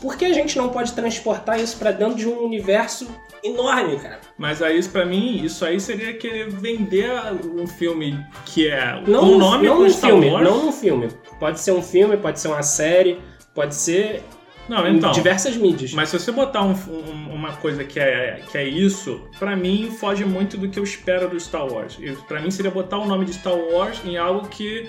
Por 0.00 0.16
que 0.16 0.24
a 0.24 0.32
gente 0.32 0.56
não 0.56 0.68
pode 0.70 0.92
transportar 0.92 1.60
isso 1.60 1.76
pra 1.78 1.90
dentro 1.92 2.14
de 2.16 2.26
um 2.26 2.42
universo 2.44 3.06
enorme, 3.44 3.98
cara? 3.98 4.20
Mas 4.38 4.62
aí, 4.62 4.82
pra 4.84 5.04
mim, 5.04 5.42
isso 5.44 5.64
aí 5.64 5.78
seria 5.80 6.12
querer 6.14 6.48
vender 6.50 7.10
um 7.54 7.66
filme 7.66 8.18
que 8.46 8.68
é 8.68 9.02
Não, 9.06 9.24
um 9.32 9.38
nome 9.38 9.66
não 9.66 9.88
Star 9.90 10.10
filme, 10.10 10.30
Wars. 10.30 10.44
não 10.48 10.64
num 10.66 10.72
filme. 10.72 11.08
Pode 11.38 11.60
ser 11.60 11.72
um 11.72 11.82
filme, 11.82 12.16
pode 12.16 12.40
ser 12.40 12.48
uma 12.48 12.62
série, 12.62 13.20
pode 13.54 13.74
ser 13.74 14.22
Não, 14.68 14.86
em 14.86 14.96
então. 14.96 15.10
diversas 15.12 15.56
mídias. 15.56 15.92
Mas 15.92 16.08
se 16.08 16.18
você 16.18 16.32
botar 16.32 16.62
um- 16.62 16.72
um- 16.72 17.34
uma 17.34 17.52
coisa 17.56 17.82
que 17.84 17.98
é, 18.00 18.40
que 18.50 18.56
é 18.56 18.64
isso, 18.64 19.22
pra 19.38 19.54
mim 19.56 19.90
foge 19.98 20.24
muito 20.24 20.56
do 20.56 20.68
que 20.68 20.78
eu 20.78 20.84
espero 20.84 21.28
do 21.28 21.38
Star 21.40 21.66
Wars. 21.66 21.98
Pra 22.28 22.40
mim 22.40 22.50
seria 22.50 22.70
botar 22.70 22.98
o 22.98 23.06
nome 23.06 23.24
de 23.26 23.34
Star 23.34 23.54
Wars 23.54 24.00
em 24.04 24.16
algo 24.16 24.48
que 24.48 24.88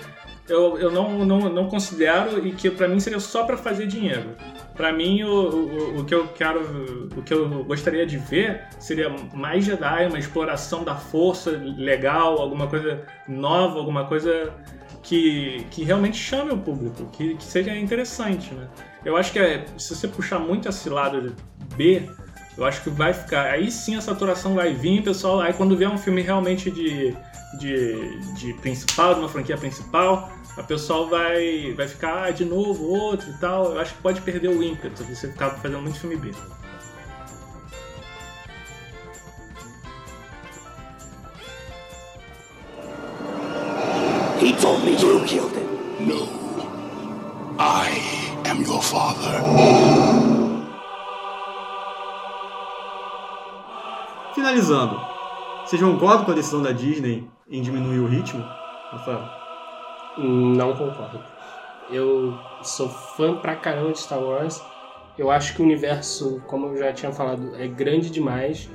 eu, 0.52 0.78
eu 0.78 0.92
não, 0.92 1.26
não, 1.26 1.40
não 1.50 1.68
considero 1.68 2.46
e 2.46 2.52
que 2.52 2.70
pra 2.70 2.88
mim 2.88 3.00
seria 3.00 3.20
só 3.20 3.44
pra 3.44 3.58
fazer 3.58 3.88
dinheiro. 3.88 4.36
Pra 4.76 4.92
mim, 4.92 5.24
o, 5.24 5.30
o, 5.30 6.00
o 6.00 6.06
que 6.06 6.14
eu 6.14 6.28
quero, 6.30 6.62
o 7.16 7.22
que 7.22 7.34
eu 7.34 7.64
gostaria 7.64 8.06
de 8.06 8.18
ver 8.18 8.64
seria 8.80 9.10
mais 9.34 9.66
Jedi, 9.66 10.08
uma 10.08 10.20
exploração 10.20 10.84
da 10.84 10.96
força 10.96 11.52
legal, 11.52 12.40
alguma 12.40 12.68
coisa 12.68 13.06
nova, 13.28 13.78
alguma 13.78 14.06
coisa 14.06 14.54
que, 15.04 15.66
que 15.72 15.84
realmente 15.84 16.18
chame 16.18 16.52
o 16.52 16.58
público, 16.58 17.10
que, 17.12 17.36
que 17.36 17.44
seja 17.44 17.76
interessante, 17.76 18.54
né? 18.54 18.68
Eu 19.04 19.18
acho 19.18 19.32
que 19.32 19.40
é, 19.40 19.66
se 19.78 19.96
você 19.96 20.08
puxar 20.08 20.40
muito 20.40 20.70
esse 20.70 20.90
lado 20.90 21.36
B, 21.76 22.08
eu 22.58 22.66
acho 22.66 22.82
que 22.82 22.90
vai 22.90 23.14
ficar. 23.14 23.52
Aí 23.52 23.72
sim 23.72 23.96
a 23.96 24.02
saturação 24.02 24.54
vai 24.54 24.74
vir, 24.74 25.04
pessoal. 25.04 25.40
Aí 25.40 25.54
quando 25.54 25.76
vier 25.76 25.90
um 25.90 25.98
filme 25.98 26.22
realmente 26.22 26.70
de, 26.70 27.16
de, 27.58 28.20
de 28.36 28.54
principal, 28.56 29.16
de 29.16 29.20
uma 29.22 29.30
franquia 29.30 29.58
principal, 29.58 30.32
a 30.58 30.64
pessoal 30.64 31.08
vai, 31.08 31.74
vai 31.74 31.88
ficar 31.88 32.26
ah, 32.26 32.32
de 32.32 32.44
novo, 32.44 32.86
outro 32.86 33.30
e 33.30 33.34
tal. 33.34 33.72
Eu 33.72 33.80
acho 33.80 33.94
que 33.96 34.02
pode 34.02 34.22
perder 34.22 34.50
o 34.50 34.62
ímpeto 34.62 35.04
se 35.04 35.16
você 35.16 35.32
ficar 35.32 35.52
fazendo 35.52 35.82
muito 35.82 36.00
filme 36.00 36.18
B. 36.18 36.32
He 44.42 44.54
told 44.54 44.84
me 44.84 44.94
you 44.94 45.24
killed 45.26 45.56
him. 45.56 46.08
No. 46.08 46.28
I 47.60 47.92
am 48.50 48.64
your 48.64 48.82
father. 48.82 49.42
Finalizando, 54.34 55.00
vocês 55.64 55.82
concordam 55.82 56.26
com 56.26 56.32
a 56.32 56.36
decisão 56.36 56.62
da 56.62 56.72
Disney 56.72 57.30
em 57.50 57.62
diminuir 57.62 58.00
o 58.00 58.08
ritmo? 58.08 58.44
Rafael? 58.92 59.41
Não 60.18 60.76
concordo. 60.76 61.24
Eu 61.90 62.38
sou 62.64 62.90
fã 62.90 63.38
pra 63.38 63.56
caramba 63.56 63.92
de 63.92 64.00
Star 64.00 64.22
Wars. 64.22 64.62
Eu 65.18 65.30
acho 65.30 65.56
que 65.56 65.62
o 65.62 65.66
universo, 65.66 66.42
como 66.48 66.68
eu 66.68 66.78
já 66.78 66.94
tinha 66.94 67.12
falado, 67.12 67.56
é 67.56 67.68
grande 67.68 68.10
demais. 68.10 68.70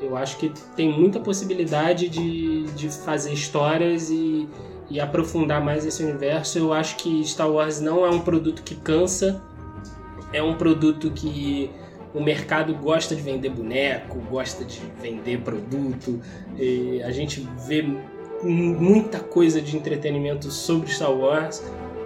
Eu 0.00 0.16
acho 0.16 0.38
que 0.38 0.50
tem 0.74 0.90
muita 0.90 1.20
possibilidade 1.20 2.08
de, 2.08 2.64
de 2.72 2.88
fazer 2.88 3.32
histórias 3.32 4.08
e, 4.10 4.48
e 4.88 5.00
aprofundar 5.00 5.62
mais 5.62 5.84
esse 5.84 6.02
universo. 6.02 6.58
Eu 6.58 6.72
acho 6.72 6.96
que 6.96 7.24
Star 7.24 7.50
Wars 7.50 7.80
não 7.80 8.04
é 8.04 8.10
um 8.10 8.20
produto 8.20 8.62
que 8.62 8.74
cansa. 8.74 9.42
É 10.32 10.42
um 10.42 10.54
produto 10.54 11.10
que 11.10 11.70
o 12.14 12.20
mercado 12.20 12.74
gosta 12.74 13.14
de 13.14 13.22
vender 13.22 13.50
boneco, 13.50 14.18
gosta 14.30 14.64
de 14.64 14.80
vender 15.00 15.42
produto. 15.42 16.20
A 17.04 17.10
gente 17.10 17.46
vê 17.66 17.84
muita 18.42 19.20
coisa 19.20 19.60
de 19.60 19.76
entretenimento 19.76 20.50
sobre 20.50 20.90
Star 20.90 21.12
Wars. 21.12 21.62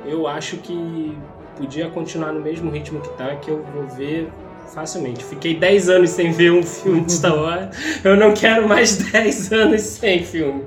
Eu 0.07 0.26
acho 0.26 0.57
que 0.59 1.16
podia 1.57 1.89
continuar 1.89 2.32
no 2.32 2.41
mesmo 2.41 2.70
ritmo 2.70 3.01
que 3.01 3.09
tá, 3.16 3.37
que 3.37 3.51
eu 3.51 3.62
vou 3.74 3.87
ver 3.89 4.28
facilmente. 4.74 5.24
Fiquei 5.24 5.55
10 5.55 5.89
anos 5.89 6.11
sem 6.11 6.32
ver 6.32 6.53
um 6.53 6.62
filme 6.62 7.03
de 7.03 7.12
Star 7.12 7.37
Wars. 7.37 7.76
Eu 8.05 8.16
não 8.16 8.35
quero 8.35 8.68
mais 8.68 8.97
10 9.12 9.53
anos 9.53 9.80
sem 9.82 10.24
filme. 10.24 10.64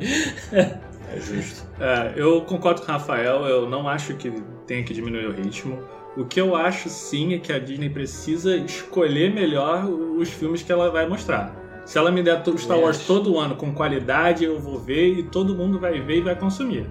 É 0.52 1.20
justo. 1.20 1.68
É, 1.80 2.14
eu 2.16 2.42
concordo 2.42 2.82
com 2.82 2.88
o 2.88 2.92
Rafael, 2.92 3.46
eu 3.46 3.70
não 3.70 3.88
acho 3.88 4.16
que 4.16 4.32
tenha 4.66 4.84
que 4.84 4.94
diminuir 4.94 5.28
o 5.28 5.32
ritmo. 5.32 5.80
O 6.16 6.26
que 6.26 6.42
eu 6.42 6.56
acho 6.56 6.90
sim 6.90 7.36
é 7.36 7.38
que 7.38 7.54
a 7.54 7.60
Disney 7.60 7.90
precisa 7.90 8.58
escolher 8.58 9.32
melhor 9.32 9.86
os 9.86 10.30
filmes 10.30 10.64
que 10.64 10.72
ela 10.72 10.90
vai 10.90 11.08
mostrar. 11.08 11.56
Se 11.88 11.98
ela 11.98 12.12
me 12.12 12.22
der 12.22 12.44
Star 12.58 12.78
Wars 12.78 13.08
todo 13.08 13.40
ano 13.40 13.56
com 13.56 13.74
qualidade, 13.74 14.44
eu 14.44 14.60
vou 14.60 14.78
ver 14.78 15.20
e 15.20 15.24
todo 15.24 15.56
mundo 15.56 15.80
vai 15.80 16.02
ver 16.02 16.18
e 16.18 16.22
vai 16.22 16.36
consumir. 16.36 16.86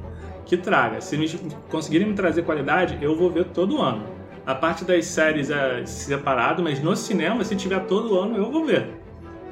Que 0.46 0.56
traga. 0.56 1.02
Se 1.02 1.18
me 1.18 1.28
conseguirem 1.68 2.08
me 2.08 2.14
trazer 2.14 2.44
qualidade, 2.44 2.96
eu 3.02 3.14
vou 3.14 3.30
ver 3.30 3.44
todo 3.44 3.82
ano. 3.82 4.06
A 4.46 4.54
parte 4.54 4.86
das 4.86 5.04
séries 5.04 5.50
é 5.50 5.84
separado, 5.84 6.62
mas 6.62 6.82
no 6.82 6.96
cinema, 6.96 7.44
se 7.44 7.54
tiver 7.54 7.80
todo 7.80 8.18
ano, 8.18 8.38
eu 8.38 8.50
vou 8.50 8.64
ver. 8.64 8.88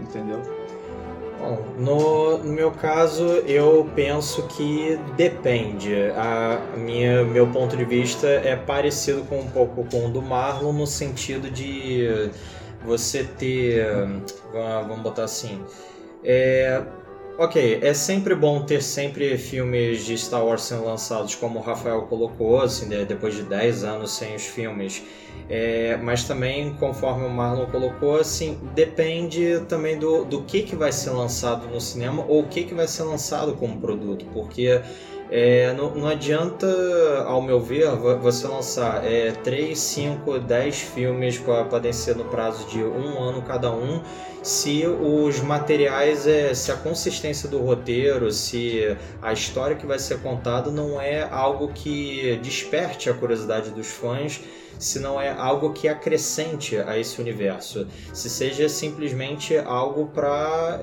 Entendeu? 0.00 0.40
Bom, 1.38 1.62
no, 1.78 2.38
no 2.38 2.50
meu 2.50 2.70
caso, 2.70 3.24
eu 3.46 3.86
penso 3.94 4.46
que 4.46 4.98
depende. 5.14 5.94
A 6.16 6.58
minha, 6.74 7.22
meu 7.22 7.46
ponto 7.48 7.76
de 7.76 7.84
vista 7.84 8.26
é 8.26 8.56
parecido 8.56 9.22
com 9.24 9.40
um 9.40 9.50
pouco 9.50 9.84
com 9.90 10.06
o 10.06 10.08
do 10.08 10.22
Marlon 10.22 10.72
no 10.72 10.86
sentido 10.86 11.50
de 11.50 12.30
você 12.84 13.24
ter, 13.24 13.86
va- 14.52 14.82
vamos 14.82 15.02
botar 15.02 15.24
assim, 15.24 15.64
é, 16.22 16.82
ok, 17.38 17.80
é 17.82 17.94
sempre 17.94 18.34
bom 18.34 18.64
ter 18.64 18.82
sempre 18.82 19.36
filmes 19.38 20.04
de 20.04 20.16
Star 20.18 20.44
Wars 20.44 20.62
sendo 20.62 20.84
lançados, 20.84 21.34
como 21.34 21.58
o 21.58 21.62
Rafael 21.62 22.02
colocou, 22.02 22.60
assim, 22.60 22.88
de- 22.88 23.04
depois 23.04 23.34
de 23.34 23.42
10 23.42 23.84
anos 23.84 24.12
sem 24.12 24.34
os 24.36 24.46
filmes. 24.46 25.02
É, 25.48 25.98
mas 25.98 26.24
também, 26.24 26.74
conforme 26.76 27.26
o 27.26 27.30
Marlon 27.30 27.66
colocou, 27.66 28.16
assim, 28.18 28.58
depende 28.74 29.60
também 29.68 29.98
do, 29.98 30.24
do 30.24 30.42
que, 30.42 30.62
que 30.62 30.74
vai 30.74 30.90
ser 30.90 31.10
lançado 31.10 31.66
no 31.68 31.80
cinema 31.80 32.24
ou 32.26 32.42
o 32.42 32.48
que, 32.48 32.64
que 32.64 32.74
vai 32.74 32.88
ser 32.88 33.02
lançado 33.02 33.54
como 33.56 33.78
produto, 33.78 34.24
porque 34.32 34.80
é, 35.28 35.72
não, 35.72 35.94
não 35.94 36.08
adianta, 36.08 36.66
ao 37.26 37.40
meu 37.42 37.60
ver, 37.60 37.90
vo- 37.96 38.18
você 38.18 38.46
lançar 38.46 39.04
é, 39.04 39.32
3, 39.32 39.78
5, 39.78 40.38
10 40.38 40.80
filmes 40.80 41.38
pa- 41.38 41.64
podem 41.64 41.92
ser 41.92 42.14
no 42.16 42.26
prazo 42.26 42.66
de 42.68 42.82
um 42.84 43.22
ano 43.22 43.42
cada 43.42 43.70
um, 43.72 44.02
se 44.42 44.86
os 44.86 45.40
materiais, 45.40 46.26
é, 46.26 46.52
se 46.54 46.70
a 46.70 46.76
consistência 46.76 47.48
do 47.48 47.58
roteiro, 47.60 48.30
se 48.30 48.96
a 49.22 49.32
história 49.32 49.76
que 49.76 49.86
vai 49.86 49.98
ser 49.98 50.20
contada 50.20 50.70
não 50.70 51.00
é 51.00 51.22
algo 51.22 51.72
que 51.72 52.36
desperte 52.42 53.08
a 53.08 53.14
curiosidade 53.14 53.70
dos 53.70 53.88
fãs, 53.88 54.40
se 54.78 54.98
não 54.98 55.20
é 55.20 55.30
algo 55.30 55.72
que 55.72 55.88
acrescente 55.88 56.76
a 56.76 56.98
esse 56.98 57.20
universo, 57.20 57.86
se 58.12 58.28
seja 58.28 58.68
simplesmente 58.68 59.56
algo 59.56 60.06
para 60.08 60.80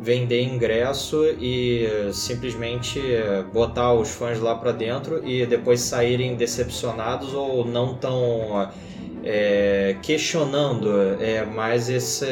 vender 0.00 0.42
ingresso 0.42 1.24
e 1.40 1.88
simplesmente 2.12 3.00
é, 3.00 3.42
botar 3.52 3.92
os 3.92 4.10
fãs 4.10 4.38
lá 4.38 4.54
para 4.54 4.72
dentro 4.72 5.26
e 5.26 5.44
depois 5.46 5.80
saírem 5.80 6.36
decepcionados 6.36 7.34
ou 7.34 7.64
não 7.64 7.94
tão 7.94 8.70
é, 9.24 9.96
questionando 10.02 10.88
é, 11.20 11.44
mais 11.44 11.90
esse, 11.90 12.26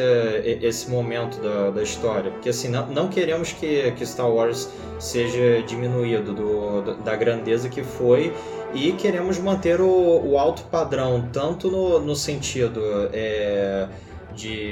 esse 0.63 0.91
momento 0.91 1.41
da, 1.41 1.71
da 1.71 1.83
história. 1.83 2.31
Porque 2.31 2.49
assim, 2.49 2.69
não, 2.69 2.87
não 2.87 3.09
queremos 3.09 3.53
que, 3.53 3.91
que 3.93 4.07
Star 4.07 4.31
Wars 4.31 4.71
seja 4.99 5.63
diminuído 5.67 6.33
do, 6.33 6.95
da 7.03 7.15
grandeza 7.17 7.69
que 7.69 7.83
foi 7.83 8.33
e 8.75 8.93
queremos 8.93 9.39
manter 9.39 9.81
o, 9.81 10.23
o 10.27 10.39
alto 10.39 10.63
padrão, 10.65 11.29
tanto 11.33 11.71
no, 11.71 12.01
no 12.01 12.15
sentido 12.15 12.81
é, 13.13 13.89
de 14.35 14.53
é, 14.53 14.68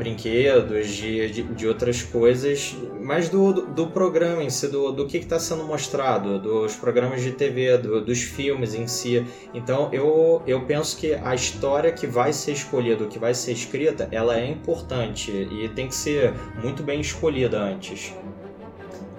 brinquedos, 0.00 0.88
de, 0.88 1.30
de, 1.30 1.42
de 1.42 1.68
outras 1.68 2.02
coisas, 2.02 2.74
mas 3.00 3.28
do, 3.28 3.52
do, 3.52 3.66
do 3.66 3.86
programa 3.86 4.42
em 4.42 4.50
si, 4.50 4.66
do, 4.66 4.90
do 4.90 5.06
que 5.06 5.18
está 5.18 5.38
sendo 5.38 5.62
mostrado, 5.64 6.38
dos 6.40 6.74
programas 6.74 7.22
de 7.22 7.30
TV, 7.32 7.78
do- 7.78 8.00
dos 8.04 8.20
filmes 8.22 8.74
em 8.74 8.86
si. 8.88 9.24
Então 9.54 9.88
eu, 9.92 10.42
eu 10.46 10.62
penso 10.62 10.96
que 10.96 11.14
a 11.14 11.34
história 11.34 11.92
que 11.92 12.06
vai 12.06 12.32
ser 12.32 12.52
escolhida, 12.52 13.04
que 13.06 13.18
vai 13.18 13.34
ser 13.34 13.52
escrita, 13.52 14.08
ela 14.10 14.36
é 14.38 14.48
importante 14.48 15.30
e 15.30 15.68
tem 15.68 15.86
que 15.86 15.94
ser 15.94 16.32
muito 16.60 16.82
bem 16.82 17.00
escolhida 17.00 17.60
antes. 17.60 18.12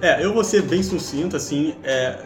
É, 0.02 0.24
eu 0.26 0.34
vou 0.34 0.44
ser 0.44 0.64
bem 0.64 0.82
sucinto, 0.82 1.36
assim, 1.38 1.76
é, 1.84 2.18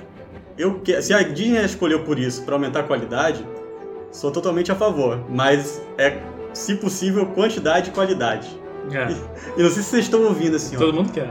eu 0.58 0.80
que, 0.80 1.02
se 1.02 1.14
a 1.14 1.22
Disney 1.22 1.64
escolheu 1.66 2.04
por 2.06 2.18
isso, 2.18 2.44
para 2.44 2.56
aumentar 2.56 2.80
a 2.80 2.84
qualidade, 2.84 3.46
sou 4.12 4.32
totalmente 4.32 4.72
a 4.72 4.76
favor, 4.76 5.20
mas 5.30 5.82
é, 5.98 6.18
se 6.56 6.76
possível, 6.76 7.26
quantidade 7.28 7.90
e 7.90 7.94
qualidade. 7.94 8.48
É, 8.92 9.08
E 9.58 9.64
não 9.64 9.70
sei 9.70 9.82
se 9.84 9.90
vocês 9.90 10.06
estão 10.06 10.24
ouvindo, 10.24 10.56
assim, 10.56 10.76
ó. 10.76 10.80
todo 10.80 10.94
mundo 10.94 11.12
quer. 11.12 11.30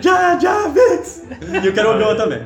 Jar 0.00 0.40
Jar 0.40 0.68
Binks! 0.70 1.22
E 1.62 1.66
eu 1.66 1.72
quero 1.72 1.88
o 1.90 1.94
Obi-Wan 1.94 2.16
também. 2.16 2.40